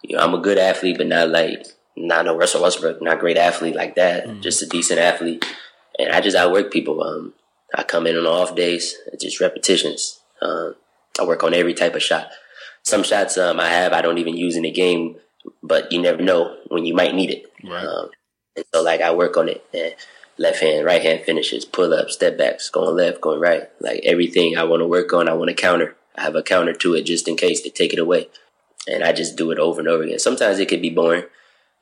You 0.04 0.16
know, 0.16 0.24
I'm 0.24 0.34
a 0.34 0.39
good 0.39 0.58
athlete, 0.58 0.98
but 0.98 1.08
not 1.08 1.30
like 1.30 1.66
not 1.96 2.25
no 2.25 2.38
Russell 2.38 2.63
Westbrook, 2.63 3.01
not 3.01 3.20
great 3.20 3.38
athlete 3.38 3.75
like 3.75 3.96
that. 3.96 4.27
Mm. 4.27 4.42
Just 4.42 4.62
a 4.62 4.68
decent 4.68 5.00
athlete, 5.00 5.46
and 5.98 6.12
I 6.12 6.22
just 6.22 6.38
outwork 6.38 6.72
people. 6.72 7.01
Um, 7.04 7.34
I 7.75 7.84
come 7.84 8.08
in 8.08 8.16
on 8.16 8.25
off 8.25 8.56
days, 8.56 8.96
just 9.20 9.42
repetitions. 9.42 10.20
Um, 10.42 10.75
I 11.20 11.25
work 11.25 11.44
on 11.44 11.54
every 11.54 11.74
type 11.74 11.96
of 11.96 12.04
shot. 12.04 12.30
Some 12.84 13.04
shots 13.04 13.38
um, 13.38 13.60
I 13.60 13.68
have 13.70 13.92
I 13.92 14.01
don't 14.01 14.20
even 14.20 14.38
use 14.38 14.56
in 14.56 14.63
the 14.63 14.72
game, 14.72 15.18
but 15.62 15.92
you 15.92 16.01
never 16.01 16.22
know 16.22 16.58
when 16.70 16.86
you 16.86 16.94
might 16.94 17.16
need 17.16 17.32
it. 17.32 17.46
Right. 17.63 17.84
Um, 17.84 18.10
and 18.56 18.66
so 18.74 18.82
like 18.82 19.01
I 19.01 19.13
work 19.13 19.36
on 19.38 19.50
it. 19.50 19.66
And 19.74 19.94
left 20.38 20.62
hand, 20.62 20.86
right 20.86 21.01
hand 21.01 21.24
finishes, 21.24 21.65
pull 21.65 21.94
ups, 21.94 22.13
step 22.13 22.38
backs, 22.38 22.70
going 22.70 22.96
left, 22.96 23.22
going 23.22 23.39
right. 23.39 23.70
Like 23.79 24.01
everything 24.03 24.58
I 24.58 24.63
want 24.63 24.82
to 24.82 24.88
work 24.88 25.13
on, 25.13 25.27
I 25.27 25.34
want 25.34 25.50
to 25.50 25.56
counter. 25.56 25.96
I 26.15 26.24
have 26.24 26.36
a 26.36 26.44
counter 26.44 26.74
to 26.74 26.96
it 26.96 27.03
just 27.03 27.27
in 27.27 27.36
case 27.36 27.62
to 27.62 27.70
take 27.70 27.94
it 27.94 28.00
away. 28.00 28.29
And 28.88 29.03
I 29.03 29.12
just 29.12 29.36
do 29.36 29.51
it 29.51 29.60
over 29.60 29.79
and 29.79 29.88
over 29.88 30.03
again. 30.03 30.20
Sometimes 30.20 30.60
it 30.60 30.67
could 30.67 30.82
be 30.82 30.89
boring, 30.89 31.25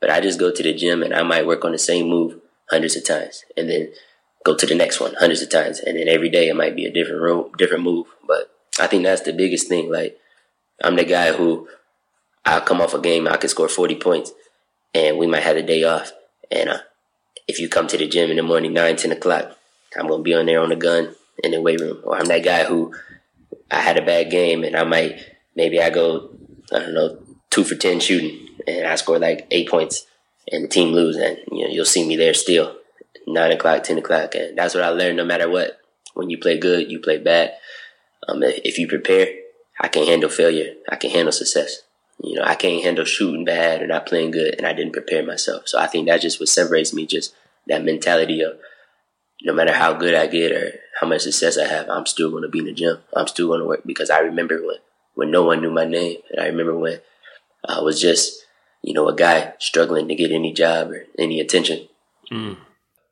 but 0.00 0.10
I 0.10 0.20
just 0.20 0.38
go 0.38 0.50
to 0.50 0.62
the 0.62 0.74
gym 0.74 1.02
and 1.02 1.14
I 1.14 1.22
might 1.22 1.46
work 1.46 1.64
on 1.64 1.72
the 1.72 1.78
same 1.78 2.08
move 2.08 2.40
hundreds 2.70 2.96
of 2.96 3.04
times 3.04 3.44
and 3.56 3.70
then 3.70 3.92
go 4.44 4.56
to 4.56 4.66
the 4.66 4.74
next 4.74 5.00
one 5.00 5.14
hundreds 5.14 5.42
of 5.42 5.50
times. 5.50 5.78
And 5.78 5.96
then 5.96 6.08
every 6.08 6.28
day 6.28 6.48
it 6.48 6.56
might 6.56 6.76
be 6.76 6.84
a 6.84 6.92
different 6.92 7.22
room, 7.22 7.52
different 7.56 7.84
move. 7.84 8.06
But 8.26 8.50
I 8.80 8.86
think 8.86 9.04
that's 9.04 9.22
the 9.22 9.32
biggest 9.32 9.68
thing. 9.68 9.90
Like 9.90 10.18
I'm 10.82 10.96
the 10.96 11.04
guy 11.04 11.32
who 11.32 11.68
I'll 12.44 12.60
come 12.60 12.80
off 12.80 12.94
a 12.94 13.00
game, 13.00 13.26
I 13.28 13.36
could 13.36 13.50
score 13.50 13.68
40 13.68 13.96
points 13.96 14.32
and 14.94 15.18
we 15.18 15.26
might 15.26 15.42
have 15.42 15.56
a 15.56 15.62
day 15.62 15.84
off. 15.84 16.12
And 16.50 16.68
uh, 16.68 16.78
if 17.48 17.60
you 17.60 17.68
come 17.68 17.86
to 17.88 17.96
the 17.96 18.08
gym 18.08 18.30
in 18.30 18.36
the 18.36 18.42
morning, 18.42 18.72
9, 18.72 18.96
10 18.96 19.12
o'clock, 19.12 19.56
I'm 19.96 20.08
going 20.08 20.20
to 20.20 20.24
be 20.24 20.34
on 20.34 20.46
there 20.46 20.60
on 20.60 20.70
the 20.70 20.76
gun 20.76 21.14
in 21.42 21.52
the 21.52 21.60
weight 21.60 21.80
room. 21.80 22.00
Or 22.04 22.16
I'm 22.16 22.26
that 22.26 22.44
guy 22.44 22.64
who 22.64 22.94
I 23.70 23.80
had 23.80 23.98
a 23.98 24.04
bad 24.04 24.30
game 24.30 24.64
and 24.64 24.76
I 24.76 24.84
might, 24.84 25.20
maybe 25.54 25.80
I 25.80 25.90
go, 25.90 26.30
I 26.72 26.80
don't 26.80 26.94
know, 26.94 27.18
two 27.50 27.64
for 27.64 27.74
10 27.74 28.00
shooting 28.00 28.48
and 28.66 28.86
I 28.86 28.96
score 28.96 29.18
like 29.18 29.46
eight 29.50 29.68
points 29.68 30.06
and 30.50 30.64
the 30.64 30.68
team 30.68 30.92
lose. 30.92 31.16
And, 31.16 31.38
you 31.50 31.66
know, 31.66 31.72
you'll 31.72 31.84
see 31.84 32.06
me 32.06 32.16
there 32.16 32.34
still, 32.34 32.76
9 33.26 33.52
o'clock, 33.52 33.82
10 33.84 33.98
o'clock. 33.98 34.34
And 34.34 34.58
that's 34.58 34.74
what 34.74 34.84
I 34.84 34.88
learned 34.88 35.16
no 35.16 35.24
matter 35.24 35.48
what. 35.48 35.78
When 36.14 36.30
you 36.30 36.38
play 36.38 36.58
good, 36.58 36.90
you 36.90 37.00
play 37.00 37.18
bad. 37.18 37.54
Um, 38.28 38.42
if 38.42 38.78
you 38.78 38.88
prepare, 38.88 39.28
I 39.80 39.88
can 39.88 40.06
handle 40.06 40.30
failure. 40.30 40.74
I 40.88 40.96
can 40.96 41.10
handle 41.10 41.32
success. 41.32 41.82
You 42.22 42.36
know, 42.36 42.44
I 42.44 42.54
can't 42.54 42.82
handle 42.82 43.04
shooting 43.04 43.44
bad 43.44 43.82
or 43.82 43.86
not 43.86 44.06
playing 44.06 44.30
good, 44.30 44.54
and 44.56 44.66
I 44.66 44.72
didn't 44.72 44.94
prepare 44.94 45.24
myself. 45.24 45.68
So 45.68 45.78
I 45.78 45.86
think 45.86 46.06
that 46.06 46.20
just 46.20 46.40
what 46.40 46.48
separates 46.48 46.94
me, 46.94 47.06
just 47.06 47.34
that 47.66 47.84
mentality 47.84 48.42
of 48.42 48.58
no 49.42 49.52
matter 49.52 49.72
how 49.72 49.92
good 49.92 50.14
I 50.14 50.26
get 50.26 50.52
or 50.52 50.72
how 51.00 51.06
much 51.06 51.22
success 51.22 51.58
I 51.58 51.66
have, 51.66 51.88
I'm 51.90 52.06
still 52.06 52.30
going 52.30 52.42
to 52.42 52.48
be 52.48 52.60
in 52.60 52.64
the 52.64 52.72
gym. 52.72 52.98
I'm 53.14 53.26
still 53.26 53.48
going 53.48 53.60
to 53.60 53.66
work 53.66 53.82
because 53.84 54.10
I 54.10 54.20
remember 54.20 54.60
when 54.64 54.78
when 55.14 55.30
no 55.30 55.44
one 55.44 55.60
knew 55.60 55.70
my 55.70 55.84
name, 55.84 56.18
and 56.30 56.40
I 56.40 56.46
remember 56.46 56.76
when 56.76 57.00
I 57.66 57.80
was 57.80 58.00
just 58.00 58.44
you 58.82 58.94
know 58.94 59.08
a 59.08 59.14
guy 59.14 59.54
struggling 59.58 60.08
to 60.08 60.14
get 60.14 60.32
any 60.32 60.52
job 60.52 60.90
or 60.90 61.04
any 61.18 61.40
attention. 61.40 61.88
Mm. 62.32 62.56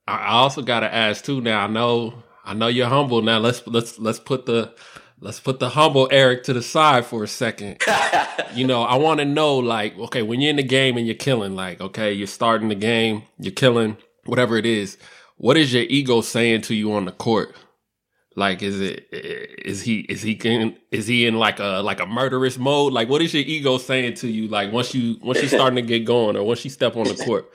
I 0.06 0.32
also 0.32 0.60
got 0.62 0.80
to 0.80 0.94
ask 0.94 1.24
too. 1.24 1.40
Now 1.40 1.64
I 1.64 1.66
know 1.66 2.22
I 2.44 2.54
know 2.54 2.68
you're 2.68 2.88
humble. 2.88 3.22
Now 3.22 3.38
let's 3.38 3.66
let's 3.66 3.98
let's 3.98 4.20
put 4.20 4.46
the 4.46 4.74
let's 5.20 5.40
put 5.40 5.58
the 5.58 5.70
humble 5.70 6.08
Errick 6.08 6.42
to 6.44 6.52
the 6.52 6.62
side 6.62 7.06
for 7.06 7.24
a 7.24 7.28
second. 7.28 7.82
you 8.54 8.66
know, 8.66 8.82
I 8.82 8.96
want 8.96 9.20
to 9.20 9.24
know, 9.24 9.56
like, 9.56 9.98
okay, 9.98 10.22
when 10.22 10.40
you're 10.40 10.50
in 10.50 10.56
the 10.56 10.62
game 10.62 10.96
and 10.96 11.06
you're 11.06 11.16
killing, 11.16 11.54
like, 11.56 11.80
okay, 11.80 12.12
you're 12.12 12.26
starting 12.26 12.68
the 12.68 12.74
game, 12.74 13.22
you're 13.38 13.52
killing, 13.52 13.96
whatever 14.24 14.56
it 14.56 14.66
is. 14.66 14.98
What 15.36 15.56
is 15.56 15.72
your 15.72 15.84
ego 15.84 16.20
saying 16.20 16.62
to 16.62 16.74
you 16.74 16.92
on 16.92 17.04
the 17.04 17.12
court? 17.12 17.54
Like, 18.36 18.62
is 18.62 18.80
it 18.80 19.06
is 19.12 19.82
he 19.82 20.00
is 20.00 20.22
he 20.22 20.32
in, 20.32 20.76
is 20.90 21.06
he 21.06 21.24
in 21.24 21.36
like 21.36 21.60
a 21.60 21.82
like 21.84 22.00
a 22.00 22.06
murderous 22.06 22.58
mode? 22.58 22.92
Like, 22.92 23.08
what 23.08 23.22
is 23.22 23.32
your 23.32 23.44
ego 23.44 23.78
saying 23.78 24.14
to 24.14 24.28
you? 24.28 24.48
Like, 24.48 24.72
once 24.72 24.92
you 24.92 25.18
once 25.22 25.38
you're 25.38 25.48
starting 25.48 25.76
to 25.76 25.82
get 25.82 26.04
going, 26.04 26.36
or 26.36 26.42
once 26.42 26.64
you 26.64 26.70
step 26.70 26.96
on 26.96 27.04
the 27.04 27.14
court. 27.24 27.48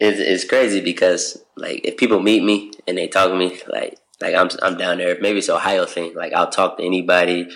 It's, 0.00 0.18
it's 0.18 0.44
crazy 0.44 0.80
because 0.80 1.38
like 1.56 1.82
if 1.84 1.96
people 1.96 2.20
meet 2.20 2.42
me 2.42 2.72
and 2.88 2.96
they 2.96 3.06
talk 3.06 3.28
to 3.30 3.36
me 3.36 3.60
like 3.68 3.98
like 4.20 4.34
I'm 4.34 4.48
I'm 4.62 4.76
down 4.76 4.98
there. 4.98 5.16
Maybe 5.20 5.38
it's 5.38 5.48
Ohio 5.48 5.86
thing. 5.86 6.14
Like 6.14 6.32
I'll 6.32 6.50
talk 6.50 6.78
to 6.78 6.84
anybody. 6.84 7.48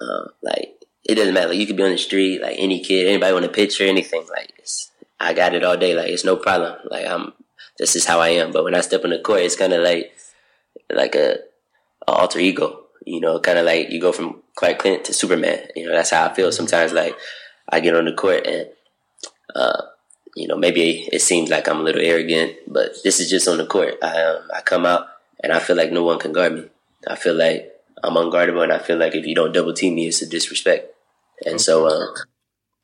Uh, 0.00 0.28
like 0.42 0.74
it 1.04 1.14
doesn't 1.14 1.34
matter. 1.34 1.48
Like, 1.48 1.58
you 1.58 1.66
could 1.66 1.76
be 1.76 1.82
on 1.82 1.90
the 1.90 1.98
street, 1.98 2.40
like 2.40 2.56
any 2.58 2.80
kid, 2.80 3.06
anybody 3.06 3.32
want 3.32 3.44
a 3.44 3.48
picture, 3.48 3.84
anything. 3.84 4.26
Like 4.28 4.52
I 5.18 5.34
got 5.34 5.54
it 5.54 5.64
all 5.64 5.76
day. 5.76 5.94
Like 5.94 6.10
it's 6.10 6.24
no 6.24 6.36
problem. 6.36 6.76
Like 6.90 7.06
I'm. 7.06 7.32
This 7.78 7.96
is 7.96 8.04
how 8.04 8.20
I 8.20 8.30
am. 8.30 8.52
But 8.52 8.64
when 8.64 8.74
I 8.74 8.82
step 8.82 9.04
on 9.04 9.10
the 9.10 9.20
court, 9.20 9.40
it's 9.40 9.56
kind 9.56 9.72
of 9.72 9.82
like 9.82 10.12
like 10.90 11.14
a, 11.14 11.38
a 12.06 12.12
alter 12.12 12.38
ego. 12.38 12.84
You 13.06 13.20
know, 13.20 13.40
kind 13.40 13.58
of 13.58 13.64
like 13.64 13.90
you 13.90 14.00
go 14.00 14.12
from 14.12 14.42
Clark 14.54 14.82
Kent 14.82 15.04
to 15.06 15.14
Superman. 15.14 15.66
You 15.74 15.86
know, 15.86 15.92
that's 15.92 16.10
how 16.10 16.26
I 16.26 16.34
feel 16.34 16.52
sometimes. 16.52 16.92
Like 16.92 17.16
I 17.68 17.80
get 17.80 17.94
on 17.96 18.06
the 18.06 18.12
court 18.12 18.46
and. 18.46 18.68
Uh, 19.54 19.82
you 20.36 20.46
know, 20.46 20.56
maybe 20.56 21.08
it 21.12 21.20
seems 21.20 21.50
like 21.50 21.68
I'm 21.68 21.80
a 21.80 21.82
little 21.82 22.00
arrogant, 22.00 22.52
but 22.68 22.92
this 23.02 23.18
is 23.18 23.28
just 23.28 23.48
on 23.48 23.56
the 23.56 23.66
court. 23.66 23.94
I 24.00 24.22
um, 24.22 24.42
I 24.54 24.60
come 24.60 24.86
out 24.86 25.08
and 25.42 25.52
I 25.52 25.58
feel 25.58 25.76
like 25.76 25.92
no 25.92 26.04
one 26.04 26.18
can 26.18 26.32
guard 26.32 26.54
me. 26.54 26.64
I 27.06 27.16
feel 27.16 27.34
like 27.34 27.72
I'm 28.02 28.14
unguardable, 28.14 28.62
and 28.62 28.72
I 28.72 28.78
feel 28.78 28.96
like 28.96 29.14
if 29.14 29.26
you 29.26 29.34
don't 29.34 29.52
double 29.52 29.72
team 29.72 29.94
me, 29.94 30.08
it's 30.08 30.22
a 30.22 30.28
disrespect. 30.28 30.94
And 31.44 31.54
okay. 31.54 31.62
so 31.62 31.86
uh, 31.86 32.06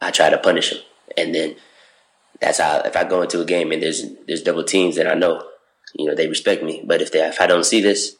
I 0.00 0.10
try 0.10 0.30
to 0.30 0.38
punish 0.38 0.72
him, 0.72 0.80
and 1.16 1.34
then 1.34 1.56
that's 2.40 2.58
how 2.58 2.80
if 2.80 2.96
I 2.96 3.04
go 3.04 3.22
into 3.22 3.40
a 3.40 3.44
game 3.44 3.72
and 3.72 3.82
there's 3.82 4.04
there's 4.26 4.42
double 4.42 4.64
teams, 4.64 4.96
then 4.96 5.06
I 5.06 5.14
know 5.14 5.42
you 5.94 6.06
know 6.06 6.14
they 6.14 6.28
respect 6.28 6.62
me. 6.62 6.82
But 6.84 7.02
if 7.02 7.12
they 7.12 7.26
if 7.26 7.40
I 7.40 7.46
don't 7.46 7.64
see 7.64 7.80
this, 7.80 8.16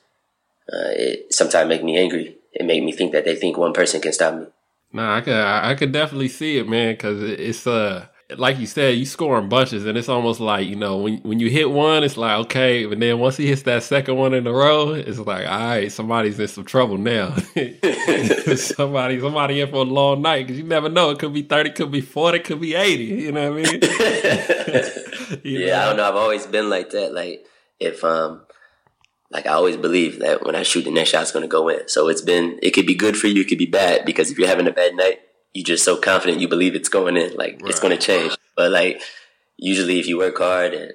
uh, 0.72 0.92
it 0.92 1.34
sometimes 1.34 1.68
make 1.68 1.84
me 1.84 1.98
angry. 1.98 2.36
It 2.52 2.64
make 2.64 2.82
me 2.82 2.92
think 2.92 3.12
that 3.12 3.24
they 3.24 3.36
think 3.36 3.58
one 3.58 3.72
person 3.72 4.00
can 4.00 4.12
stop 4.12 4.34
me. 4.34 4.46
Nah, 4.92 5.16
I 5.16 5.20
could 5.20 5.34
I 5.34 5.74
could 5.74 5.92
definitely 5.92 6.28
see 6.28 6.58
it, 6.58 6.68
man, 6.68 6.94
because 6.94 7.22
it's 7.22 7.66
uh 7.66 8.06
like 8.36 8.58
you 8.58 8.66
said, 8.66 8.96
you 8.96 9.06
scoring 9.06 9.48
bunches, 9.48 9.86
and 9.86 9.96
it's 9.96 10.08
almost 10.08 10.40
like 10.40 10.66
you 10.66 10.74
know 10.74 10.96
when 10.96 11.18
when 11.18 11.38
you 11.38 11.48
hit 11.48 11.70
one, 11.70 12.02
it's 12.02 12.16
like 12.16 12.38
okay, 12.46 12.84
but 12.84 12.98
then 12.98 13.18
once 13.20 13.36
he 13.36 13.46
hits 13.46 13.62
that 13.62 13.84
second 13.84 14.16
one 14.16 14.34
in 14.34 14.46
a 14.46 14.52
row, 14.52 14.92
it's 14.92 15.18
like 15.18 15.46
all 15.46 15.58
right, 15.58 15.92
somebody's 15.92 16.38
in 16.40 16.48
some 16.48 16.64
trouble 16.64 16.98
now. 16.98 17.36
somebody 18.56 19.20
somebody 19.20 19.60
in 19.60 19.70
for 19.70 19.76
a 19.76 19.82
long 19.82 20.22
night 20.22 20.46
because 20.46 20.58
you 20.58 20.64
never 20.64 20.88
know. 20.88 21.10
It 21.10 21.20
could 21.20 21.32
be 21.32 21.42
thirty, 21.42 21.70
could 21.70 21.92
be 21.92 22.00
forty, 22.00 22.40
could 22.40 22.60
be 22.60 22.74
eighty. 22.74 23.04
You 23.04 23.32
know 23.32 23.52
what 23.52 23.60
I 23.60 23.62
mean? 23.62 23.80
yeah, 25.44 25.68
know? 25.68 25.82
I 25.82 25.86
don't 25.86 25.96
know. 25.96 26.08
I've 26.08 26.16
always 26.16 26.46
been 26.46 26.68
like 26.68 26.90
that. 26.90 27.12
Like 27.12 27.46
if 27.78 28.02
um. 28.04 28.42
Like 29.28 29.46
I 29.46 29.50
always 29.50 29.76
believe 29.76 30.20
that 30.20 30.46
when 30.46 30.54
I 30.54 30.62
shoot, 30.62 30.84
the 30.84 30.92
next 30.92 31.10
shot's 31.10 31.32
gonna 31.32 31.48
go 31.48 31.68
in. 31.68 31.88
So 31.88 32.08
it's 32.08 32.22
been, 32.22 32.60
it 32.62 32.70
could 32.70 32.86
be 32.86 32.94
good 32.94 33.16
for 33.16 33.26
you, 33.26 33.40
it 33.40 33.48
could 33.48 33.58
be 33.58 33.66
bad 33.66 34.04
because 34.04 34.30
if 34.30 34.38
you're 34.38 34.46
having 34.46 34.68
a 34.68 34.72
bad 34.72 34.94
night, 34.94 35.18
you 35.56 35.64
just 35.64 35.84
so 35.84 35.96
confident 35.96 36.38
you 36.38 36.48
believe 36.48 36.74
it's 36.74 36.90
going 36.90 37.16
in, 37.16 37.34
like 37.34 37.58
right. 37.62 37.70
it's 37.70 37.80
going 37.80 37.96
to 37.96 38.02
change. 38.02 38.36
But 38.54 38.70
like 38.70 39.00
usually, 39.56 39.98
if 39.98 40.06
you 40.06 40.18
work 40.18 40.36
hard, 40.36 40.74
and, 40.74 40.92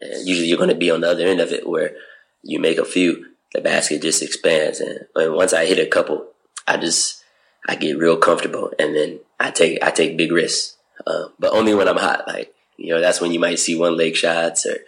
and 0.00 0.26
usually 0.26 0.48
you're 0.48 0.58
going 0.58 0.70
to 0.70 0.74
be 0.74 0.90
on 0.90 1.00
the 1.00 1.10
other 1.10 1.28
end 1.28 1.40
of 1.40 1.52
it, 1.52 1.68
where 1.68 1.94
you 2.42 2.58
make 2.58 2.78
a 2.78 2.84
few, 2.84 3.26
the 3.54 3.60
basket 3.60 4.02
just 4.02 4.20
expands. 4.20 4.80
And, 4.80 5.06
and 5.14 5.34
once 5.34 5.52
I 5.52 5.64
hit 5.64 5.78
a 5.78 5.86
couple, 5.86 6.26
I 6.66 6.76
just 6.76 7.22
I 7.68 7.76
get 7.76 7.98
real 7.98 8.16
comfortable, 8.16 8.72
and 8.80 8.96
then 8.96 9.20
I 9.38 9.52
take 9.52 9.80
I 9.80 9.92
take 9.92 10.16
big 10.16 10.32
risks, 10.32 10.76
uh, 11.06 11.28
but 11.38 11.52
only 11.52 11.72
when 11.72 11.86
I'm 11.86 11.96
hot. 11.96 12.26
Like 12.26 12.52
you 12.76 12.92
know, 12.92 13.00
that's 13.00 13.20
when 13.20 13.30
you 13.30 13.38
might 13.38 13.60
see 13.60 13.78
one 13.78 13.96
leg 13.96 14.16
shots, 14.16 14.66
or 14.66 14.78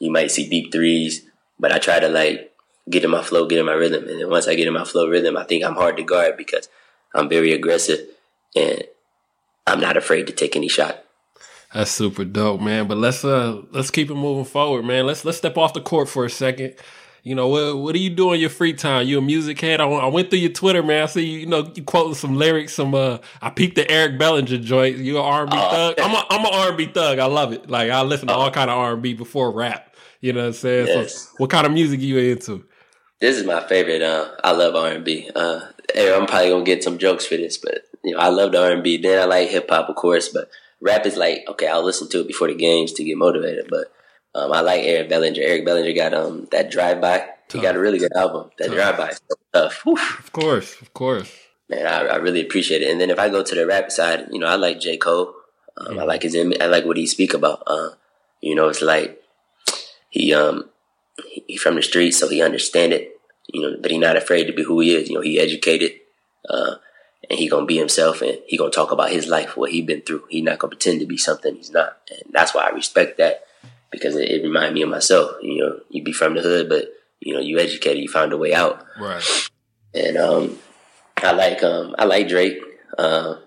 you 0.00 0.10
might 0.10 0.32
see 0.32 0.48
deep 0.48 0.72
threes. 0.72 1.24
But 1.60 1.70
I 1.70 1.78
try 1.78 2.00
to 2.00 2.08
like 2.08 2.52
get 2.90 3.04
in 3.04 3.10
my 3.10 3.22
flow, 3.22 3.46
get 3.46 3.60
in 3.60 3.66
my 3.66 3.74
rhythm, 3.74 4.08
and 4.08 4.20
then 4.20 4.28
once 4.28 4.48
I 4.48 4.56
get 4.56 4.66
in 4.66 4.74
my 4.74 4.84
flow 4.84 5.06
rhythm, 5.06 5.36
I 5.36 5.44
think 5.44 5.62
I'm 5.62 5.76
hard 5.76 5.96
to 5.98 6.02
guard 6.02 6.36
because 6.36 6.68
I'm 7.14 7.28
very 7.28 7.52
aggressive 7.52 8.08
and 8.54 8.84
I'm 9.66 9.80
not 9.80 9.96
afraid 9.96 10.26
to 10.26 10.32
take 10.32 10.56
any 10.56 10.68
shot. 10.68 11.04
That's 11.72 11.90
super 11.90 12.24
dope, 12.24 12.60
man. 12.60 12.86
But 12.86 12.98
let's 12.98 13.24
uh 13.24 13.62
let's 13.72 13.90
keep 13.90 14.10
it 14.10 14.14
moving 14.14 14.44
forward, 14.44 14.84
man. 14.84 15.06
Let's 15.06 15.24
let's 15.24 15.38
step 15.38 15.56
off 15.56 15.74
the 15.74 15.80
court 15.80 16.08
for 16.08 16.24
a 16.24 16.30
second. 16.30 16.74
You 17.24 17.34
know 17.34 17.48
what? 17.48 17.78
What 17.78 17.94
do 17.94 18.00
you 18.00 18.10
do 18.10 18.32
in 18.32 18.40
your 18.40 18.50
free 18.50 18.74
time? 18.74 19.06
You 19.08 19.18
a 19.18 19.22
music 19.22 19.58
head? 19.58 19.80
I, 19.80 19.86
I 19.86 20.06
went 20.08 20.28
through 20.28 20.40
your 20.40 20.52
Twitter, 20.52 20.82
man. 20.82 21.04
I 21.04 21.06
see 21.06 21.24
you. 21.24 21.38
You 21.40 21.46
know 21.46 21.72
you 21.74 21.82
quoting 21.82 22.14
some 22.14 22.36
lyrics. 22.36 22.74
Some 22.74 22.94
uh, 22.94 23.18
I 23.40 23.50
peeked 23.50 23.76
the 23.76 23.90
Eric 23.90 24.18
Bellinger 24.18 24.58
joint. 24.58 24.98
You 24.98 25.16
an 25.16 25.24
R 25.24 25.42
and 25.42 25.50
B 25.50 25.56
oh. 25.58 25.70
thug? 25.70 26.00
I'm 26.00 26.14
a 26.14 26.26
I'm 26.30 26.44
an 26.44 26.52
R 26.52 26.68
and 26.68 26.76
B 26.76 26.86
thug. 26.86 27.18
I 27.18 27.24
love 27.24 27.52
it. 27.52 27.68
Like 27.68 27.90
I 27.90 28.02
listen 28.02 28.28
to 28.28 28.34
all 28.34 28.50
kind 28.50 28.70
of 28.70 28.76
R 28.76 28.92
and 28.92 29.02
B 29.02 29.14
before 29.14 29.50
rap. 29.50 29.96
You 30.20 30.32
know 30.32 30.40
what 30.40 30.46
I'm 30.48 30.52
saying? 30.52 30.86
Yes. 30.86 31.14
So, 31.14 31.30
what 31.38 31.50
kind 31.50 31.66
of 31.66 31.72
music 31.72 32.00
you 32.00 32.18
into? 32.18 32.64
This 33.20 33.36
is 33.36 33.44
my 33.44 33.66
favorite. 33.66 34.02
Uh, 34.02 34.30
I 34.44 34.52
love 34.52 34.76
R 34.76 34.88
and 34.88 35.04
B. 35.04 35.30
Uh, 35.34 35.60
I'm 35.96 36.26
probably 36.26 36.50
gonna 36.50 36.64
get 36.64 36.84
some 36.84 36.98
jokes 36.98 37.26
for 37.26 37.36
this, 37.36 37.56
but 37.56 37.84
you 38.04 38.14
know, 38.14 38.20
I 38.20 38.28
love 38.28 38.52
the 38.52 38.62
R 38.62 38.70
and 38.70 38.82
B. 38.82 38.96
Then 38.98 39.20
I 39.20 39.24
like 39.24 39.48
hip 39.48 39.68
hop, 39.68 39.88
of 39.88 39.96
course, 39.96 40.28
but 40.28 40.50
rap 40.80 41.06
is 41.06 41.16
like 41.16 41.44
okay, 41.48 41.66
I'll 41.66 41.84
listen 41.84 42.08
to 42.10 42.20
it 42.20 42.28
before 42.28 42.48
the 42.48 42.54
games 42.54 42.92
to 42.94 43.04
get 43.04 43.16
motivated. 43.16 43.66
But 43.68 43.92
um, 44.34 44.52
I 44.52 44.60
like 44.60 44.82
Eric 44.84 45.08
Bellinger. 45.08 45.42
Eric 45.42 45.64
Bellinger 45.64 45.92
got 45.94 46.14
um 46.14 46.48
that 46.50 46.70
drive 46.70 47.00
by. 47.00 47.28
He 47.52 47.60
got 47.60 47.76
a 47.76 47.80
really 47.80 47.98
good 47.98 48.12
album. 48.16 48.50
That 48.58 48.70
drive 48.70 48.96
by, 48.96 49.12
tough. 49.52 49.86
Of 49.86 50.32
course, 50.32 50.80
of 50.80 50.92
course. 50.92 51.32
man, 51.68 51.86
I, 51.86 52.06
I, 52.06 52.16
really 52.16 52.40
appreciate 52.40 52.82
it. 52.82 52.90
And 52.90 53.00
then 53.00 53.10
if 53.10 53.18
I 53.18 53.28
go 53.28 53.44
to 53.44 53.54
the 53.54 53.66
rap 53.66 53.92
side, 53.92 54.26
you 54.32 54.40
know, 54.40 54.46
I 54.46 54.56
like 54.56 54.80
J 54.80 54.96
Cole. 54.96 55.34
Um, 55.76 55.86
mm-hmm. 55.86 56.00
I 56.00 56.04
like 56.04 56.22
his 56.22 56.34
I 56.34 56.66
like 56.66 56.84
what 56.84 56.96
he 56.96 57.06
speak 57.06 57.34
about. 57.34 57.62
Uh, 57.66 57.90
you 58.40 58.54
know, 58.54 58.68
it's 58.68 58.82
like 58.82 59.22
he 60.10 60.34
um 60.34 60.70
he, 61.28 61.44
he 61.46 61.56
from 61.56 61.76
the 61.76 61.82
streets, 61.82 62.18
so 62.18 62.28
he 62.28 62.42
understand 62.42 62.92
it. 62.92 63.12
You 63.46 63.62
know, 63.62 63.76
but 63.80 63.90
he 63.90 63.98
not 63.98 64.16
afraid 64.16 64.44
to 64.46 64.52
be 64.52 64.64
who 64.64 64.80
he 64.80 64.94
is. 64.94 65.08
You 65.08 65.16
know, 65.16 65.20
he 65.20 65.38
educated. 65.38 65.92
Uh, 66.48 66.76
and 67.30 67.38
he 67.38 67.48
gonna 67.48 67.66
be 67.66 67.78
himself 67.78 68.22
and 68.22 68.38
he 68.46 68.56
gonna 68.56 68.70
talk 68.70 68.92
about 68.92 69.10
his 69.10 69.26
life, 69.26 69.56
what 69.56 69.70
he 69.70 69.82
been 69.82 70.02
through. 70.02 70.24
He 70.28 70.42
not 70.42 70.58
gonna 70.58 70.70
pretend 70.70 71.00
to 71.00 71.06
be 71.06 71.16
something 71.16 71.54
he's 71.54 71.70
not. 71.70 71.98
And 72.10 72.32
that's 72.32 72.54
why 72.54 72.66
I 72.66 72.70
respect 72.70 73.18
that 73.18 73.44
because 73.90 74.16
it, 74.16 74.30
it 74.30 74.42
remind 74.42 74.74
me 74.74 74.82
of 74.82 74.88
myself. 74.88 75.36
You 75.42 75.58
know, 75.58 75.80
you 75.88 76.02
be 76.02 76.12
from 76.12 76.34
the 76.34 76.42
hood, 76.42 76.68
but 76.68 76.88
you 77.20 77.34
know, 77.34 77.40
you 77.40 77.58
educated, 77.58 78.02
you 78.02 78.08
found 78.08 78.32
a 78.32 78.36
way 78.36 78.54
out. 78.54 78.84
Right. 79.00 79.48
And 79.94 80.16
um 80.16 80.58
I 81.18 81.32
like 81.32 81.62
um 81.62 81.94
I 81.98 82.04
like 82.04 82.28
Drake. 82.28 82.58
Um 82.98 83.40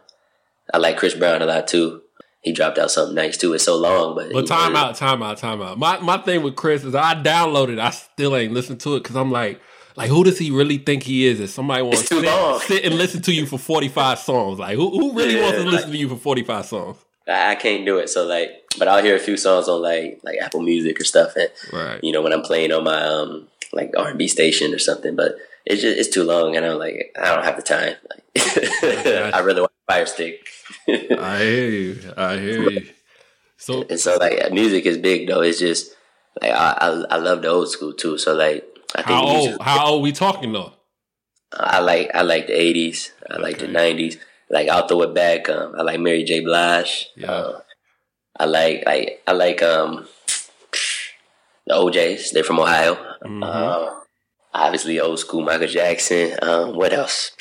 I 0.73 0.77
like 0.77 0.97
Chris 0.97 1.13
Brown 1.13 1.41
a 1.41 1.45
lot 1.45 1.67
too. 1.67 2.01
He 2.41 2.53
dropped 2.53 2.77
out 2.77 2.91
something 2.91 3.15
nice 3.15 3.37
too. 3.37 3.53
It's 3.53 3.65
so 3.65 3.77
long, 3.77 4.15
but 4.15 4.31
but 4.31 4.47
time 4.47 4.73
know, 4.73 4.79
out, 4.79 4.95
time 4.95 5.21
out, 5.21 5.37
time 5.37 5.61
out. 5.61 5.77
My 5.77 5.99
my 5.99 6.17
thing 6.17 6.43
with 6.43 6.55
Chris 6.55 6.83
is 6.83 6.95
I 6.95 7.15
downloaded. 7.15 7.79
I 7.79 7.89
still 7.89 8.35
ain't 8.35 8.53
listened 8.53 8.79
to 8.81 8.95
it 8.95 9.03
because 9.03 9.15
I'm 9.15 9.31
like, 9.31 9.59
like 9.97 10.10
who 10.10 10.23
does 10.23 10.38
he 10.38 10.51
really 10.51 10.77
think 10.77 11.03
he 11.03 11.25
is? 11.25 11.39
If 11.39 11.49
somebody 11.49 11.81
wants 11.81 12.07
to 12.10 12.21
sit, 12.21 12.62
sit, 12.67 12.86
and 12.86 12.95
listen 12.95 13.21
to 13.23 13.33
you 13.33 13.47
for 13.47 13.57
45 13.57 14.19
songs, 14.19 14.60
like 14.60 14.75
who 14.75 14.91
who 14.91 15.13
really 15.13 15.36
yeah, 15.36 15.41
wants 15.41 15.57
to 15.57 15.63
like, 15.63 15.73
listen 15.73 15.91
to 15.91 15.97
you 15.97 16.07
for 16.07 16.15
45 16.15 16.65
songs? 16.65 16.97
I 17.27 17.55
can't 17.55 17.83
do 17.83 17.97
it. 17.97 18.07
So 18.07 18.23
like, 18.25 18.63
but 18.77 18.88
I'll 18.88 19.03
hear 19.03 19.15
a 19.15 19.19
few 19.19 19.36
songs 19.36 19.67
on 19.67 19.81
like 19.81 20.19
like 20.23 20.38
Apple 20.39 20.62
Music 20.62 21.01
or 21.01 21.03
stuff, 21.03 21.36
and 21.36 21.49
right. 21.73 22.01
you 22.03 22.12
know 22.12 22.21
when 22.21 22.31
I'm 22.31 22.43
playing 22.43 22.71
on 22.71 22.83
my 22.83 23.01
um 23.03 23.47
like 23.73 23.91
R 23.97 24.10
and 24.10 24.19
B 24.19 24.27
station 24.27 24.73
or 24.73 24.79
something. 24.79 25.15
But 25.15 25.36
it's 25.65 25.81
just 25.81 25.97
it's 25.97 26.10
too 26.10 26.23
long, 26.23 26.55
and 26.55 26.63
I'm 26.63 26.77
like 26.77 27.15
I 27.19 27.33
don't 27.33 27.43
have 27.43 27.55
the 27.55 27.63
time. 27.63 27.95
Like, 28.10 29.33
I 29.33 29.39
really 29.39 29.62
want 29.62 29.71
Fire 29.88 30.05
Stick. 30.05 30.47
I 30.88 31.39
hear 31.39 31.69
you. 31.69 32.13
I 32.15 32.38
hear 32.38 32.69
you. 32.69 32.88
So 33.57 33.83
and 33.89 33.99
so 33.99 34.15
like 34.17 34.51
music 34.53 34.86
is 34.86 34.99
big 34.99 35.27
though. 35.27 35.41
It's 35.41 35.57
just 35.57 35.95
like 36.39 36.51
I 36.51 36.77
I, 36.79 37.15
I 37.15 37.17
love 37.17 37.41
the 37.41 37.47
old 37.47 37.69
school 37.69 37.93
too. 37.93 38.19
So 38.19 38.36
like 38.36 38.63
I 38.95 39.02
think 39.02 39.08
how 39.08 39.26
old? 39.26 39.62
How 39.62 39.86
old 39.88 40.04
we 40.04 40.12
talking 40.12 40.54
though? 40.54 40.73
I 41.52 41.80
like 41.80 42.12
I 42.13 42.21
like 42.21 42.47
the 42.47 42.60
eighties. 42.60 43.12
I 43.30 43.34
okay. 43.34 43.43
like 43.43 43.60
the 43.60 43.67
nineties. 43.67 44.17
Like 44.50 44.69
I'll 44.69 44.88
throw 44.88 45.02
it 45.04 45.13
back. 45.13 45.50
Um, 45.50 45.73
I 45.78 45.82
like 45.82 46.00
Mary 46.00 46.23
J. 46.23 46.41
Blige. 46.41 47.08
Yeah. 47.15 47.32
Uh, 47.32 47.62
I 48.39 48.45
like 48.45 48.84
like 48.86 49.21
I 49.28 49.32
like 49.34 49.62
um 49.62 50.08
the 51.65 51.76
O'Jays. 51.76 52.32
They're 52.32 52.43
from 52.43 52.60
Ohio. 52.60 52.95
Mm-hmm. 52.95 53.43
Uh, 53.43 54.00
obviously, 54.54 55.00
old 55.00 55.19
school 55.19 55.41
Michael 55.41 55.67
Jackson. 55.67 56.38
Um, 56.41 56.76
what 56.76 56.93
else? 56.93 57.32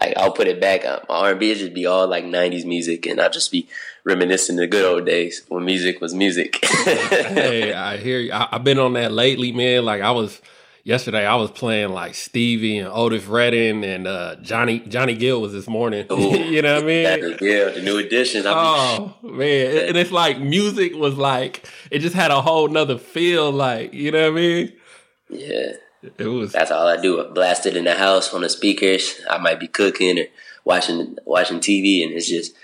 Like 0.00 0.14
I'll 0.16 0.32
put 0.32 0.48
it 0.48 0.60
back. 0.60 0.84
Um, 0.84 1.00
R 1.08 1.30
and 1.32 1.40
B 1.40 1.50
is 1.50 1.58
just 1.58 1.74
be 1.74 1.86
all 1.86 2.06
like 2.06 2.24
'90s 2.24 2.64
music, 2.64 3.06
and 3.06 3.20
I'll 3.20 3.30
just 3.30 3.50
be 3.50 3.68
reminiscing 4.04 4.56
the 4.56 4.66
good 4.66 4.84
old 4.84 5.06
days 5.06 5.42
when 5.48 5.64
music 5.64 6.00
was 6.00 6.14
music. 6.14 6.64
hey, 6.64 7.72
I 7.72 7.98
hear 7.98 8.18
you. 8.18 8.32
I, 8.32 8.48
have 8.52 8.64
been 8.64 8.78
on 8.78 8.94
that 8.94 9.12
lately, 9.12 9.52
man. 9.52 9.84
Like 9.84 10.02
I 10.02 10.10
was 10.12 10.40
yesterday, 10.84 11.26
I 11.26 11.36
was 11.36 11.50
playing 11.50 11.90
like 11.90 12.14
Stevie 12.14 12.78
and 12.78 12.88
Otis 12.88 13.26
Redding 13.26 13.84
and 13.84 14.06
uh, 14.06 14.36
Johnny 14.36 14.80
Johnny 14.80 15.14
Gill 15.14 15.40
was 15.40 15.52
this 15.52 15.68
morning. 15.68 16.06
You 16.52 16.60
know 16.62 16.74
what 16.74 16.84
I 16.84 16.86
mean? 16.86 17.36
Yeah, 17.40 17.70
the 17.70 17.82
new 17.82 17.98
edition. 17.98 18.42
oh 18.46 19.14
man, 19.22 19.88
and 19.88 19.96
it's 19.96 20.10
like 20.10 20.38
music 20.38 20.94
was 20.94 21.14
like 21.14 21.68
it 21.90 22.00
just 22.00 22.14
had 22.14 22.30
a 22.30 22.40
whole 22.42 22.68
nother 22.68 22.98
feel. 22.98 23.50
Like 23.50 23.94
you 23.94 24.10
know 24.10 24.30
what 24.30 24.38
I 24.38 24.40
mean? 24.42 24.72
Yeah. 25.30 25.72
It 26.18 26.26
was. 26.26 26.52
That's 26.52 26.72
all 26.72 26.88
I 26.88 27.00
do. 27.00 27.24
Blast 27.32 27.64
it 27.64 27.76
in 27.76 27.84
the 27.84 27.94
house 27.94 28.34
on 28.34 28.40
the 28.40 28.48
speakers. 28.48 29.20
I 29.30 29.38
might 29.38 29.60
be 29.60 29.68
cooking 29.68 30.18
or 30.18 30.24
watching 30.64 31.16
watching 31.24 31.60
TV, 31.60 32.02
and 32.02 32.12
it's 32.12 32.28
just 32.28 32.54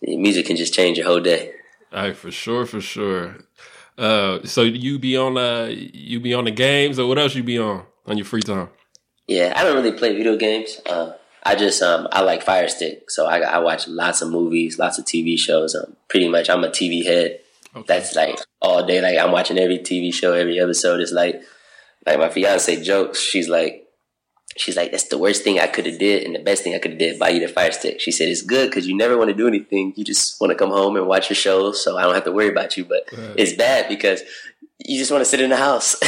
music 0.00 0.46
can 0.46 0.56
just 0.56 0.72
change 0.74 0.96
your 0.98 1.06
whole 1.06 1.20
day. 1.20 1.52
All 1.92 2.02
right, 2.02 2.16
for 2.16 2.30
sure, 2.30 2.66
for 2.66 2.80
sure. 2.80 3.36
Uh, 3.96 4.44
so 4.44 4.62
you 4.62 4.98
be 4.98 5.16
on 5.16 5.36
uh 5.36 5.70
you 5.70 6.18
be 6.18 6.34
on 6.34 6.44
the 6.44 6.50
games 6.50 6.98
or 6.98 7.06
what 7.06 7.18
else 7.18 7.34
you 7.34 7.42
be 7.42 7.58
on 7.58 7.84
on 8.06 8.16
your 8.16 8.24
free 8.24 8.42
time? 8.42 8.68
Yeah, 9.26 9.52
I 9.56 9.62
don't 9.62 9.76
really 9.76 9.96
play 9.96 10.14
video 10.14 10.36
games. 10.36 10.80
Uh, 10.84 11.12
I 11.44 11.54
just 11.54 11.80
um 11.82 12.08
I 12.10 12.22
like 12.22 12.42
Fire 12.42 12.68
Stick, 12.68 13.10
so 13.10 13.26
I 13.26 13.38
I 13.40 13.58
watch 13.58 13.86
lots 13.86 14.22
of 14.22 14.30
movies, 14.30 14.78
lots 14.78 14.98
of 14.98 15.04
TV 15.04 15.38
shows. 15.38 15.74
Um, 15.74 15.96
pretty 16.08 16.28
much 16.28 16.50
I'm 16.50 16.64
a 16.64 16.68
TV 16.68 17.04
head. 17.04 17.40
Okay. 17.76 17.84
That's 17.86 18.14
like 18.14 18.38
all 18.60 18.86
day. 18.86 19.00
Like 19.00 19.18
I'm 19.18 19.32
watching 19.32 19.58
every 19.58 19.78
TV 19.78 20.12
show, 20.12 20.32
every 20.32 20.60
episode. 20.60 21.00
It's 21.00 21.12
like 21.12 21.42
like 22.06 22.18
my 22.18 22.28
fiance 22.28 22.82
jokes. 22.82 23.20
She's 23.20 23.48
like, 23.48 23.83
she's 24.56 24.76
like, 24.76 24.90
that's 24.90 25.08
the 25.08 25.18
worst 25.18 25.44
thing 25.44 25.58
I 25.58 25.66
could 25.66 25.86
have 25.86 25.98
did, 25.98 26.22
and 26.22 26.34
the 26.34 26.40
best 26.40 26.62
thing 26.62 26.74
I 26.74 26.78
could 26.78 26.92
have 26.92 27.00
did 27.00 27.18
buy 27.18 27.30
you 27.30 27.40
the 27.40 27.52
fire 27.52 27.72
stick. 27.72 28.00
She 28.00 28.10
said 28.10 28.28
it's 28.28 28.42
good 28.42 28.70
because 28.70 28.86
you 28.86 28.96
never 28.96 29.18
want 29.18 29.30
to 29.30 29.36
do 29.36 29.48
anything. 29.48 29.92
You 29.96 30.04
just 30.04 30.40
want 30.40 30.50
to 30.50 30.56
come 30.56 30.70
home 30.70 30.96
and 30.96 31.06
watch 31.06 31.30
your 31.30 31.36
shows, 31.36 31.82
so 31.82 31.96
I 31.96 32.02
don't 32.02 32.14
have 32.14 32.24
to 32.24 32.32
worry 32.32 32.48
about 32.48 32.76
you. 32.76 32.84
But 32.84 33.08
right. 33.16 33.34
it's 33.36 33.52
bad 33.52 33.88
because 33.88 34.22
you 34.78 34.98
just 34.98 35.10
want 35.10 35.22
to 35.22 35.24
sit 35.24 35.40
in 35.40 35.50
the 35.50 35.56
house. 35.56 35.94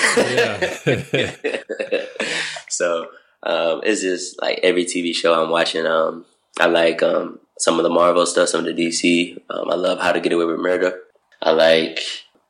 so 2.68 3.09
um, 3.42 3.80
it's 3.85 4.00
just 4.00 4.40
like 4.40 4.61
every 4.62 4.85
TV 4.85 5.14
show 5.14 5.40
I'm 5.40 5.50
watching. 5.50 5.87
Um, 5.87 6.24
I 6.59 6.66
like 6.66 7.02
um, 7.02 7.40
some 7.59 7.78
of 7.78 7.82
the 7.82 7.90
Marvel 7.90 8.26
stuff, 8.26 8.48
some 8.48 8.66
of 8.66 8.76
the 8.76 8.87
DC. 8.87 9.38
Um, 9.50 9.70
I 9.70 9.74
love 9.74 10.00
How 10.00 10.12
to 10.12 10.20
Get 10.20 10.32
Away 10.32 10.44
with 10.44 10.61
Murder. 10.61 11.00
I 11.42 11.52
like 11.52 12.00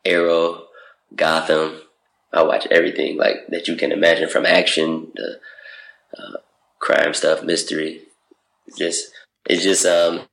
Arrow, 0.05 0.67
Gotham. 1.15 1.81
I 2.33 2.43
watch 2.43 2.67
everything 2.71 3.17
like 3.17 3.47
that 3.49 3.69
you 3.69 3.77
can 3.77 3.93
imagine 3.93 4.29
from 4.29 4.47
action 4.47 5.13
to 5.17 5.41
uh, 6.17 6.39
crime 6.79 7.15
stuff, 7.15 7.43
mystery. 7.43 8.03
Just 8.77 9.11
it's 9.49 9.63
just 9.63 9.87
um, 9.87 10.27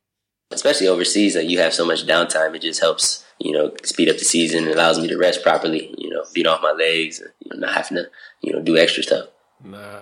especially 0.52 0.88
overseas, 0.88 1.36
like 1.36 1.50
you 1.50 1.60
have 1.60 1.74
so 1.74 1.86
much 1.86 2.06
downtime. 2.06 2.56
It 2.56 2.62
just 2.62 2.80
helps 2.80 3.26
you 3.40 3.52
know 3.52 3.74
speed 3.84 4.10
up 4.10 4.18
the 4.18 4.26
season. 4.26 4.68
It 4.68 4.76
allows 4.76 5.00
me 5.00 5.08
to 5.08 5.18
rest 5.18 5.44
properly. 5.44 5.94
You 5.98 6.10
know, 6.10 6.24
beat 6.34 6.48
off 6.48 6.62
my 6.62 6.72
legs, 6.72 7.20
and, 7.20 7.32
you 7.40 7.52
know, 7.54 7.68
not 7.68 7.76
having 7.76 7.98
to 7.98 8.10
you 8.42 8.54
know 8.54 8.62
do 8.62 8.78
extra 8.78 9.04
stuff. 9.04 9.28
Nah, 9.66 10.02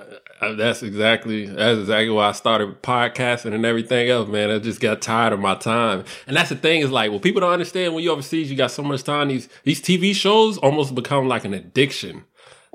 that's 0.55 0.81
exactly 0.81 1.45
that's 1.45 1.79
exactly 1.79 2.09
why 2.09 2.29
I 2.29 2.31
started 2.31 2.81
podcasting 2.81 3.53
and 3.53 3.63
everything 3.63 4.09
else, 4.09 4.27
man. 4.27 4.49
I 4.49 4.57
just 4.57 4.79
got 4.79 5.03
tired 5.03 5.33
of 5.33 5.39
my 5.39 5.53
time, 5.53 6.03
and 6.25 6.35
that's 6.35 6.49
the 6.49 6.55
thing 6.55 6.81
is 6.81 6.89
like, 6.89 7.11
well, 7.11 7.19
people 7.19 7.41
don't 7.41 7.53
understand 7.53 7.93
when 7.93 8.03
you 8.03 8.11
overseas, 8.11 8.49
you 8.49 8.57
got 8.57 8.71
so 8.71 8.81
much 8.81 9.03
time. 9.03 9.27
These 9.27 9.49
these 9.63 9.79
TV 9.79 10.15
shows 10.15 10.57
almost 10.57 10.95
become 10.95 11.27
like 11.27 11.45
an 11.45 11.53
addiction. 11.53 12.23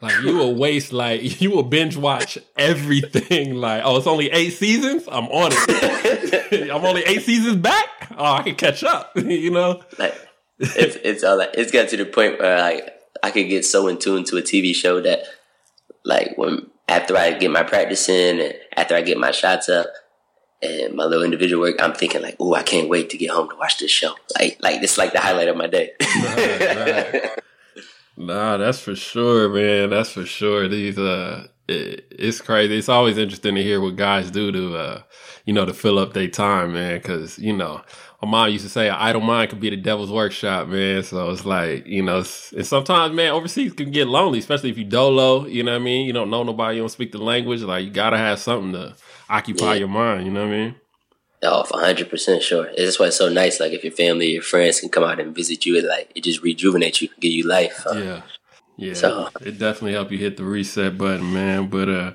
Like 0.03 0.23
you 0.23 0.37
will 0.37 0.55
waste 0.55 0.93
like 0.93 1.41
you 1.41 1.51
will 1.51 1.63
binge 1.63 1.97
watch 1.97 2.39
everything. 2.57 3.55
Like 3.55 3.83
oh, 3.85 3.97
it's 3.97 4.07
only 4.07 4.31
eight 4.31 4.51
seasons. 4.51 5.05
I'm 5.11 5.27
on 5.27 5.53
it. 5.55 6.71
I'm 6.71 6.85
only 6.85 7.03
eight 7.03 7.23
seasons 7.23 7.57
back. 7.57 7.89
Oh, 8.17 8.35
I 8.35 8.43
can 8.43 8.57
catch 8.57 8.85
up. 8.85 9.13
you 9.17 9.51
know, 9.51 9.83
like 9.99 10.15
it's 10.59 10.97
it's 10.97 11.25
all 11.25 11.39
like 11.39 11.51
it's 11.55 11.73
got 11.73 11.89
to 11.91 11.97
the 11.97 12.05
point 12.05 12.39
where 12.39 12.59
like 12.59 12.93
I 13.23 13.31
could 13.31 13.49
get 13.49 13.65
so 13.65 13.89
in 13.89 13.99
tune 13.99 14.25
to 14.25 14.37
a 14.37 14.43
TV 14.43 14.75
show 14.75 15.01
that 15.01 15.25
like 16.05 16.37
when 16.37 16.71
after 16.89 17.17
I 17.17 17.33
get 17.33 17.51
my 17.51 17.63
practice 17.63 18.09
in 18.09 18.41
and 18.41 18.55
after 18.77 18.95
I 18.95 19.01
get 19.01 19.19
my 19.19 19.31
shots 19.31 19.71
up 19.71 19.87
and 20.63 20.95
my 20.95 21.05
little 21.05 21.25
individual 21.25 21.63
work, 21.63 21.77
I'm 21.81 21.95
thinking 21.95 22.23
like, 22.23 22.37
oh, 22.39 22.55
I 22.55 22.63
can't 22.63 22.89
wait 22.89 23.11
to 23.11 23.17
get 23.17 23.31
home 23.31 23.49
to 23.49 23.57
watch 23.57 23.79
this 23.79 23.91
show. 23.91 24.15
Like 24.39 24.59
like 24.61 24.83
it's 24.83 24.99
like 24.99 25.15
the 25.15 25.21
highlight 25.21 25.49
of 25.49 25.57
my 25.57 25.69
day. 25.69 25.93
right, 26.01 26.61
right. 26.77 27.41
Nah, 28.17 28.57
that's 28.57 28.81
for 28.81 28.97
sure, 28.97 29.49
man. 29.49 29.91
That's 29.91 30.11
for 30.11 30.25
sure. 30.25 30.69
These 30.69 30.99
uh, 30.99 31.49
it, 31.69 32.07
it's 32.11 32.41
crazy. 32.41 32.79
It's 32.79 32.89
always 32.89 33.19
interesting 33.19 33.55
to 33.57 33.63
hear 33.63 33.81
what 33.81 33.97
guys 33.97 34.31
do 34.31 34.51
to 34.53 34.77
uh, 34.77 35.03
you 35.45 35.53
know, 35.53 35.65
to 35.65 35.75
fill 35.75 35.99
up 35.99 36.13
their 36.13 36.29
time, 36.29 36.73
man. 36.73 36.97
Because 36.97 37.39
you 37.39 37.53
know, 37.53 37.83
my 38.23 38.29
mom 38.29 38.51
used 38.51 38.65
to 38.65 38.71
say, 38.71 38.89
"An 38.89 38.97
idle 38.97 39.21
mind 39.21 39.51
could 39.51 39.61
be 39.61 39.71
the 39.71 39.77
devil's 39.77 40.11
workshop," 40.11 40.69
man. 40.69 41.03
So 41.03 41.31
it's 41.31 41.45
like 41.45 41.87
you 41.87 42.03
know, 42.03 42.19
and 42.57 42.67
sometimes, 42.67 43.15
man, 43.15 43.33
overseas 43.33 43.73
can 43.73 43.91
get 43.91 44.09
lonely, 44.09 44.39
especially 44.39 44.71
if 44.71 44.79
you 44.79 44.85
dolo. 44.85 45.47
You 45.47 45.63
know 45.63 45.73
what 45.73 45.83
I 45.83 45.85
mean? 45.85 46.07
You 46.07 46.13
don't 46.13 46.31
know 46.31 46.43
nobody, 46.43 46.77
you 46.77 46.83
don't 46.83 46.89
speak 46.89 47.13
the 47.13 47.19
language. 47.19 47.63
Like 47.63 47.85
you 47.85 47.91
gotta 47.91 48.19
have 48.19 48.39
something 48.39 48.73
to 48.73 48.97
occupy 49.29 49.75
yeah. 49.75 49.81
your 49.81 49.89
mind. 49.89 50.27
You 50.27 50.33
know 50.33 50.47
what 50.47 50.55
I 50.55 50.57
mean? 50.57 50.75
Oh, 51.43 51.65
hundred 51.71 52.09
percent 52.09 52.43
sure. 52.43 52.71
That's 52.77 52.99
why 52.99 53.07
it's 53.07 53.17
so 53.17 53.29
nice. 53.29 53.61
Like 53.61 53.73
if 53.73 53.85
your 53.85 53.93
family, 53.93 54.33
your 54.33 54.43
friends 54.43 54.81
can 54.81 54.89
come 54.89 55.05
out 55.05 55.21
and 55.21 55.35
visit 55.35 55.67
you, 55.67 55.77
it 55.77 55.85
like 55.85 56.11
it 56.15 56.25
just 56.25 56.43
rejuvenates 56.43 57.03
you, 57.03 57.09
give 57.21 57.33
you 57.33 57.47
life. 57.47 57.87
Uh, 57.87 57.99
yeah, 57.99 58.23
yeah. 58.77 58.95
So 58.95 59.29
it 59.41 59.59
definitely 59.59 59.93
help 59.93 60.11
you 60.11 60.19
hit 60.19 60.37
the 60.37 60.45
reset 60.45 60.97
button, 60.97 61.33
man. 61.33 61.69
But 61.69 61.89
uh, 61.89 62.13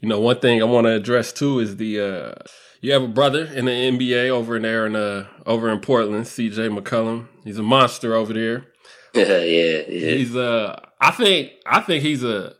you 0.00 0.08
know, 0.08 0.20
one 0.20 0.40
thing 0.40 0.60
I 0.60 0.64
want 0.64 0.86
to 0.86 0.92
address 0.92 1.32
too 1.32 1.60
is 1.60 1.76
the 1.76 2.00
uh, 2.00 2.44
you 2.80 2.92
have 2.92 3.02
a 3.02 3.08
brother 3.08 3.44
in 3.44 3.66
the 3.66 3.70
NBA 3.70 4.30
over 4.30 4.56
in 4.56 4.62
there 4.62 4.86
in 4.86 4.96
uh 4.96 5.26
over 5.46 5.70
in 5.70 5.80
Portland, 5.80 6.26
C.J. 6.26 6.68
McCollum. 6.68 7.28
He's 7.44 7.58
a 7.58 7.62
monster 7.62 8.14
over 8.14 8.32
there. 8.32 8.66
yeah, 9.14 9.38
yeah. 9.38 9.82
He's 9.82 10.34
uh, 10.36 10.78
I 11.00 11.12
think 11.12 11.52
I 11.64 11.80
think 11.80 12.02
he's 12.02 12.24
a 12.24 12.54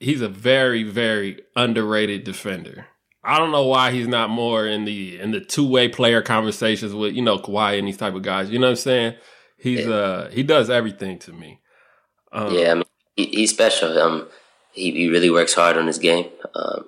he's 0.00 0.20
a 0.20 0.28
very 0.28 0.82
very 0.82 1.40
underrated 1.56 2.24
defender. 2.24 2.86
I 3.26 3.38
don't 3.38 3.50
know 3.50 3.66
why 3.66 3.90
he's 3.90 4.08
not 4.08 4.30
more 4.30 4.66
in 4.66 4.84
the 4.84 5.18
in 5.18 5.32
the 5.32 5.40
two 5.40 5.68
way 5.68 5.88
player 5.88 6.22
conversations 6.22 6.94
with 6.94 7.14
you 7.14 7.22
know 7.22 7.38
Kawhi 7.38 7.78
and 7.78 7.88
these 7.88 7.96
type 7.96 8.14
of 8.14 8.22
guys. 8.22 8.50
You 8.50 8.58
know 8.58 8.66
what 8.66 8.72
I'm 8.72 8.76
saying? 8.76 9.14
He's 9.58 9.86
yeah. 9.86 9.94
uh 9.94 10.30
he 10.30 10.42
does 10.42 10.70
everything 10.70 11.18
to 11.20 11.32
me. 11.32 11.60
Um, 12.32 12.54
yeah, 12.54 12.70
I 12.70 12.74
mean 12.74 12.84
he, 13.16 13.26
he's 13.26 13.50
special. 13.50 13.98
Um, 13.98 14.28
he, 14.72 14.92
he 14.92 15.08
really 15.08 15.30
works 15.30 15.54
hard 15.54 15.76
on 15.76 15.86
his 15.86 15.98
game. 15.98 16.26
Um, 16.54 16.86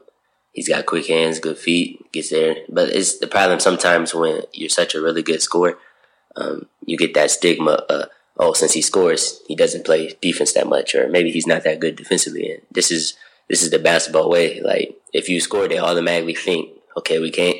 He's 0.58 0.68
got 0.68 0.86
quick 0.86 1.06
hands, 1.06 1.38
good 1.38 1.56
feet, 1.56 2.10
gets 2.10 2.30
there. 2.30 2.56
But 2.68 2.88
it's 2.88 3.18
the 3.18 3.28
problem 3.28 3.60
sometimes 3.60 4.12
when 4.12 4.42
you're 4.52 4.68
such 4.68 4.96
a 4.96 5.00
really 5.00 5.22
good 5.22 5.40
scorer, 5.40 5.78
um, 6.34 6.66
you 6.84 6.96
get 6.96 7.14
that 7.14 7.30
stigma. 7.30 7.84
Uh, 7.88 8.06
oh, 8.36 8.54
since 8.54 8.72
he 8.72 8.82
scores, 8.82 9.40
he 9.46 9.54
doesn't 9.54 9.86
play 9.86 10.16
defense 10.20 10.54
that 10.54 10.66
much, 10.66 10.96
or 10.96 11.06
maybe 11.06 11.30
he's 11.30 11.46
not 11.46 11.62
that 11.62 11.78
good 11.78 11.94
defensively. 11.94 12.50
And 12.50 12.62
this 12.72 12.90
is 12.90 13.14
this 13.48 13.62
is 13.62 13.70
the 13.70 13.78
basketball 13.78 14.30
way. 14.30 14.60
Like 14.60 14.96
if 15.12 15.28
you 15.28 15.40
score, 15.40 15.68
they 15.68 15.78
automatically 15.78 16.34
think, 16.34 16.70
okay, 16.96 17.18
we 17.18 17.30
can't, 17.30 17.58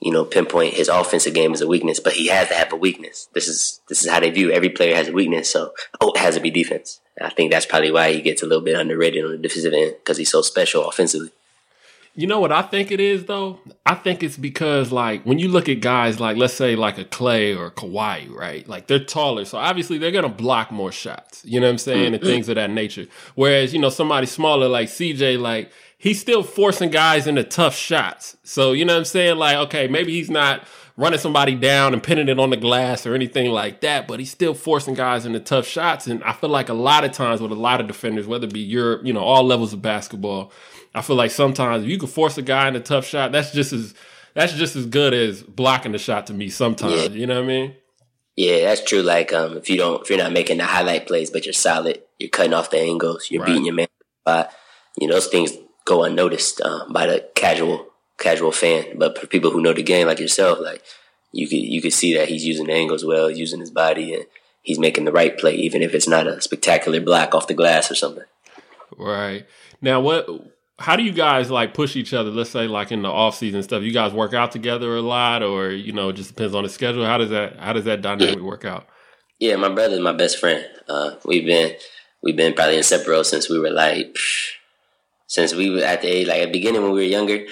you 0.00 0.12
know, 0.12 0.24
pinpoint 0.24 0.74
his 0.74 0.88
offensive 0.88 1.34
game 1.34 1.52
as 1.52 1.60
a 1.60 1.66
weakness, 1.66 2.00
but 2.00 2.12
he 2.12 2.28
has 2.28 2.48
to 2.48 2.54
have 2.54 2.72
a 2.72 2.76
weakness. 2.76 3.28
This 3.34 3.48
is 3.48 3.80
this 3.88 4.04
is 4.04 4.10
how 4.10 4.20
they 4.20 4.30
view 4.30 4.50
every 4.50 4.70
player 4.70 4.94
has 4.94 5.08
a 5.08 5.12
weakness, 5.12 5.50
so 5.50 5.72
oh, 6.00 6.12
it 6.12 6.18
has 6.18 6.34
to 6.34 6.40
be 6.40 6.50
defense. 6.50 7.00
I 7.20 7.30
think 7.30 7.50
that's 7.50 7.66
probably 7.66 7.90
why 7.90 8.12
he 8.12 8.22
gets 8.22 8.42
a 8.42 8.46
little 8.46 8.62
bit 8.62 8.78
underrated 8.78 9.24
on 9.24 9.32
the 9.32 9.38
defensive 9.38 9.72
end 9.72 9.96
because 9.98 10.18
he's 10.18 10.30
so 10.30 10.42
special 10.42 10.88
offensively. 10.88 11.30
You 12.18 12.26
know 12.26 12.40
what 12.40 12.50
I 12.50 12.62
think 12.62 12.90
it 12.90 12.98
is 12.98 13.26
though? 13.26 13.60
I 13.86 13.94
think 13.94 14.24
it's 14.24 14.36
because 14.36 14.90
like 14.90 15.22
when 15.22 15.38
you 15.38 15.46
look 15.46 15.68
at 15.68 15.78
guys 15.78 16.18
like 16.18 16.36
let's 16.36 16.52
say 16.52 16.74
like 16.74 16.98
a 16.98 17.04
Clay 17.04 17.54
or 17.54 17.70
Kawhi, 17.70 18.28
right? 18.28 18.68
Like 18.68 18.88
they're 18.88 18.98
taller, 18.98 19.44
so 19.44 19.56
obviously 19.56 19.98
they're 19.98 20.10
gonna 20.10 20.28
block 20.28 20.72
more 20.72 20.90
shots. 20.90 21.44
You 21.44 21.60
know 21.60 21.68
what 21.68 21.74
I'm 21.74 21.78
saying? 21.78 22.06
And 22.06 22.16
mm-hmm. 22.16 22.26
things 22.26 22.48
of 22.48 22.56
that 22.56 22.70
nature. 22.70 23.06
Whereas, 23.36 23.72
you 23.72 23.78
know, 23.78 23.88
somebody 23.88 24.26
smaller 24.26 24.66
like 24.66 24.88
CJ, 24.88 25.38
like 25.38 25.70
he's 25.96 26.20
still 26.20 26.42
forcing 26.42 26.90
guys 26.90 27.28
into 27.28 27.44
tough 27.44 27.76
shots. 27.76 28.36
So, 28.42 28.72
you 28.72 28.84
know 28.84 28.94
what 28.94 28.98
I'm 28.98 29.04
saying? 29.04 29.36
Like, 29.36 29.56
okay, 29.68 29.86
maybe 29.86 30.14
he's 30.14 30.28
not 30.28 30.66
running 30.96 31.20
somebody 31.20 31.54
down 31.54 31.92
and 31.92 32.02
pinning 32.02 32.28
it 32.28 32.40
on 32.40 32.50
the 32.50 32.56
glass 32.56 33.06
or 33.06 33.14
anything 33.14 33.52
like 33.52 33.80
that, 33.82 34.08
but 34.08 34.18
he's 34.18 34.32
still 34.32 34.54
forcing 34.54 34.94
guys 34.94 35.24
into 35.24 35.38
tough 35.38 35.68
shots. 35.68 36.08
And 36.08 36.20
I 36.24 36.32
feel 36.32 36.50
like 36.50 36.68
a 36.68 36.74
lot 36.74 37.04
of 37.04 37.12
times 37.12 37.40
with 37.40 37.52
a 37.52 37.54
lot 37.54 37.80
of 37.80 37.86
defenders, 37.86 38.26
whether 38.26 38.48
it 38.48 38.52
be 38.52 38.58
Europe, 38.58 39.02
you 39.04 39.12
know, 39.12 39.22
all 39.22 39.44
levels 39.44 39.72
of 39.72 39.80
basketball, 39.80 40.50
I 40.98 41.02
feel 41.02 41.16
like 41.16 41.30
sometimes 41.30 41.84
if 41.84 41.90
you 41.90 41.98
can 41.98 42.08
force 42.08 42.36
a 42.38 42.42
guy 42.42 42.66
in 42.66 42.74
a 42.74 42.80
tough 42.80 43.06
shot, 43.06 43.30
that's 43.30 43.52
just 43.52 43.72
as 43.72 43.94
that's 44.34 44.52
just 44.52 44.74
as 44.74 44.86
good 44.86 45.14
as 45.14 45.42
blocking 45.42 45.92
the 45.92 45.98
shot 45.98 46.26
to 46.26 46.34
me. 46.34 46.48
Sometimes, 46.48 46.94
yeah. 46.94 47.08
you 47.10 47.26
know 47.26 47.36
what 47.36 47.44
I 47.44 47.46
mean? 47.46 47.74
Yeah, 48.36 48.64
that's 48.64 48.84
true. 48.84 49.02
Like, 49.02 49.32
um, 49.32 49.56
if 49.56 49.70
you 49.70 49.76
don't, 49.76 50.02
if 50.02 50.10
you're 50.10 50.18
not 50.18 50.32
making 50.32 50.58
the 50.58 50.64
highlight 50.64 51.06
plays, 51.06 51.30
but 51.30 51.46
you're 51.46 51.52
solid, 51.52 52.02
you're 52.18 52.30
cutting 52.30 52.52
off 52.52 52.70
the 52.70 52.78
angles, 52.78 53.30
you're 53.30 53.42
right. 53.42 53.48
beating 53.48 53.64
your 53.64 53.74
man. 53.74 53.86
But 54.24 54.52
you 54.98 55.06
know, 55.06 55.14
those 55.14 55.28
things 55.28 55.52
go 55.84 56.02
unnoticed 56.02 56.60
uh, 56.60 56.84
by 56.90 57.06
the 57.06 57.28
casual 57.34 57.86
casual 58.16 58.52
fan. 58.52 58.98
But 58.98 59.18
for 59.18 59.26
people 59.28 59.50
who 59.50 59.62
know 59.62 59.72
the 59.72 59.82
game, 59.82 60.08
like 60.08 60.18
yourself, 60.18 60.58
like 60.60 60.82
you 61.32 61.48
could 61.48 61.58
you 61.58 61.80
could 61.80 61.92
see 61.92 62.16
that 62.16 62.28
he's 62.28 62.44
using 62.44 62.66
the 62.66 62.74
angles 62.74 63.04
well, 63.04 63.28
he's 63.28 63.38
using 63.38 63.60
his 63.60 63.70
body, 63.70 64.14
and 64.14 64.26
he's 64.62 64.78
making 64.78 65.04
the 65.04 65.12
right 65.12 65.38
play, 65.38 65.54
even 65.54 65.80
if 65.80 65.94
it's 65.94 66.08
not 66.08 66.26
a 66.26 66.40
spectacular 66.40 67.00
block 67.00 67.34
off 67.34 67.46
the 67.46 67.54
glass 67.54 67.90
or 67.90 67.94
something. 67.94 68.24
Right 68.96 69.46
now, 69.80 70.00
what 70.00 70.28
how 70.78 70.94
do 70.94 71.02
you 71.02 71.12
guys 71.12 71.50
like 71.50 71.74
push 71.74 71.96
each 71.96 72.14
other? 72.14 72.30
Let's 72.30 72.50
say 72.50 72.68
like 72.68 72.92
in 72.92 73.02
the 73.02 73.08
off 73.08 73.36
season 73.36 73.62
stuff, 73.62 73.82
you 73.82 73.92
guys 73.92 74.12
work 74.12 74.32
out 74.32 74.52
together 74.52 74.96
a 74.96 75.02
lot, 75.02 75.42
or 75.42 75.70
you 75.70 75.92
know, 75.92 76.10
it 76.10 76.14
just 76.14 76.30
depends 76.30 76.54
on 76.54 76.62
the 76.62 76.68
schedule. 76.68 77.04
How 77.04 77.18
does 77.18 77.30
that 77.30 77.56
how 77.58 77.72
does 77.72 77.84
that 77.84 78.00
dynamic 78.00 78.40
work 78.40 78.64
out? 78.64 78.86
Yeah, 79.40 79.56
my 79.56 79.68
brother's 79.68 80.00
my 80.00 80.12
best 80.12 80.38
friend. 80.38 80.64
Uh, 80.88 81.16
we've 81.24 81.44
been 81.44 81.74
we've 82.22 82.36
been 82.36 82.54
probably 82.54 82.76
inseparable 82.76 83.24
since 83.24 83.48
we 83.48 83.58
were 83.58 83.70
like 83.70 84.16
since 85.26 85.52
we 85.52 85.70
were 85.70 85.82
at 85.82 86.02
the 86.02 86.08
age 86.08 86.28
like 86.28 86.42
at 86.42 86.46
the 86.46 86.52
beginning 86.52 86.82
when 86.82 86.92
we 86.92 87.00
were 87.00 87.06
younger. 87.06 87.44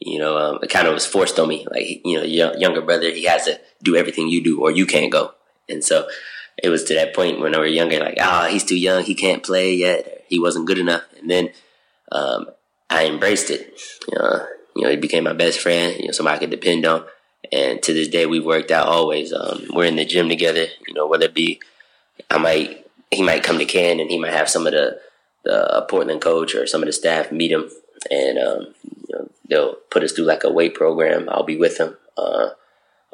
You 0.00 0.18
know, 0.18 0.36
um, 0.36 0.58
it 0.62 0.68
kind 0.68 0.86
of 0.86 0.92
was 0.92 1.06
forced 1.06 1.38
on 1.38 1.48
me. 1.48 1.66
Like 1.70 2.02
you 2.04 2.18
know, 2.18 2.24
younger 2.24 2.82
brother, 2.82 3.10
he 3.10 3.24
has 3.24 3.46
to 3.46 3.58
do 3.82 3.96
everything 3.96 4.28
you 4.28 4.44
do, 4.44 4.60
or 4.60 4.70
you 4.70 4.84
can't 4.84 5.10
go. 5.10 5.32
And 5.70 5.82
so 5.82 6.06
it 6.62 6.68
was 6.68 6.84
to 6.84 6.94
that 6.94 7.14
point 7.14 7.40
when 7.40 7.54
I 7.54 7.58
were 7.58 7.66
younger, 7.66 7.98
like, 7.98 8.18
ah, 8.20 8.44
oh, 8.44 8.50
he's 8.50 8.64
too 8.64 8.78
young, 8.78 9.02
he 9.02 9.14
can't 9.14 9.42
play 9.42 9.74
yet, 9.74 10.24
he 10.28 10.38
wasn't 10.38 10.66
good 10.66 10.78
enough. 10.78 11.02
And 11.18 11.30
then 11.30 11.48
um, 12.12 12.46
I 12.94 13.06
embraced 13.06 13.50
it. 13.50 13.80
Uh, 14.16 14.46
you 14.76 14.84
know, 14.84 14.90
he 14.90 14.96
became 14.96 15.24
my 15.24 15.32
best 15.32 15.58
friend. 15.58 15.96
You 15.98 16.06
know, 16.06 16.12
somebody 16.12 16.36
I 16.36 16.38
could 16.38 16.50
depend 16.50 16.86
on. 16.86 17.04
And 17.52 17.82
to 17.82 17.92
this 17.92 18.08
day, 18.08 18.24
we've 18.24 18.44
worked 18.44 18.70
out 18.70 18.86
always. 18.86 19.32
Um, 19.32 19.66
we're 19.70 19.86
in 19.86 19.96
the 19.96 20.04
gym 20.04 20.28
together. 20.28 20.66
You 20.86 20.94
know, 20.94 21.06
whether 21.06 21.26
it 21.26 21.34
be 21.34 21.60
I 22.30 22.38
might 22.38 22.86
he 23.10 23.22
might 23.22 23.42
come 23.42 23.58
to 23.58 23.64
Ken 23.64 24.00
and 24.00 24.10
he 24.10 24.18
might 24.18 24.32
have 24.32 24.48
some 24.48 24.66
of 24.66 24.72
the 24.72 25.00
the 25.44 25.84
Portland 25.90 26.22
coach 26.22 26.54
or 26.54 26.66
some 26.66 26.82
of 26.82 26.86
the 26.86 26.92
staff 26.92 27.30
meet 27.30 27.50
him, 27.50 27.68
and 28.10 28.38
um, 28.38 28.74
you 29.08 29.14
know, 29.16 29.30
they'll 29.48 29.74
put 29.90 30.02
us 30.02 30.12
through 30.12 30.24
like 30.24 30.44
a 30.44 30.52
weight 30.52 30.74
program. 30.74 31.28
I'll 31.28 31.42
be 31.42 31.58
with 31.58 31.78
him. 31.78 31.96
Uh, 32.16 32.50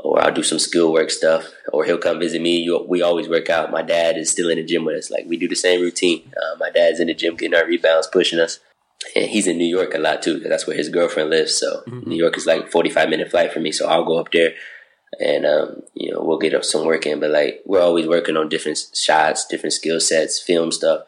or 0.03 0.23
I'll 0.23 0.33
do 0.33 0.43
some 0.43 0.59
skill 0.59 0.93
work 0.93 1.11
stuff, 1.11 1.49
or 1.73 1.85
he'll 1.85 1.99
come 1.99 2.21
visit 2.21 2.41
me. 2.41 2.71
We 2.89 3.03
always 3.03 3.29
work 3.29 3.51
out. 3.51 3.71
My 3.71 3.83
dad 3.83 4.17
is 4.17 4.31
still 4.31 4.49
in 4.49 4.57
the 4.57 4.65
gym 4.65 4.85
with 4.87 4.97
us. 4.97 5.11
Like 5.11 5.27
we 5.27 5.37
do 5.37 5.49
the 5.49 5.55
same 5.55 5.81
routine. 5.83 6.33
Uh, 6.37 6.57
my 6.59 6.71
dad's 6.71 7.01
in 7.01 7.09
the 7.09 7.15
gym 7.15 7.37
getting 7.37 7.55
our 7.55 7.67
rebounds, 7.67 8.07
pushing 8.07 8.39
us 8.39 8.61
and 9.17 9.31
he's 9.31 9.47
in 9.47 9.59
New 9.59 9.67
York 9.67 9.95
a 9.95 9.99
lot 9.99 10.23
too, 10.23 10.35
because 10.35 10.51
that's 10.51 10.67
where 10.67 10.77
his 10.77 10.89
girlfriend 10.89 11.31
lives. 11.31 11.57
So 11.57 11.83
mm-hmm. 11.87 12.09
New 12.09 12.17
York 12.17 12.37
is 12.37 12.47
like 12.47 12.71
forty 12.71 12.91
five 12.91 13.09
minute 13.09 13.31
flight 13.31 13.53
for 13.53 13.61
me. 13.61 13.73
So 13.73 13.89
I'll 13.89 14.05
go 14.05 14.19
up 14.19 14.31
there, 14.33 14.53
and 15.19 15.47
um, 15.47 15.83
you 15.95 16.13
know 16.13 16.23
we'll 16.23 16.39
get 16.39 16.55
up 16.55 16.65
some 16.65 16.85
work 16.87 17.07
in. 17.07 17.21
But 17.21 17.31
like 17.31 17.63
we're 17.65 17.81
always 17.81 18.07
working 18.07 18.37
on 18.37 18.49
different 18.49 18.79
shots, 18.95 19.47
different 19.47 19.73
skill 19.73 20.01
sets, 20.01 20.41
film 20.41 20.71
stuff. 20.71 21.03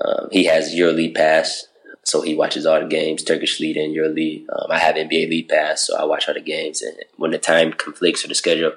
Um, 0.00 0.28
he 0.30 0.44
has 0.44 0.74
EuroLeague 0.74 1.14
pass, 1.14 1.66
so 2.04 2.22
he 2.22 2.34
watches 2.34 2.64
all 2.64 2.80
the 2.80 2.86
games, 2.86 3.22
Turkish 3.22 3.60
league 3.60 3.76
and 3.76 3.94
EuroLeague. 3.94 4.46
Um, 4.50 4.70
I 4.70 4.78
have 4.78 4.94
NBA 4.94 5.28
league 5.28 5.48
pass, 5.48 5.86
so 5.86 5.96
I 5.96 6.04
watch 6.04 6.28
all 6.28 6.34
the 6.34 6.40
games. 6.40 6.80
And 6.80 6.96
when 7.16 7.32
the 7.32 7.38
time 7.38 7.72
conflicts 7.72 8.24
or 8.24 8.28
the 8.28 8.34
schedule, 8.34 8.72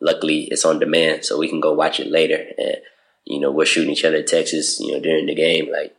luckily 0.00 0.44
it's 0.50 0.64
on 0.64 0.80
demand, 0.80 1.24
so 1.24 1.38
we 1.38 1.48
can 1.48 1.60
go 1.60 1.72
watch 1.72 2.00
it 2.00 2.10
later. 2.10 2.44
And 2.58 2.76
you 3.24 3.40
know 3.40 3.52
we're 3.52 3.66
shooting 3.66 3.92
each 3.92 4.04
other 4.04 4.16
in 4.16 4.26
Texas. 4.26 4.80
you 4.80 4.92
know, 4.92 5.00
during 5.00 5.26
the 5.26 5.34
game. 5.34 5.70
Like 5.70 5.94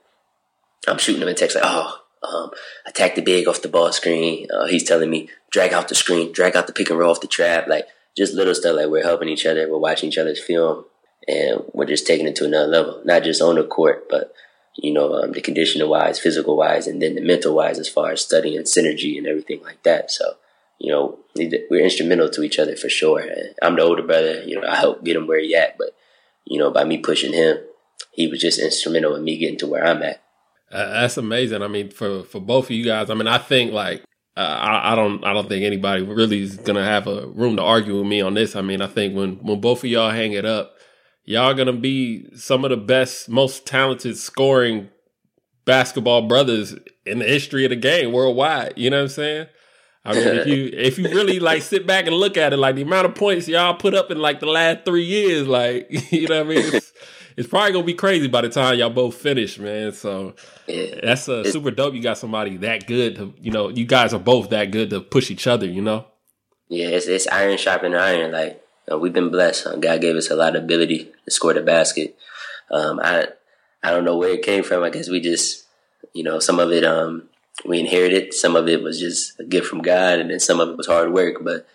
I'm 0.87 0.97
shooting 0.97 1.21
him 1.21 1.27
a 1.27 1.33
text 1.33 1.55
like, 1.55 1.65
oh 1.65 2.01
um, 2.27 2.51
attack 2.85 3.15
the 3.15 3.21
big 3.21 3.47
off 3.47 3.61
the 3.61 3.67
ball 3.67 3.91
screen. 3.91 4.47
Uh, 4.51 4.65
he's 4.65 4.83
telling 4.83 5.09
me 5.09 5.29
drag 5.51 5.73
out 5.73 5.87
the 5.87 5.95
screen, 5.95 6.31
drag 6.31 6.55
out 6.55 6.67
the 6.67 6.73
pick 6.73 6.89
and 6.89 6.99
roll 6.99 7.11
off 7.11 7.21
the 7.21 7.27
trap, 7.27 7.67
like 7.67 7.87
just 8.15 8.33
little 8.33 8.55
stuff. 8.55 8.75
Like 8.75 8.89
we're 8.89 9.03
helping 9.03 9.29
each 9.29 9.45
other, 9.45 9.69
we're 9.69 9.77
watching 9.77 10.09
each 10.09 10.17
other's 10.17 10.43
film, 10.43 10.85
and 11.27 11.63
we're 11.73 11.85
just 11.85 12.07
taking 12.07 12.27
it 12.27 12.35
to 12.37 12.45
another 12.45 12.67
level. 12.67 13.01
Not 13.05 13.23
just 13.23 13.41
on 13.41 13.55
the 13.55 13.63
court, 13.63 14.07
but 14.09 14.33
you 14.75 14.93
know, 14.93 15.13
um, 15.15 15.31
the 15.31 15.41
conditional 15.41 15.89
wise, 15.89 16.19
physical 16.19 16.55
wise, 16.55 16.87
and 16.87 17.01
then 17.01 17.15
the 17.15 17.21
mental 17.21 17.55
wise, 17.55 17.79
as 17.79 17.89
far 17.89 18.11
as 18.11 18.21
studying 18.21 18.61
synergy 18.61 19.17
and 19.17 19.25
everything 19.25 19.61
like 19.63 19.81
that. 19.83 20.11
So, 20.11 20.35
you 20.77 20.91
know, 20.91 21.17
we're 21.35 21.83
instrumental 21.83 22.29
to 22.29 22.43
each 22.43 22.59
other 22.59 22.75
for 22.75 22.87
sure. 22.87 23.19
And 23.19 23.55
I'm 23.61 23.75
the 23.75 23.81
older 23.81 24.03
brother. 24.03 24.43
You 24.43 24.59
know, 24.59 24.67
I 24.67 24.75
help 24.75 25.03
get 25.03 25.15
him 25.15 25.25
where 25.25 25.39
he 25.39 25.55
at, 25.55 25.77
but 25.77 25.95
you 26.45 26.59
know, 26.59 26.71
by 26.71 26.83
me 26.83 26.99
pushing 26.99 27.33
him, 27.33 27.57
he 28.11 28.27
was 28.27 28.39
just 28.39 28.59
instrumental 28.59 29.15
in 29.15 29.23
me 29.23 29.37
getting 29.37 29.57
to 29.59 29.67
where 29.67 29.85
I'm 29.85 30.01
at. 30.03 30.21
Uh, 30.71 31.01
that's 31.01 31.17
amazing. 31.17 31.61
I 31.61 31.67
mean, 31.67 31.89
for 31.89 32.23
for 32.23 32.41
both 32.41 32.65
of 32.65 32.71
you 32.71 32.83
guys. 32.83 33.09
I 33.09 33.13
mean, 33.13 33.27
I 33.27 33.37
think 33.37 33.71
like 33.71 34.03
uh, 34.35 34.41
I, 34.41 34.91
I, 34.91 34.95
don't 34.95 35.23
I 35.23 35.33
don't 35.33 35.47
think 35.47 35.63
anybody 35.63 36.03
really 36.03 36.41
is 36.41 36.57
gonna 36.57 36.83
have 36.83 37.07
a 37.07 37.27
room 37.27 37.55
to 37.55 37.63
argue 37.63 37.97
with 37.97 38.07
me 38.07 38.21
on 38.21 38.33
this. 38.33 38.55
I 38.55 38.61
mean, 38.61 38.81
I 38.81 38.87
think 38.87 39.15
when 39.15 39.35
when 39.37 39.61
both 39.61 39.79
of 39.79 39.89
y'all 39.89 40.11
hang 40.11 40.33
it 40.33 40.45
up, 40.45 40.75
y'all 41.23 41.53
gonna 41.53 41.73
be 41.73 42.29
some 42.35 42.65
of 42.65 42.69
the 42.69 42.77
best, 42.77 43.29
most 43.29 43.65
talented 43.65 44.17
scoring 44.17 44.89
basketball 45.65 46.27
brothers 46.27 46.75
in 47.05 47.19
the 47.19 47.25
history 47.25 47.65
of 47.65 47.69
the 47.69 47.75
game 47.75 48.11
worldwide. 48.11 48.73
You 48.75 48.89
know 48.89 48.97
what 48.97 49.03
I'm 49.03 49.09
saying? 49.09 49.47
I 50.05 50.13
mean, 50.13 50.27
if 50.27 50.47
you 50.47 50.69
if 50.73 50.97
you 50.97 51.09
really 51.09 51.39
like 51.39 51.61
sit 51.61 51.87
back 51.87 52.07
and 52.07 52.15
look 52.15 52.37
at 52.37 52.53
it, 52.53 52.57
like 52.57 52.75
the 52.75 52.83
amount 52.83 53.07
of 53.07 53.15
points 53.15 53.47
y'all 53.47 53.73
put 53.73 53.93
up 53.93 54.11
in 54.11 54.19
like 54.19 54.39
the 54.39 54.45
last 54.45 54.85
three 54.85 55.03
years, 55.03 55.47
like 55.47 55.87
you 56.11 56.27
know 56.27 56.43
what 56.43 56.45
I 56.45 56.49
mean. 56.49 56.75
It's, 56.75 56.93
it's 57.37 57.47
probably 57.47 57.71
gonna 57.71 57.85
be 57.85 57.93
crazy 57.93 58.27
by 58.27 58.41
the 58.41 58.49
time 58.49 58.79
y'all 58.79 58.89
both 58.89 59.15
finish, 59.15 59.59
man. 59.59 59.91
So 59.91 60.33
yeah. 60.65 60.99
that's 61.03 61.29
uh, 61.29 61.43
super 61.43 61.69
dope. 61.69 61.93
You 61.93 62.01
got 62.01 62.17
somebody 62.17 62.57
that 62.57 62.87
good 62.87 63.15
to, 63.17 63.33
you 63.39 63.51
know, 63.51 63.69
you 63.69 63.85
guys 63.85 64.11
are 64.13 64.19
both 64.19 64.49
that 64.49 64.71
good 64.71 64.89
to 64.89 65.01
push 65.01 65.29
each 65.29 65.45
other, 65.45 65.67
you 65.67 65.83
know. 65.83 66.07
Yeah, 66.67 66.87
it's, 66.87 67.05
it's 67.05 67.27
iron 67.27 67.57
sharpening 67.57 67.97
iron. 67.97 68.31
Like 68.31 68.61
we've 68.99 69.13
been 69.13 69.29
blessed. 69.29 69.67
God 69.79 70.01
gave 70.01 70.15
us 70.15 70.31
a 70.31 70.35
lot 70.35 70.55
of 70.55 70.63
ability 70.63 71.11
to 71.25 71.31
score 71.31 71.53
the 71.53 71.61
basket. 71.61 72.17
Um, 72.71 72.99
I 73.03 73.27
I 73.83 73.91
don't 73.91 74.03
know 74.03 74.17
where 74.17 74.33
it 74.33 74.41
came 74.41 74.63
from. 74.63 74.83
I 74.83 74.89
guess 74.89 75.07
we 75.07 75.21
just, 75.21 75.65
you 76.13 76.23
know, 76.23 76.39
some 76.39 76.59
of 76.59 76.71
it 76.71 76.83
um, 76.83 77.29
we 77.65 77.79
inherited. 77.79 78.33
Some 78.33 78.55
of 78.55 78.67
it 78.67 78.81
was 78.81 78.99
just 78.99 79.39
a 79.39 79.43
gift 79.43 79.67
from 79.67 79.83
God, 79.83 80.17
and 80.17 80.31
then 80.31 80.39
some 80.39 80.59
of 80.59 80.69
it 80.69 80.77
was 80.77 80.87
hard 80.87 81.13
work. 81.13 81.43
But 81.43 81.67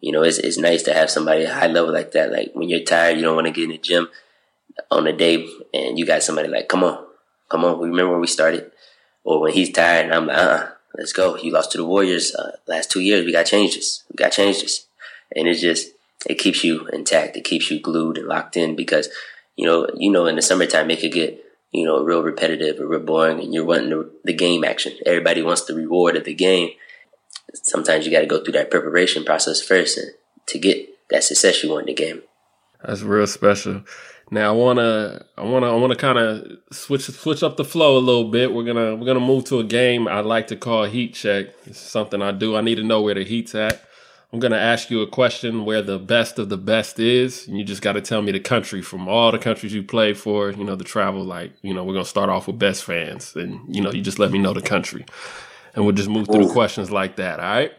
you 0.00 0.12
know, 0.12 0.22
it's 0.22 0.38
it's 0.38 0.56
nice 0.56 0.84
to 0.84 0.94
have 0.94 1.10
somebody 1.10 1.46
at 1.46 1.50
a 1.50 1.54
high 1.54 1.66
level 1.66 1.92
like 1.92 2.12
that. 2.12 2.30
Like 2.30 2.52
when 2.54 2.68
you're 2.68 2.84
tired, 2.84 3.16
you 3.16 3.24
don't 3.24 3.34
want 3.34 3.48
to 3.48 3.52
get 3.52 3.64
in 3.64 3.70
the 3.70 3.78
gym 3.78 4.08
on 4.90 5.06
a 5.06 5.16
day 5.16 5.46
and 5.72 5.98
you 5.98 6.06
got 6.06 6.22
somebody 6.22 6.48
like, 6.48 6.68
come 6.68 6.84
on, 6.84 7.04
come 7.48 7.64
on, 7.64 7.78
we 7.78 7.88
remember 7.88 8.12
where 8.12 8.20
we 8.20 8.26
started. 8.26 8.70
Or 9.24 9.40
when 9.40 9.52
he's 9.52 9.70
tired 9.72 10.06
and 10.06 10.14
I'm 10.14 10.26
like, 10.26 10.38
uh, 10.38 10.68
let's 10.96 11.12
go. 11.12 11.36
You 11.36 11.52
lost 11.52 11.72
to 11.72 11.78
the 11.78 11.84
Warriors 11.84 12.34
uh, 12.34 12.56
last 12.66 12.90
two 12.90 13.00
years. 13.00 13.24
We 13.24 13.32
got 13.32 13.46
changes. 13.46 14.04
We 14.10 14.16
got 14.16 14.32
changes. 14.32 14.86
And 15.36 15.46
it's 15.46 15.60
just, 15.60 15.90
it 16.26 16.36
keeps 16.36 16.64
you 16.64 16.86
intact. 16.88 17.36
It 17.36 17.44
keeps 17.44 17.70
you 17.70 17.80
glued 17.80 18.18
and 18.18 18.26
locked 18.26 18.56
in 18.56 18.76
because, 18.76 19.08
you 19.56 19.66
know, 19.66 19.88
you 19.94 20.10
know, 20.10 20.26
in 20.26 20.36
the 20.36 20.42
summertime, 20.42 20.90
it 20.90 21.00
could 21.00 21.12
get, 21.12 21.44
you 21.70 21.84
know, 21.84 22.02
real 22.02 22.22
repetitive 22.22 22.80
or 22.80 22.86
real 22.86 23.00
boring 23.00 23.40
and 23.40 23.54
you're 23.54 23.64
wanting 23.64 23.90
the, 23.90 24.10
the 24.24 24.32
game 24.32 24.64
action. 24.64 24.94
Everybody 25.04 25.42
wants 25.42 25.64
the 25.64 25.74
reward 25.74 26.16
of 26.16 26.24
the 26.24 26.34
game. 26.34 26.70
Sometimes 27.52 28.06
you 28.06 28.12
got 28.12 28.20
to 28.20 28.26
go 28.26 28.42
through 28.42 28.54
that 28.54 28.70
preparation 28.70 29.24
process 29.24 29.60
first 29.60 29.98
to 30.46 30.58
get 30.58 30.88
that 31.10 31.24
success 31.24 31.62
you 31.62 31.70
want 31.70 31.88
in 31.88 31.94
the 31.94 32.02
game. 32.02 32.22
That's 32.82 33.02
real 33.02 33.26
special. 33.26 33.84
Now 34.32 34.50
I 34.50 34.56
wanna, 34.56 35.24
I 35.36 35.42
wanna, 35.42 35.72
I 35.72 35.74
wanna 35.74 35.96
kind 35.96 36.18
of 36.18 36.58
switch 36.70 37.02
switch 37.02 37.42
up 37.42 37.56
the 37.56 37.64
flow 37.64 37.96
a 37.96 37.98
little 37.98 38.30
bit. 38.30 38.52
We're 38.54 38.64
gonna 38.64 38.94
we're 38.94 39.06
gonna 39.06 39.18
move 39.18 39.44
to 39.46 39.58
a 39.58 39.64
game 39.64 40.06
I 40.06 40.20
like 40.20 40.46
to 40.48 40.56
call 40.56 40.84
Heat 40.84 41.14
Check. 41.14 41.48
It's 41.66 41.80
something 41.80 42.22
I 42.22 42.30
do. 42.30 42.56
I 42.56 42.60
need 42.60 42.76
to 42.76 42.84
know 42.84 43.02
where 43.02 43.14
the 43.14 43.24
Heat's 43.24 43.54
at. 43.54 43.82
I'm 44.32 44.38
gonna 44.38 44.56
ask 44.56 44.90
you 44.90 45.00
a 45.00 45.08
question 45.08 45.64
where 45.64 45.82
the 45.82 45.98
best 45.98 46.38
of 46.38 46.48
the 46.48 46.56
best 46.56 47.00
is, 47.00 47.48
and 47.48 47.58
you 47.58 47.64
just 47.64 47.82
got 47.82 47.94
to 47.94 48.00
tell 48.00 48.22
me 48.22 48.30
the 48.30 48.38
country 48.38 48.80
from 48.80 49.08
all 49.08 49.32
the 49.32 49.38
countries 49.38 49.74
you 49.74 49.82
play 49.82 50.14
for. 50.14 50.52
You 50.52 50.62
know 50.62 50.76
the 50.76 50.84
travel. 50.84 51.24
Like 51.24 51.52
you 51.62 51.74
know, 51.74 51.82
we're 51.82 51.94
gonna 51.94 52.04
start 52.04 52.30
off 52.30 52.46
with 52.46 52.58
best 52.58 52.84
fans, 52.84 53.34
and 53.34 53.74
you 53.74 53.82
know, 53.82 53.90
you 53.90 54.00
just 54.00 54.20
let 54.20 54.30
me 54.30 54.38
know 54.38 54.54
the 54.54 54.62
country, 54.62 55.04
and 55.74 55.84
we'll 55.84 55.96
just 55.96 56.08
move 56.08 56.28
through 56.28 56.46
the 56.46 56.52
questions 56.52 56.92
like 56.92 57.16
that. 57.16 57.40
All 57.40 57.46
right. 57.46 57.72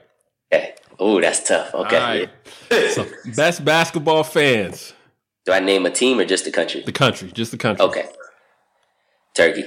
Okay. 0.51 0.75
Oh, 0.99 1.21
that's 1.21 1.47
tough. 1.47 1.73
Okay. 1.73 2.27
Right. 2.71 2.91
so 2.91 3.07
best 3.37 3.63
basketball 3.63 4.23
fans. 4.25 4.93
Do 5.45 5.51
I 5.54 5.60
name 5.60 5.86
a 5.86 5.89
team 5.89 6.19
or 6.19 6.25
just 6.25 6.45
the 6.45 6.51
country? 6.51 6.84
The 6.86 6.91
country, 6.91 7.32
just 7.32 7.51
the 7.51 7.58
country. 7.58 7.86
Okay. 7.86 8.08
Turkey. 9.34 9.63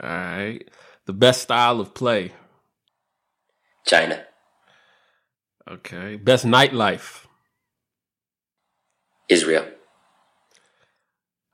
All 0.00 0.08
right. 0.08 0.68
The 1.06 1.12
best 1.12 1.42
style 1.42 1.80
of 1.80 1.94
play. 1.94 2.32
China. 3.86 4.24
Okay. 5.70 6.16
Best 6.16 6.44
nightlife. 6.44 7.24
Israel. 9.28 9.66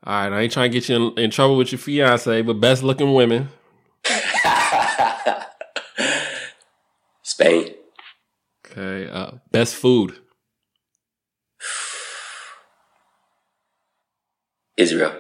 All 0.05 0.15
right. 0.15 0.33
I 0.33 0.41
ain't 0.43 0.53
trying 0.53 0.71
to 0.71 0.79
get 0.79 0.89
you 0.89 1.09
in, 1.09 1.19
in 1.19 1.31
trouble 1.31 1.57
with 1.57 1.73
your 1.73 1.79
fiance, 1.79 2.41
but 2.43 2.55
best 2.55 2.83
looking 2.83 3.13
women. 3.13 3.51
Spain. 7.23 7.75
Okay. 8.67 9.09
Uh, 9.11 9.33
best 9.51 9.75
food. 9.75 10.22
Israel. 14.83 15.13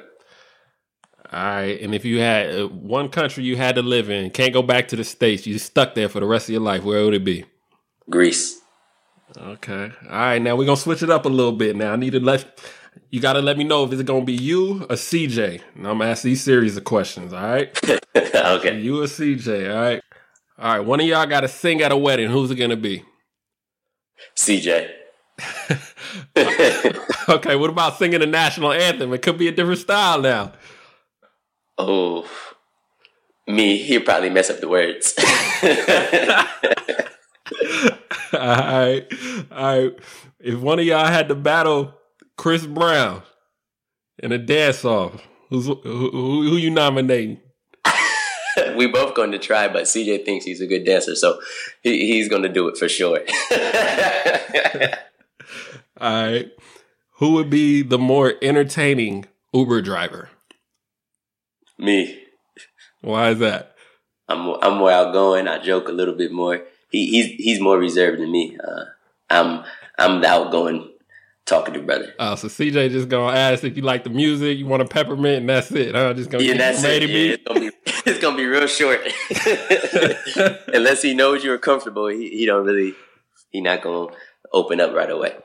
All 1.33 1.43
right. 1.43 1.81
And 1.81 1.95
if 1.95 2.05
you 2.05 2.21
had 2.21 2.55
uh, 2.55 2.69
one 2.69 3.09
country 3.09 3.45
you 3.45 3.57
had 3.57 3.77
to 3.77 3.83
live 3.83 4.11
in, 4.11 4.31
can't 4.31 4.53
go 4.53 4.63
back 4.63 4.89
to 4.89 4.97
the 4.97 5.05
States, 5.05 5.47
you 5.47 5.59
stuck 5.59 5.95
there 5.95 6.09
for 6.09 6.21
the 6.21 6.27
rest 6.27 6.49
of 6.49 6.53
your 6.53 6.61
life, 6.61 6.85
where 6.85 7.05
would 7.05 7.15
it 7.15 7.25
be? 7.25 7.47
Greece. 8.11 8.61
Okay. 9.37 9.91
All 10.11 10.11
right. 10.11 10.43
Now 10.43 10.57
we're 10.57 10.67
going 10.67 10.77
to 10.77 10.83
switch 10.83 11.03
it 11.03 11.09
up 11.09 11.25
a 11.25 11.31
little 11.31 11.53
bit. 11.53 11.75
Now 11.75 11.93
I 11.93 11.97
need 11.97 12.13
to 12.13 12.21
let 12.21 12.61
you 13.09 13.21
got 13.21 13.35
to 13.35 13.41
let 13.41 13.57
me 13.57 13.65
know 13.65 13.85
if 13.85 13.93
it's 13.93 14.03
going 14.03 14.23
to 14.23 14.27
be 14.27 14.35
you 14.35 14.83
or 14.83 14.97
CJ. 14.97 15.63
And 15.75 15.87
I'm 15.87 15.99
going 15.99 16.01
to 16.01 16.07
ask 16.07 16.23
these 16.23 16.43
series 16.43 16.77
of 16.77 16.85
questions. 16.85 17.33
All 17.33 17.43
right. 17.43 17.79
okay. 18.17 18.79
You 18.79 19.03
or 19.03 19.07
CJ. 19.07 19.75
All 19.75 19.81
right. 19.81 20.03
All 20.59 20.77
right. 20.77 20.81
One 20.81 21.01
of 21.01 21.07
y'all 21.07 21.27
got 21.27 21.41
to 21.41 21.49
sing 21.49 21.81
at 21.81 21.93
a 21.93 21.97
wedding. 21.97 22.31
Who's 22.31 22.51
it 22.51 22.57
going 22.57 22.71
to 22.71 22.77
be? 22.77 23.05
CJ. 24.37 24.91
okay. 27.29 27.57
What 27.57 27.71
about 27.71 27.99
singing 27.99 28.21
the 28.21 28.27
national 28.27 28.73
anthem? 28.73 29.13
It 29.13 29.23
could 29.23 29.39
be 29.39 29.49
a 29.49 29.53
different 29.53 29.81
style 29.81 30.21
now. 30.21 30.53
Oh, 31.79 32.29
me. 33.47 33.79
He'll 33.79 34.03
probably 34.03 34.31
mess 34.31 34.51
up 34.51 34.61
the 34.61 34.69
words. 34.69 35.15
all 38.33 38.41
right. 38.41 39.07
All 39.51 39.83
right. 39.83 39.93
If 40.41 40.61
one 40.61 40.79
of 40.79 40.85
y'all 40.85 41.07
had 41.07 41.29
to 41.29 41.35
battle 41.35 41.95
Chris 42.37 42.67
Brown 42.67 43.23
in 44.19 44.33
a 44.33 44.39
dance 44.39 44.85
off, 44.85 45.27
who's 45.51 45.67
who, 45.67 45.81
who, 45.83 46.11
who 46.51 46.57
you 46.57 46.71
nominating? 46.71 47.41
we 48.77 48.87
both 48.87 49.15
going 49.15 49.33
to 49.33 49.39
try, 49.39 49.69
but 49.69 49.85
CJ 49.85 50.25
thinks 50.25 50.45
he's 50.45 50.61
a 50.61 50.67
good 50.67 50.85
dancer, 50.85 51.15
so 51.15 51.41
he, 51.83 52.13
he's 52.13 52.29
going 52.29 52.43
to 52.43 52.49
do 52.49 52.69
it 52.69 52.77
for 52.77 52.89
sure. 52.89 53.21
All 56.03 56.25
right. 56.25 56.51
Who 57.19 57.35
would 57.35 57.49
be 57.49 57.83
the 57.83 57.99
more 57.99 58.35
entertaining 58.43 59.27
Uber 59.55 59.83
driver? 59.83 60.31
Me. 61.79 62.25
Why 63.03 63.31
is 63.31 63.39
that? 63.39 63.77
I'm 64.29 64.57
I'm 64.61 64.79
more 64.79 64.91
outgoing. 64.91 65.47
I 65.47 65.59
joke 65.59 65.89
a 65.89 65.93
little 65.93 66.15
bit 66.15 66.33
more. 66.33 66.63
He, 66.91 67.07
he's 67.07 67.27
he's 67.37 67.61
more 67.61 67.79
reserved 67.79 68.21
than 68.21 68.33
me. 68.33 68.59
Uh, 68.59 68.85
I'm 69.31 69.65
I'm 69.97 70.21
the 70.21 70.27
outgoing, 70.27 70.91
talkative 71.47 71.87
brother. 71.87 72.13
Oh, 72.19 72.35
so 72.35 72.49
CJ 72.49 72.91
just 72.91 73.09
gonna 73.09 73.37
ask 73.37 73.63
if 73.63 73.77
you 73.77 73.85
like 73.85 74.03
the 74.03 74.11
music, 74.11 74.59
you 74.59 74.67
want 74.67 74.83
a 74.83 74.87
peppermint, 74.87 75.43
and 75.43 75.49
that's 75.49 75.71
it. 75.71 75.95
Huh? 75.95 76.15
Just 76.15 76.31
gonna 76.31 76.43
yeah, 76.43 76.57
that's 76.57 76.83
it. 76.83 77.09
Yeah, 77.09 77.19
it's, 77.35 77.45
gonna 77.45 77.61
be, 77.61 77.71
it's 78.11 78.19
gonna 78.19 78.37
be 78.37 78.47
real 78.47 78.67
short. 78.67 79.01
Unless 80.75 81.03
he 81.03 81.15
knows 81.15 81.45
you're 81.45 81.59
comfortable, 81.59 82.09
he, 82.09 82.29
he 82.31 82.47
don't 82.47 82.67
really 82.67 82.95
he 83.51 83.61
not 83.61 83.83
gonna 83.83 84.13
open 84.53 84.81
up 84.81 84.93
right 84.95 85.11
away. 85.11 85.37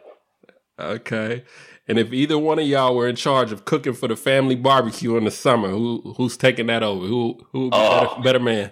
Okay. 0.80 1.44
And 1.88 1.98
if 1.98 2.12
either 2.12 2.38
one 2.38 2.60
of 2.60 2.68
y'all 2.68 2.96
were 2.96 3.08
in 3.08 3.16
charge 3.16 3.52
of 3.52 3.66
cooking 3.66 3.94
for 3.94 4.08
the 4.08 4.16
family 4.18 4.56
barbecue 4.56 5.16
in 5.18 5.24
the 5.24 5.32
summer, 5.32 5.70
who 5.70 6.14
who's 6.18 6.36
taking 6.38 6.68
that 6.68 6.84
over? 6.84 7.06
Who 7.06 7.40
who 7.52 7.62
would 7.66 7.72
be 7.72 7.78
Oh. 7.78 8.08
better, 8.10 8.22
better 8.24 8.40
man? 8.40 8.72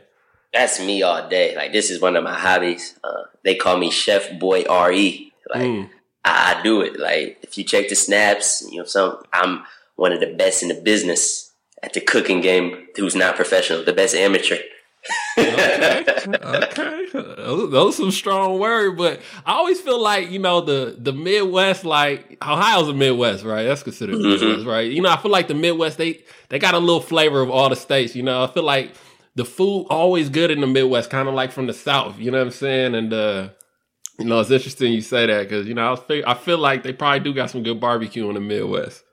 That's 0.54 0.80
me 0.80 1.02
all 1.02 1.28
day. 1.30 1.56
Like 1.56 1.72
this 1.72 1.90
is 1.90 2.02
one 2.02 2.16
of 2.16 2.24
my 2.24 2.34
hobbies. 2.34 2.96
Uh, 3.04 3.24
they 3.44 3.56
call 3.56 3.78
me 3.78 3.90
Chef 3.92 4.38
Boy 4.40 4.64
Re. 4.64 5.32
Like 5.54 5.62
Mm. 5.64 5.90
I, 6.26 6.56
I 6.60 6.64
do 6.64 6.82
it. 6.82 7.00
Like 7.00 7.40
if 7.42 7.58
you 7.58 7.64
check 7.64 7.88
the 7.90 7.96
snaps, 7.96 8.68
you 8.72 8.80
know, 8.80 8.86
some 8.86 9.22
I'm 9.32 9.64
one 9.96 10.12
of 10.12 10.20
the 10.20 10.34
best 10.34 10.62
in 10.62 10.70
the 10.70 10.76
business 10.76 11.54
at 11.82 11.94
the 11.94 12.02
cooking 12.02 12.42
game. 12.42 12.88
Who's 12.98 13.16
not 13.16 13.36
professional, 13.36 13.84
the 13.84 13.94
best 13.94 14.14
amateur. 14.16 14.58
Okay, 15.38 16.06
okay. 16.44 17.06
Those, 17.14 17.98
some 17.98 18.12
strong 18.12 18.60
words, 18.60 18.98
but 18.98 19.22
I 19.46 19.54
always 19.54 19.80
feel 19.82 20.02
like 20.02 20.30
you 20.32 20.40
know 20.40 20.62
the 20.62 20.96
the 20.98 21.14
Midwest, 21.14 21.86
like 21.86 22.38
Ohio's 22.42 22.90
a 22.90 22.94
Midwest, 22.94 23.44
right? 23.44 23.64
That's 23.64 23.84
considered 23.84 24.16
Mhm. 24.18 24.40
Midwest, 24.42 24.66
right? 24.66 24.92
You 24.92 25.02
know, 25.02 25.10
I 25.10 25.18
feel 25.18 25.32
like 25.32 25.48
the 25.48 25.54
Midwest 25.54 25.98
they 25.98 26.24
they 26.50 26.60
got 26.60 26.74
a 26.74 26.80
little 26.80 27.02
flavor 27.02 27.42
of 27.42 27.50
all 27.50 27.70
the 27.70 27.76
states. 27.76 28.16
You 28.16 28.24
know, 28.24 28.44
I 28.44 28.48
feel 28.48 28.64
like 28.64 28.94
the 29.36 29.46
food 29.46 29.88
always 29.90 30.30
good 30.30 30.52
in 30.52 30.62
the 30.62 30.68
Midwest, 30.68 31.10
kind 31.10 31.28
of 31.28 31.34
like 31.34 31.52
from 31.52 31.68
the 31.68 31.74
South. 31.74 32.18
You 32.20 32.32
know 32.32 32.38
what 32.40 32.46
I'm 32.48 32.52
saying? 32.52 32.96
And 32.96 33.14
uh, 33.14 33.50
you 34.20 34.26
know, 34.26 34.40
it's 34.40 34.52
interesting 34.52 34.94
you 34.94 35.02
say 35.02 35.26
that 35.26 35.44
because 35.44 35.68
you 35.68 35.74
know 35.74 35.94
I 35.94 35.96
feel, 35.96 36.24
I 36.26 36.34
feel 36.34 36.58
like 36.58 36.84
they 36.84 36.94
probably 36.94 37.20
do 37.20 37.34
got 37.34 37.50
some 37.50 37.64
good 37.64 37.80
barbecue 37.80 38.28
in 38.30 38.36
the 38.36 38.42
Midwest. 38.42 39.04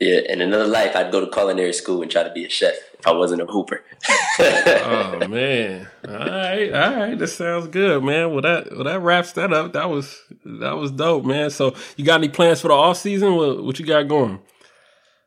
Yeah, 0.00 0.20
in 0.28 0.40
another 0.40 0.66
life, 0.66 0.94
I'd 0.94 1.10
go 1.10 1.20
to 1.24 1.30
culinary 1.30 1.72
school 1.72 2.02
and 2.02 2.10
try 2.10 2.22
to 2.22 2.32
be 2.32 2.44
a 2.44 2.48
chef 2.48 2.74
if 2.96 3.06
I 3.06 3.10
wasn't 3.10 3.42
a 3.42 3.46
hooper. 3.46 3.82
oh 4.38 5.26
man! 5.28 5.88
All 6.06 6.14
right, 6.14 6.72
all 6.72 6.96
right. 6.96 7.18
That 7.18 7.26
sounds 7.26 7.66
good, 7.66 8.04
man. 8.04 8.30
Well, 8.30 8.42
that 8.42 8.70
well 8.70 8.84
that 8.84 9.00
wraps 9.00 9.32
that 9.32 9.52
up. 9.52 9.72
That 9.72 9.90
was 9.90 10.22
that 10.44 10.76
was 10.76 10.92
dope, 10.92 11.24
man. 11.24 11.50
So, 11.50 11.74
you 11.96 12.04
got 12.04 12.20
any 12.20 12.28
plans 12.28 12.60
for 12.60 12.68
the 12.68 12.74
off 12.74 12.98
season? 12.98 13.34
What, 13.34 13.64
what 13.64 13.78
you 13.80 13.86
got 13.86 14.06
going? 14.06 14.38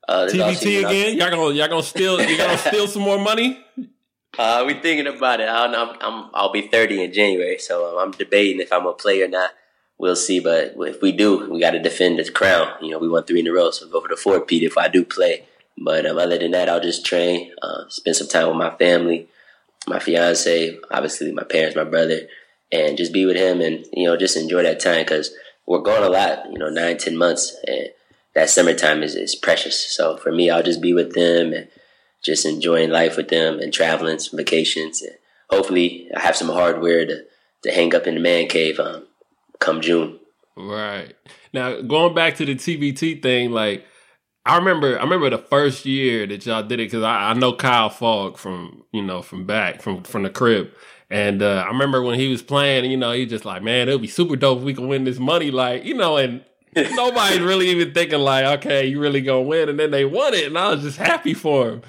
Uh, 0.08 0.28
TBT 0.32 0.86
again? 0.86 1.18
Y'all 1.18 1.30
gonna 1.30 1.54
y'all 1.54 1.68
gonna 1.68 1.84
steal 1.84 2.22
you 2.22 2.38
gonna 2.38 2.58
steal 2.70 2.88
some 2.88 3.02
more 3.02 3.20
money? 3.20 3.60
Uh, 4.38 4.64
we 4.66 4.74
thinking 4.76 5.08
about 5.08 5.42
it. 5.42 5.50
I 5.50 5.64
don't 5.64 5.72
know. 5.74 5.92
I'm, 5.92 5.98
I'm, 6.02 6.32
I'll 6.34 6.52
be 6.52 6.68
30 6.68 7.04
in 7.04 7.14
January, 7.14 7.60
so 7.60 8.00
I'm 8.00 8.12
debating 8.12 8.62
if 8.62 8.72
I'm 8.72 8.84
gonna 8.84 8.94
play 8.94 9.22
or 9.22 9.28
not. 9.28 9.52
We'll 10.02 10.16
see. 10.16 10.40
But 10.40 10.74
if 10.78 11.00
we 11.00 11.12
do, 11.12 11.48
we 11.48 11.60
got 11.60 11.72
to 11.72 11.80
defend 11.80 12.18
the 12.18 12.30
crown. 12.32 12.74
You 12.82 12.90
know, 12.90 12.98
we 12.98 13.08
won 13.08 13.24
three 13.24 13.42
in 13.42 13.48
a 13.48 13.54
row, 13.54 13.70
so 13.70 13.88
go 13.88 14.02
for 14.02 14.08
the 14.08 14.18
four 14.18 14.42
peat 14.42 14.64
if 14.64 14.76
I 14.76 14.88
do 14.88 15.06
play. 15.06 15.46
But 15.78 16.08
um, 16.08 16.18
other 16.18 16.40
than 16.40 16.50
that, 16.52 16.70
I'll 16.70 16.82
just 16.82 17.06
train, 17.06 17.54
uh, 17.62 17.88
spend 17.88 18.16
some 18.16 18.28
time 18.28 18.48
with 18.48 18.58
my 18.58 18.76
family, 18.78 19.28
my 19.86 20.00
fiance, 20.00 20.80
obviously 20.90 21.32
my 21.32 21.44
parents, 21.44 21.76
my 21.76 21.84
brother, 21.84 22.22
and 22.72 22.98
just 22.98 23.14
be 23.14 23.28
with 23.28 23.36
him 23.36 23.62
and 23.62 23.86
you 23.94 24.08
know 24.08 24.18
just 24.18 24.38
enjoy 24.38 24.64
that 24.64 24.80
time 24.80 25.04
because 25.04 25.36
we're 25.68 25.82
gone 25.82 26.02
a 26.02 26.10
lot. 26.10 26.52
You 26.52 26.58
know, 26.58 26.70
nine, 26.70 26.98
ten 26.98 27.16
months, 27.16 27.56
and 27.68 27.90
that 28.34 28.50
summertime 28.50 29.04
is, 29.04 29.14
is 29.14 29.36
precious. 29.36 29.96
So 29.96 30.18
for 30.18 30.32
me, 30.32 30.50
I'll 30.50 30.64
just 30.64 30.82
be 30.82 30.94
with 30.94 31.14
them 31.14 31.54
and 31.54 31.68
just 32.24 32.48
enjoying 32.48 32.90
life 32.90 33.18
with 33.18 33.28
them 33.28 33.60
and 33.60 33.72
traveling, 33.72 34.18
some 34.18 34.38
vacations, 34.38 35.04
and 35.04 35.16
hopefully 35.52 36.10
I 36.16 36.22
have 36.22 36.36
some 36.36 36.50
hardware 36.50 37.06
to 37.06 37.26
to 37.66 37.72
hang 37.72 37.94
up 37.94 38.08
in 38.08 38.16
the 38.16 38.20
man 38.20 38.48
cave 38.48 38.80
um, 38.80 39.06
come 39.62 39.80
June. 39.80 40.20
Right. 40.58 41.16
Now, 41.54 41.80
going 41.82 42.14
back 42.14 42.36
to 42.36 42.46
the 42.46 42.56
TBT 42.56 43.22
thing, 43.22 43.52
like 43.52 43.86
I 44.46 44.58
remember, 44.58 45.00
I 45.00 45.04
remember 45.04 45.30
the 45.30 45.38
first 45.38 45.86
year 45.86 46.28
that 46.28 46.46
y'all 46.46 46.64
did 46.64 46.80
it 46.80 46.88
because 46.88 47.04
I, 47.04 47.30
I 47.30 47.34
know 47.34 47.54
Kyle 47.54 47.90
Fogg 47.90 48.38
from 48.38 48.84
you 48.92 49.02
know 49.02 49.22
from 49.22 49.46
back 49.46 49.82
from 49.82 50.04
from 50.04 50.24
the 50.24 50.30
crib, 50.30 50.72
and 51.10 51.42
uh, 51.42 51.64
I 51.66 51.68
remember 51.68 52.02
when 52.02 52.20
he 52.20 52.28
was 52.30 52.42
playing, 52.42 52.90
you 52.90 52.98
know, 52.98 53.12
he 53.12 53.26
just 53.26 53.46
like, 53.46 53.64
man, 53.64 53.88
it'll 53.88 54.00
be 54.00 54.08
super 54.08 54.36
dope 54.36 54.60
if 54.60 54.64
we 54.64 54.74
can 54.74 54.88
win 54.88 55.04
this 55.04 55.20
money, 55.20 55.52
like 55.52 55.86
you 55.86 55.94
know, 55.94 56.18
and 56.18 56.44
nobody's 56.76 57.40
really 57.40 57.70
even 57.70 57.94
thinking 57.94 58.20
like, 58.20 58.46
okay, 58.60 58.88
you 58.88 59.00
really 59.00 59.22
gonna 59.22 59.42
win, 59.42 59.70
and 59.70 59.80
then 59.80 59.92
they 59.92 60.06
won 60.06 60.34
it, 60.34 60.48
and 60.48 60.58
I 60.58 60.72
was 60.72 60.82
just 60.82 60.98
happy 60.98 61.34
for 61.34 61.70
him. 61.70 61.82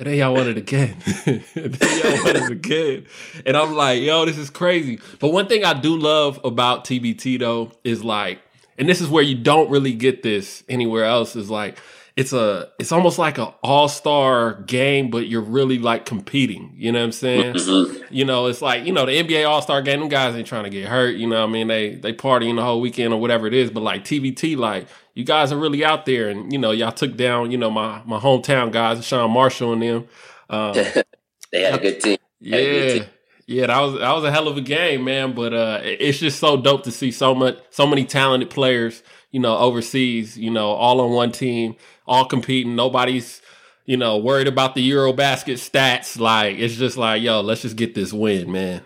And 0.00 0.08
then 0.08 0.16
y'all 0.16 0.32
won 0.32 0.48
it 0.48 0.56
again. 0.56 0.96
and 1.26 1.44
then 1.54 1.98
y'all 2.02 2.24
won 2.24 2.36
it 2.36 2.50
again. 2.50 3.06
And 3.44 3.54
I'm 3.54 3.74
like, 3.74 4.00
yo, 4.00 4.24
this 4.24 4.38
is 4.38 4.48
crazy. 4.48 4.98
But 5.18 5.28
one 5.28 5.46
thing 5.46 5.62
I 5.62 5.74
do 5.74 5.94
love 5.94 6.40
about 6.42 6.86
TBT 6.86 7.38
though 7.38 7.72
is 7.84 8.02
like, 8.02 8.40
and 8.78 8.88
this 8.88 9.02
is 9.02 9.10
where 9.10 9.22
you 9.22 9.34
don't 9.34 9.68
really 9.68 9.92
get 9.92 10.22
this 10.22 10.64
anywhere 10.70 11.04
else, 11.04 11.36
is 11.36 11.50
like 11.50 11.78
it's 12.16 12.32
a 12.32 12.70
it's 12.78 12.92
almost 12.92 13.18
like 13.18 13.36
an 13.36 13.48
all 13.62 13.88
star 13.88 14.62
game, 14.62 15.10
but 15.10 15.26
you're 15.28 15.42
really 15.42 15.78
like 15.78 16.06
competing. 16.06 16.72
You 16.76 16.92
know 16.92 17.00
what 17.00 17.04
I'm 17.04 17.12
saying? 17.12 17.54
Mm-hmm. 17.54 18.04
You 18.08 18.24
know, 18.24 18.46
it's 18.46 18.62
like 18.62 18.86
you 18.86 18.92
know 18.92 19.04
the 19.04 19.12
NBA 19.12 19.46
All 19.46 19.60
Star 19.62 19.82
game. 19.82 20.00
Them 20.00 20.08
guys 20.08 20.34
ain't 20.34 20.46
trying 20.46 20.64
to 20.64 20.70
get 20.70 20.88
hurt. 20.88 21.16
You 21.16 21.26
know, 21.26 21.40
what 21.40 21.50
I 21.50 21.52
mean 21.52 21.68
they 21.68 21.94
they 21.94 22.14
partying 22.14 22.56
the 22.56 22.62
whole 22.62 22.80
weekend 22.80 23.12
or 23.12 23.20
whatever 23.20 23.46
it 23.46 23.54
is. 23.54 23.70
But 23.70 23.82
like 23.82 24.04
TBT, 24.04 24.56
like 24.56 24.86
you 25.14 25.24
guys 25.24 25.52
are 25.52 25.58
really 25.58 25.84
out 25.84 26.06
there, 26.06 26.28
and 26.28 26.52
you 26.52 26.58
know 26.58 26.70
y'all 26.70 26.92
took 26.92 27.16
down 27.16 27.50
you 27.50 27.58
know 27.58 27.70
my 27.70 28.02
my 28.04 28.18
hometown 28.18 28.70
guys, 28.70 29.04
Sean 29.04 29.30
Marshall 29.30 29.72
and 29.72 29.82
them. 29.82 30.08
Um, 30.48 30.72
they 31.52 31.62
had 31.62 31.74
a 31.74 31.78
good 31.78 32.00
team. 32.00 32.18
Yeah. 32.40 32.56
Good 32.56 33.00
team. 33.00 33.10
Yeah, 33.50 33.66
that 33.66 33.80
was 33.80 33.98
that 33.98 34.12
was 34.12 34.22
a 34.22 34.30
hell 34.30 34.46
of 34.46 34.56
a 34.56 34.60
game, 34.60 35.02
man. 35.02 35.34
But 35.34 35.52
uh, 35.52 35.80
it's 35.82 36.18
just 36.18 36.38
so 36.38 36.56
dope 36.56 36.84
to 36.84 36.92
see 36.92 37.10
so 37.10 37.34
much, 37.34 37.58
so 37.70 37.84
many 37.84 38.04
talented 38.04 38.48
players, 38.48 39.02
you 39.32 39.40
know, 39.40 39.56
overseas, 39.56 40.38
you 40.38 40.50
know, 40.50 40.68
all 40.68 41.00
on 41.00 41.10
one 41.10 41.32
team, 41.32 41.74
all 42.06 42.26
competing. 42.26 42.76
Nobody's, 42.76 43.42
you 43.86 43.96
know, 43.96 44.18
worried 44.18 44.46
about 44.46 44.76
the 44.76 44.88
Eurobasket 44.88 45.54
stats. 45.54 46.16
Like 46.16 46.58
it's 46.58 46.76
just 46.76 46.96
like, 46.96 47.22
yo, 47.22 47.40
let's 47.40 47.62
just 47.62 47.74
get 47.74 47.92
this 47.92 48.12
win, 48.12 48.52
man. 48.52 48.82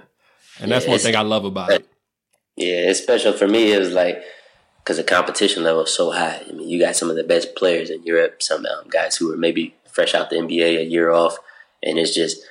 And 0.59 0.71
that's 0.71 0.87
yeah, 0.87 0.93
one 0.93 1.01
thing 1.01 1.15
I 1.15 1.21
love 1.21 1.45
about 1.45 1.71
it. 1.71 1.87
Yeah, 2.57 2.89
it's 2.89 3.01
special 3.03 3.35
for 3.35 3.47
me. 3.47 3.71
Is 3.71 3.93
like 3.93 4.23
because 4.85 4.99
the 4.99 5.05
competition 5.05 5.65
level 5.65 5.85
is 5.85 5.95
so 5.95 6.11
high. 6.11 6.43
I 6.47 6.53
mean, 6.53 6.69
you 6.69 6.79
got 6.79 6.95
some 6.95 7.09
of 7.09 7.17
the 7.17 7.25
best 7.25 7.57
players 7.57 7.89
in 7.89 8.03
Europe. 8.03 8.43
Some 8.43 8.67
um, 8.67 8.89
guys 8.91 9.17
who 9.17 9.33
are 9.33 9.37
maybe 9.37 9.75
fresh 9.91 10.15
out 10.15 10.29
the 10.29 10.37
NBA 10.37 10.79
a 10.79 10.85
year 10.85 11.11
off, 11.11 11.39
and 11.83 11.99
it's 11.99 12.15
just 12.15 12.43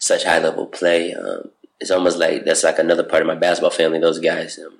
such 0.00 0.24
high 0.24 0.38
level 0.38 0.66
play. 0.66 1.12
Um, 1.12 1.50
it's 1.78 1.90
almost 1.90 2.16
like 2.16 2.46
that's 2.46 2.64
like 2.64 2.78
another 2.78 3.04
part 3.04 3.22
of 3.22 3.28
my 3.28 3.34
basketball 3.34 3.70
family. 3.70 3.98
Those 3.98 4.18
guys, 4.18 4.58
um, 4.58 4.78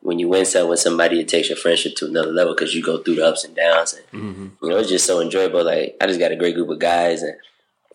when 0.00 0.18
you 0.18 0.28
win 0.28 0.46
something 0.46 0.70
with 0.70 0.80
somebody, 0.80 1.20
it 1.20 1.28
takes 1.28 1.50
your 1.50 1.58
friendship 1.58 1.94
to 1.96 2.06
another 2.06 2.32
level 2.32 2.54
because 2.54 2.74
you 2.74 2.82
go 2.82 3.02
through 3.02 3.16
the 3.16 3.26
ups 3.26 3.44
and 3.44 3.54
downs. 3.54 3.92
And 3.94 4.22
mm-hmm. 4.22 4.64
you 4.64 4.70
know, 4.70 4.78
it's 4.78 4.88
just 4.88 5.06
so 5.06 5.20
enjoyable. 5.20 5.62
Like 5.62 5.96
I 6.00 6.06
just 6.06 6.20
got 6.20 6.32
a 6.32 6.36
great 6.36 6.54
group 6.54 6.70
of 6.70 6.78
guys, 6.78 7.22
and 7.22 7.36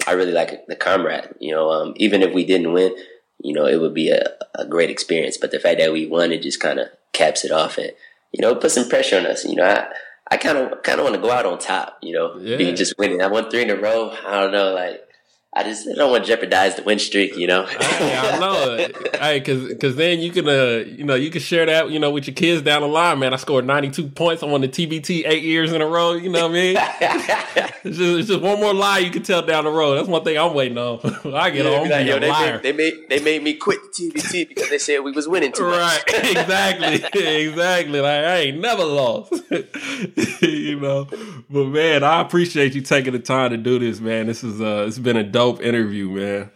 I 0.05 0.11
really 0.11 0.33
like 0.33 0.67
the 0.67 0.75
comrade. 0.75 1.29
You 1.39 1.51
know, 1.51 1.71
um, 1.71 1.93
even 1.97 2.21
if 2.21 2.31
we 2.31 2.45
didn't 2.45 2.73
win, 2.73 2.95
you 3.41 3.53
know, 3.53 3.65
it 3.65 3.81
would 3.81 3.95
be 3.95 4.11
a, 4.11 4.23
a 4.53 4.67
great 4.67 4.91
experience. 4.91 5.37
But 5.37 5.49
the 5.49 5.59
fact 5.59 5.79
that 5.79 5.91
we 5.91 6.05
won, 6.05 6.31
it 6.31 6.43
just 6.43 6.59
kind 6.59 6.77
of 6.77 6.89
caps 7.11 7.43
it 7.43 7.51
off, 7.51 7.79
and 7.79 7.91
you 8.31 8.41
know, 8.41 8.55
put 8.55 8.71
some 8.71 8.89
pressure 8.89 9.19
on 9.19 9.25
us. 9.25 9.45
You 9.45 9.55
know, 9.55 9.65
I. 9.65 9.87
I 10.27 10.37
kind 10.37 10.57
of 10.57 10.81
kind 10.81 10.97
of 10.99 11.03
want 11.03 11.15
to 11.15 11.21
go 11.21 11.29
out 11.29 11.45
on 11.45 11.59
top, 11.59 11.99
you 12.01 12.11
know, 12.11 12.35
yeah. 12.39 12.57
being 12.57 12.75
just 12.75 12.97
winning. 12.97 13.21
I 13.21 13.27
won 13.27 13.47
three 13.51 13.61
in 13.61 13.69
a 13.69 13.75
row. 13.75 14.11
I 14.25 14.41
don't 14.41 14.51
know, 14.51 14.73
like 14.73 15.07
I 15.57 15.63
just 15.63 15.87
I 15.87 15.93
don't 15.93 16.11
want 16.11 16.25
to 16.25 16.27
jeopardize 16.27 16.75
the 16.75 16.83
win 16.83 16.99
streak, 16.99 17.37
you 17.37 17.47
know. 17.47 17.65
I, 17.65 18.31
I 18.33 18.39
know, 18.39 18.87
hey, 19.17 19.39
because 19.39 19.69
because 19.69 19.95
then 19.95 20.19
you 20.19 20.29
can 20.29 20.49
uh 20.49 20.83
you 20.85 21.05
know 21.05 21.15
you 21.15 21.29
can 21.29 21.39
share 21.39 21.65
that 21.65 21.89
you 21.91 21.97
know 21.97 22.11
with 22.11 22.27
your 22.27 22.33
kids 22.33 22.61
down 22.61 22.81
the 22.81 22.89
line, 22.89 23.19
man. 23.19 23.33
I 23.33 23.37
scored 23.37 23.65
ninety 23.65 23.89
two 23.89 24.09
points. 24.09 24.43
I 24.43 24.47
won 24.47 24.59
the 24.59 24.67
TBT 24.67 25.23
eight 25.25 25.43
years 25.43 25.71
in 25.71 25.81
a 25.81 25.85
row. 25.85 26.11
You 26.11 26.29
know 26.29 26.41
what 26.41 26.51
I 26.51 26.53
mean? 26.53 26.77
it's, 27.85 27.97
just, 27.97 28.19
it's 28.19 28.27
just 28.27 28.41
one 28.41 28.59
more 28.59 28.73
lie 28.73 28.97
you 28.97 29.09
can 29.09 29.23
tell 29.23 29.43
down 29.43 29.63
the 29.63 29.69
road. 29.69 29.95
That's 29.95 30.09
one 30.09 30.25
thing 30.25 30.37
I'm 30.37 30.53
waiting 30.53 30.77
on. 30.77 30.99
I 31.33 31.49
get 31.51 31.65
yeah, 31.65 31.71
on. 31.71 31.89
Like, 31.89 32.05
Yo, 32.05 32.19
they 32.19 32.29
made, 32.29 32.61
they 32.61 32.71
made 32.73 32.93
they 33.07 33.19
made 33.21 33.41
me 33.41 33.53
quit 33.53 33.79
the 33.81 34.11
TBT 34.11 34.49
because 34.49 34.69
they 34.69 34.77
said 34.77 34.99
we 35.05 35.13
was 35.13 35.25
winning 35.25 35.53
too 35.53 35.69
much. 35.69 35.73
Right? 35.73 36.03
exactly, 36.31 36.95
exactly. 37.45 38.01
Like 38.01 38.25
I 38.25 38.37
ain't 38.39 38.59
never 38.59 38.83
lost. 38.83 39.31
you 40.41 40.81
know, 40.81 41.07
but 41.49 41.65
man, 41.67 42.03
I 42.03 42.19
appreciate 42.19 42.75
you 42.75 42.81
taking 42.81 43.13
the 43.13 43.19
time 43.19 43.51
to 43.51 43.57
do 43.57 43.79
this, 43.79 44.01
man. 44.01 44.27
This 44.27 44.43
is 44.43 44.59
uh, 44.59 44.83
it's 44.85 44.99
been 44.99 45.15
a 45.15 45.23
dope 45.23 45.44
dope 45.45 45.61
interview, 45.61 46.09
man. 46.09 46.51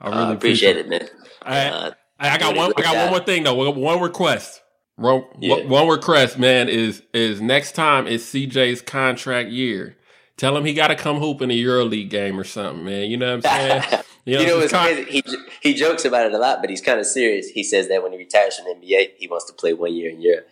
I 0.00 0.08
really 0.08 0.20
uh, 0.22 0.32
appreciate, 0.32 0.76
it, 0.76 0.88
man. 0.88 1.08
I, 1.42 1.66
uh, 1.66 1.90
I, 2.18 2.38
got 2.38 2.56
one. 2.56 2.72
I 2.76 2.82
got 2.82 2.96
one 2.96 3.10
more 3.10 3.20
thing 3.20 3.44
though. 3.44 3.70
One 3.70 4.00
request. 4.00 4.62
One, 4.96 5.24
yeah. 5.40 5.64
one 5.64 5.88
request, 5.88 6.38
man, 6.38 6.68
is 6.68 7.02
is 7.14 7.40
next 7.40 7.72
time 7.72 8.06
is 8.06 8.22
CJ's 8.24 8.82
contract 8.82 9.50
year. 9.50 9.96
Tell 10.36 10.56
him 10.56 10.64
he 10.64 10.72
got 10.72 10.88
to 10.88 10.94
come 10.94 11.18
hoop 11.18 11.42
in 11.42 11.50
a 11.50 11.54
EuroLeague 11.54 12.08
game 12.08 12.40
or 12.40 12.44
something, 12.44 12.84
man. 12.84 13.10
You 13.10 13.18
know 13.18 13.36
what 13.36 13.46
I'm 13.46 13.82
saying? 13.82 14.02
You 14.26 14.34
know, 14.34 14.40
you 14.42 14.46
know 14.48 14.60
it's 14.60 14.70
con- 14.70 14.84
crazy. 14.84 15.10
He 15.10 15.22
he 15.62 15.74
jokes 15.74 16.04
about 16.04 16.26
it 16.26 16.34
a 16.34 16.38
lot, 16.38 16.60
but 16.60 16.68
he's 16.68 16.82
kind 16.82 17.00
of 17.00 17.06
serious. 17.06 17.48
He 17.48 17.64
says 17.64 17.88
that 17.88 18.02
when 18.02 18.12
he 18.12 18.18
retires 18.18 18.58
from 18.58 18.66
the 18.66 18.86
NBA, 18.86 19.12
he 19.16 19.26
wants 19.26 19.46
to 19.46 19.54
play 19.54 19.72
one 19.72 19.94
year 19.94 20.10
in 20.10 20.20
Europe. 20.20 20.46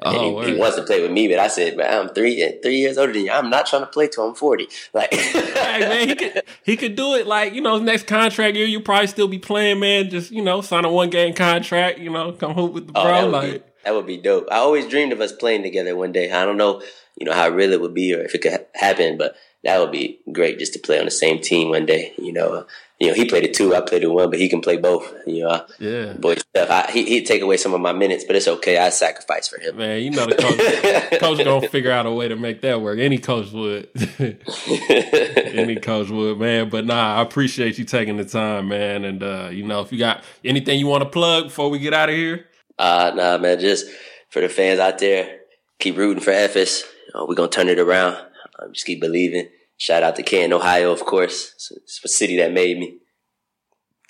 Oh, 0.00 0.40
he, 0.40 0.52
he, 0.52 0.58
wants 0.58 0.76
to 0.76 0.82
play 0.82 1.00
with 1.00 1.12
me, 1.12 1.28
but 1.28 1.38
I 1.38 1.46
said, 1.48 1.76
man, 1.76 2.08
I'm 2.08 2.14
three 2.14 2.42
eh, 2.42 2.52
three 2.62 2.78
years 2.78 2.98
older 2.98 3.12
than 3.12 3.26
you. 3.26 3.30
I'm 3.30 3.48
not 3.48 3.66
trying 3.66 3.82
to 3.82 3.86
play 3.86 4.08
till 4.08 4.28
I'm 4.28 4.34
forty. 4.34 4.68
Like, 4.92 5.12
hey, 5.12 5.80
man, 5.80 6.08
he 6.08 6.14
could 6.14 6.42
he 6.62 6.76
could 6.76 6.96
do 6.96 7.14
it. 7.14 7.26
Like, 7.26 7.54
you 7.54 7.60
know, 7.60 7.78
next 7.78 8.06
contract 8.06 8.56
year, 8.56 8.66
you 8.66 8.80
probably 8.80 9.06
still 9.06 9.28
be 9.28 9.38
playing, 9.38 9.80
man. 9.80 10.10
Just 10.10 10.30
you 10.30 10.42
know, 10.42 10.60
sign 10.60 10.84
a 10.84 10.90
one 10.90 11.10
game 11.10 11.34
contract. 11.34 11.98
You 11.98 12.10
know, 12.10 12.32
come 12.32 12.54
hoop 12.54 12.72
with 12.72 12.86
the 12.88 12.98
oh, 12.98 13.02
bro. 13.02 13.12
That 13.12 13.30
like, 13.30 13.52
be, 13.52 13.70
that 13.84 13.94
would 13.94 14.06
be 14.06 14.16
dope. 14.16 14.48
I 14.50 14.56
always 14.56 14.88
dreamed 14.88 15.12
of 15.12 15.20
us 15.20 15.32
playing 15.32 15.62
together 15.62 15.96
one 15.96 16.12
day. 16.12 16.30
I 16.30 16.44
don't 16.44 16.56
know, 16.56 16.82
you 17.16 17.26
know, 17.26 17.32
how 17.32 17.48
real 17.48 17.72
it 17.72 17.80
would 17.80 17.94
be 17.94 18.14
or 18.14 18.20
if 18.20 18.34
it 18.34 18.42
could 18.42 18.66
happen, 18.74 19.16
but 19.16 19.36
that 19.64 19.80
would 19.80 19.90
be 19.90 20.20
great 20.30 20.58
just 20.58 20.74
to 20.74 20.78
play 20.78 20.98
on 20.98 21.06
the 21.06 21.10
same 21.10 21.40
team 21.40 21.70
one 21.70 21.86
day. 21.86 22.12
You 22.18 22.32
know, 22.32 22.66
you 23.00 23.08
know, 23.08 23.14
he 23.14 23.24
played 23.24 23.44
it 23.44 23.54
two, 23.54 23.74
I 23.74 23.80
played 23.80 24.02
it 24.02 24.08
one, 24.08 24.30
but 24.30 24.38
he 24.38 24.48
can 24.48 24.60
play 24.60 24.76
both. 24.76 25.12
You 25.26 25.44
know, 25.44 25.66
yeah, 25.80 26.12
boy 26.12 26.36
stuff. 26.36 26.70
I, 26.70 26.90
he 26.90 27.04
he'd 27.04 27.26
take 27.26 27.42
away 27.42 27.56
some 27.56 27.74
of 27.74 27.80
my 27.80 27.92
minutes, 27.92 28.24
but 28.24 28.36
it's 28.36 28.46
okay. 28.46 28.78
I 28.78 28.90
sacrifice 28.90 29.48
for 29.48 29.58
him. 29.58 29.76
Man, 29.76 30.02
you 30.02 30.10
know 30.10 30.26
the 30.26 30.36
coach, 30.36 31.20
coach 31.20 31.44
gonna 31.44 31.68
figure 31.68 31.90
out 31.90 32.06
a 32.06 32.12
way 32.12 32.28
to 32.28 32.36
make 32.36 32.60
that 32.60 32.80
work. 32.80 32.98
Any 32.98 33.18
coach 33.18 33.50
would. 33.52 33.88
Any 34.18 35.76
coach 35.76 36.10
would, 36.10 36.38
man. 36.38 36.68
But 36.68 36.84
nah, 36.84 37.16
I 37.16 37.22
appreciate 37.22 37.78
you 37.78 37.84
taking 37.84 38.18
the 38.18 38.24
time, 38.24 38.68
man. 38.68 39.04
And 39.04 39.22
uh, 39.22 39.48
you 39.50 39.64
know, 39.64 39.80
if 39.80 39.90
you 39.90 39.98
got 39.98 40.22
anything 40.44 40.78
you 40.78 40.86
want 40.86 41.02
to 41.02 41.10
plug 41.10 41.44
before 41.44 41.70
we 41.70 41.78
get 41.78 41.94
out 41.94 42.10
of 42.10 42.14
here, 42.14 42.46
uh, 42.78 43.12
nah, 43.14 43.38
man. 43.38 43.58
Just 43.58 43.86
for 44.28 44.40
the 44.40 44.48
fans 44.48 44.78
out 44.78 44.98
there, 44.98 45.40
keep 45.78 45.96
rooting 45.96 46.22
for 46.22 46.32
Efes. 46.32 46.82
Uh, 47.14 47.24
we're 47.26 47.34
gonna 47.34 47.48
turn 47.48 47.68
it 47.68 47.78
around. 47.78 48.18
Um, 48.64 48.72
just 48.72 48.86
keep 48.86 49.00
believing. 49.00 49.48
Shout 49.76 50.02
out 50.02 50.16
to 50.16 50.22
Canton, 50.22 50.52
Ohio, 50.52 50.92
of 50.92 51.04
course. 51.04 51.54
It's, 51.54 52.00
the 52.00 52.08
city 52.08 52.36
that 52.38 52.52
made 52.52 52.78
me. 52.78 52.98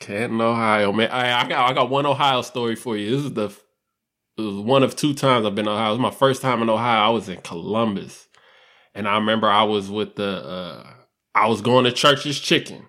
Canton, 0.01 0.41
Ohio, 0.41 0.93
man. 0.93 1.11
I, 1.11 1.41
I 1.41 1.49
got 1.49 1.71
I 1.71 1.73
got 1.73 1.91
one 1.91 2.07
Ohio 2.07 2.43
story 2.43 2.77
for 2.77 2.97
you. 2.97 3.11
This 3.11 3.25
is 3.27 3.33
the 3.33 3.51
it 4.37 4.43
was 4.43 4.57
one 4.57 4.83
of 4.83 4.97
two 4.97 5.15
times 5.15 5.47
I've 5.47 5.55
been 5.55 5.67
to 5.67 5.71
Ohio. 5.71 5.89
It 5.89 5.93
was 5.93 6.01
my 6.01 6.11
first 6.11 6.43
time 6.43 6.61
in 6.61 6.69
Ohio. 6.69 7.07
I 7.07 7.09
was 7.11 7.29
in 7.29 7.41
Columbus, 7.41 8.29
and 8.95 9.09
I 9.09 9.15
remember 9.15 9.49
I 9.49 9.63
was 9.63 9.91
with 9.91 10.17
the 10.17 10.45
uh, 10.45 10.87
I 11.35 11.47
was 11.49 11.61
going 11.61 11.85
to 11.85 11.93
Church's 11.93 12.41
Chicken, 12.41 12.87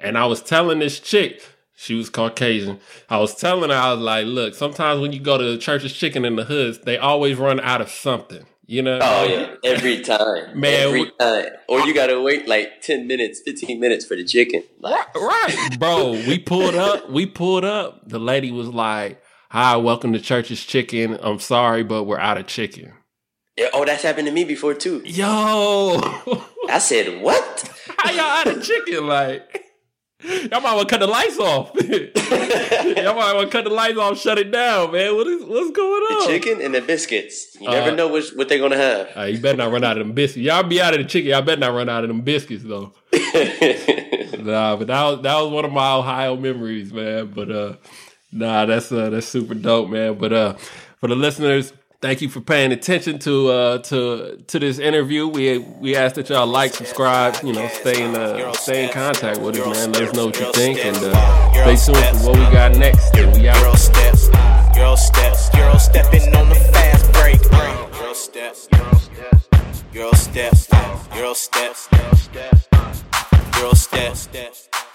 and 0.00 0.16
I 0.16 0.26
was 0.26 0.42
telling 0.42 0.78
this 0.78 1.00
chick. 1.00 1.42
She 1.80 1.94
was 1.94 2.10
Caucasian. 2.10 2.80
I 3.08 3.18
was 3.18 3.36
telling 3.36 3.70
her, 3.70 3.76
I 3.76 3.92
was 3.92 4.00
like, 4.00 4.26
look, 4.26 4.56
sometimes 4.56 5.00
when 5.00 5.12
you 5.12 5.20
go 5.20 5.38
to 5.38 5.58
Church's 5.58 5.92
Chicken 5.92 6.24
in 6.24 6.34
the 6.34 6.42
hoods, 6.42 6.80
they 6.80 6.98
always 6.98 7.36
run 7.36 7.60
out 7.60 7.80
of 7.80 7.88
something. 7.88 8.46
You 8.70 8.82
know? 8.82 8.98
Oh 9.00 9.24
yeah, 9.24 9.54
every 9.64 10.02
time, 10.02 10.50
man. 10.60 10.88
Every 10.88 11.10
time, 11.18 11.46
or 11.70 11.80
you 11.80 11.94
gotta 11.94 12.20
wait 12.20 12.46
like 12.46 12.82
ten 12.82 13.06
minutes, 13.06 13.40
fifteen 13.40 13.80
minutes 13.80 14.04
for 14.04 14.14
the 14.14 14.24
chicken. 14.24 14.62
right, 14.82 15.76
bro. 15.78 16.10
We 16.12 16.38
pulled 16.38 16.74
up. 16.74 17.08
We 17.08 17.24
pulled 17.24 17.64
up. 17.64 18.06
The 18.06 18.18
lady 18.18 18.52
was 18.52 18.68
like, 18.68 19.22
"Hi, 19.52 19.78
welcome 19.78 20.12
to 20.12 20.20
Church's 20.20 20.62
Chicken. 20.62 21.18
I'm 21.22 21.38
sorry, 21.38 21.82
but 21.82 22.04
we're 22.04 22.20
out 22.20 22.36
of 22.36 22.46
chicken." 22.46 22.92
Yeah, 23.56 23.68
oh, 23.72 23.86
that's 23.86 24.02
happened 24.02 24.26
to 24.26 24.34
me 24.34 24.44
before 24.44 24.74
too. 24.74 25.00
Yo, 25.02 25.98
I 26.68 26.78
said, 26.78 27.22
"What? 27.22 27.72
How 27.96 28.10
y'all 28.10 28.20
out 28.20 28.46
of 28.48 28.62
chicken?" 28.62 29.06
Like. 29.06 29.64
Y'all 30.24 30.60
might 30.60 30.74
want 30.74 30.88
to 30.88 30.92
cut 30.92 30.98
the 30.98 31.06
lights 31.06 31.38
off. 31.38 31.70
Y'all 31.80 33.14
might 33.14 33.34
want 33.34 33.48
to 33.48 33.56
cut 33.56 33.62
the 33.62 33.70
lights 33.70 33.96
off, 33.98 34.18
shut 34.18 34.36
it 34.36 34.50
down, 34.50 34.90
man. 34.90 35.14
What 35.14 35.28
is 35.28 35.44
what's 35.44 35.70
going 35.70 36.02
on? 36.02 36.26
The 36.26 36.26
chicken 36.26 36.60
and 36.60 36.74
the 36.74 36.80
biscuits. 36.80 37.56
You 37.60 37.70
never 37.70 37.92
uh, 37.92 37.94
know 37.94 38.08
which, 38.08 38.32
what 38.34 38.48
they're 38.48 38.58
gonna 38.58 38.76
have. 38.76 39.16
Uh, 39.16 39.22
you 39.24 39.38
better 39.38 39.58
not 39.58 39.70
run 39.70 39.84
out 39.84 39.96
of 39.96 40.04
them 40.04 40.14
biscuits. 40.14 40.44
Y'all 40.44 40.64
be 40.64 40.80
out 40.80 40.92
of 40.92 40.98
the 40.98 41.04
chicken. 41.04 41.30
Y'all 41.30 41.42
better 41.42 41.60
not 41.60 41.72
run 41.72 41.88
out 41.88 42.02
of 42.02 42.08
them 42.08 42.22
biscuits 42.22 42.64
though. 42.64 42.92
nah, 43.12 44.74
but 44.74 44.88
that 44.88 45.04
was 45.04 45.22
that 45.22 45.40
was 45.40 45.52
one 45.52 45.64
of 45.64 45.70
my 45.72 45.94
Ohio 45.94 46.34
memories, 46.34 46.92
man. 46.92 47.26
But 47.32 47.50
uh, 47.52 47.76
nah, 48.32 48.66
that's 48.66 48.90
uh, 48.90 49.10
that's 49.10 49.28
super 49.28 49.54
dope, 49.54 49.88
man. 49.88 50.18
But 50.18 50.32
uh, 50.32 50.52
for 50.98 51.06
the 51.06 51.14
listeners 51.14 51.72
thank 52.00 52.22
you 52.22 52.28
for 52.28 52.40
paying 52.40 52.72
attention 52.72 53.18
to 53.20 53.48
uh 53.48 53.78
to 53.78 54.36
to 54.46 54.58
this 54.58 54.78
interview. 54.78 55.26
We 55.26 55.58
we 55.58 55.96
ask 55.96 56.14
that 56.16 56.28
y'all 56.28 56.46
like, 56.46 56.74
subscribe, 56.74 57.36
you 57.42 57.52
know, 57.52 57.68
stay 57.68 58.02
in 58.02 58.14
uh, 58.14 58.52
stay 58.52 58.84
in 58.84 58.92
contact 58.92 59.40
with 59.40 59.58
us, 59.58 59.66
man. 59.66 59.92
Let 59.92 60.02
us 60.02 60.14
know 60.14 60.26
what 60.26 60.38
you 60.38 60.52
think, 60.52 60.84
and 60.84 60.96
uh, 60.96 61.76
stay 61.76 61.92
tuned 61.92 62.20
for 62.20 62.30
what 62.30 62.38
we 62.38 62.44
got 62.52 62.76
next. 62.76 63.16
And 63.16 63.32
we 63.36 63.48
out. 63.48 63.56
Euro 63.60 63.74
steps, 63.76 64.28
Euro 64.76 64.96
steps, 64.96 65.54
Euro 65.54 65.78
stepping 65.78 66.34
on 66.36 66.48
the 66.48 66.54
fast 66.72 67.12
break. 67.12 67.42
Euro 68.00 68.14
steps, 68.14 68.68
Euro 68.72 70.12
steps, 70.12 70.68
Euro 71.14 71.34
steps, 71.34 71.88
Euro 71.92 72.14
steps, 72.14 72.68
Euro 73.58 73.74
steps. 73.74 74.87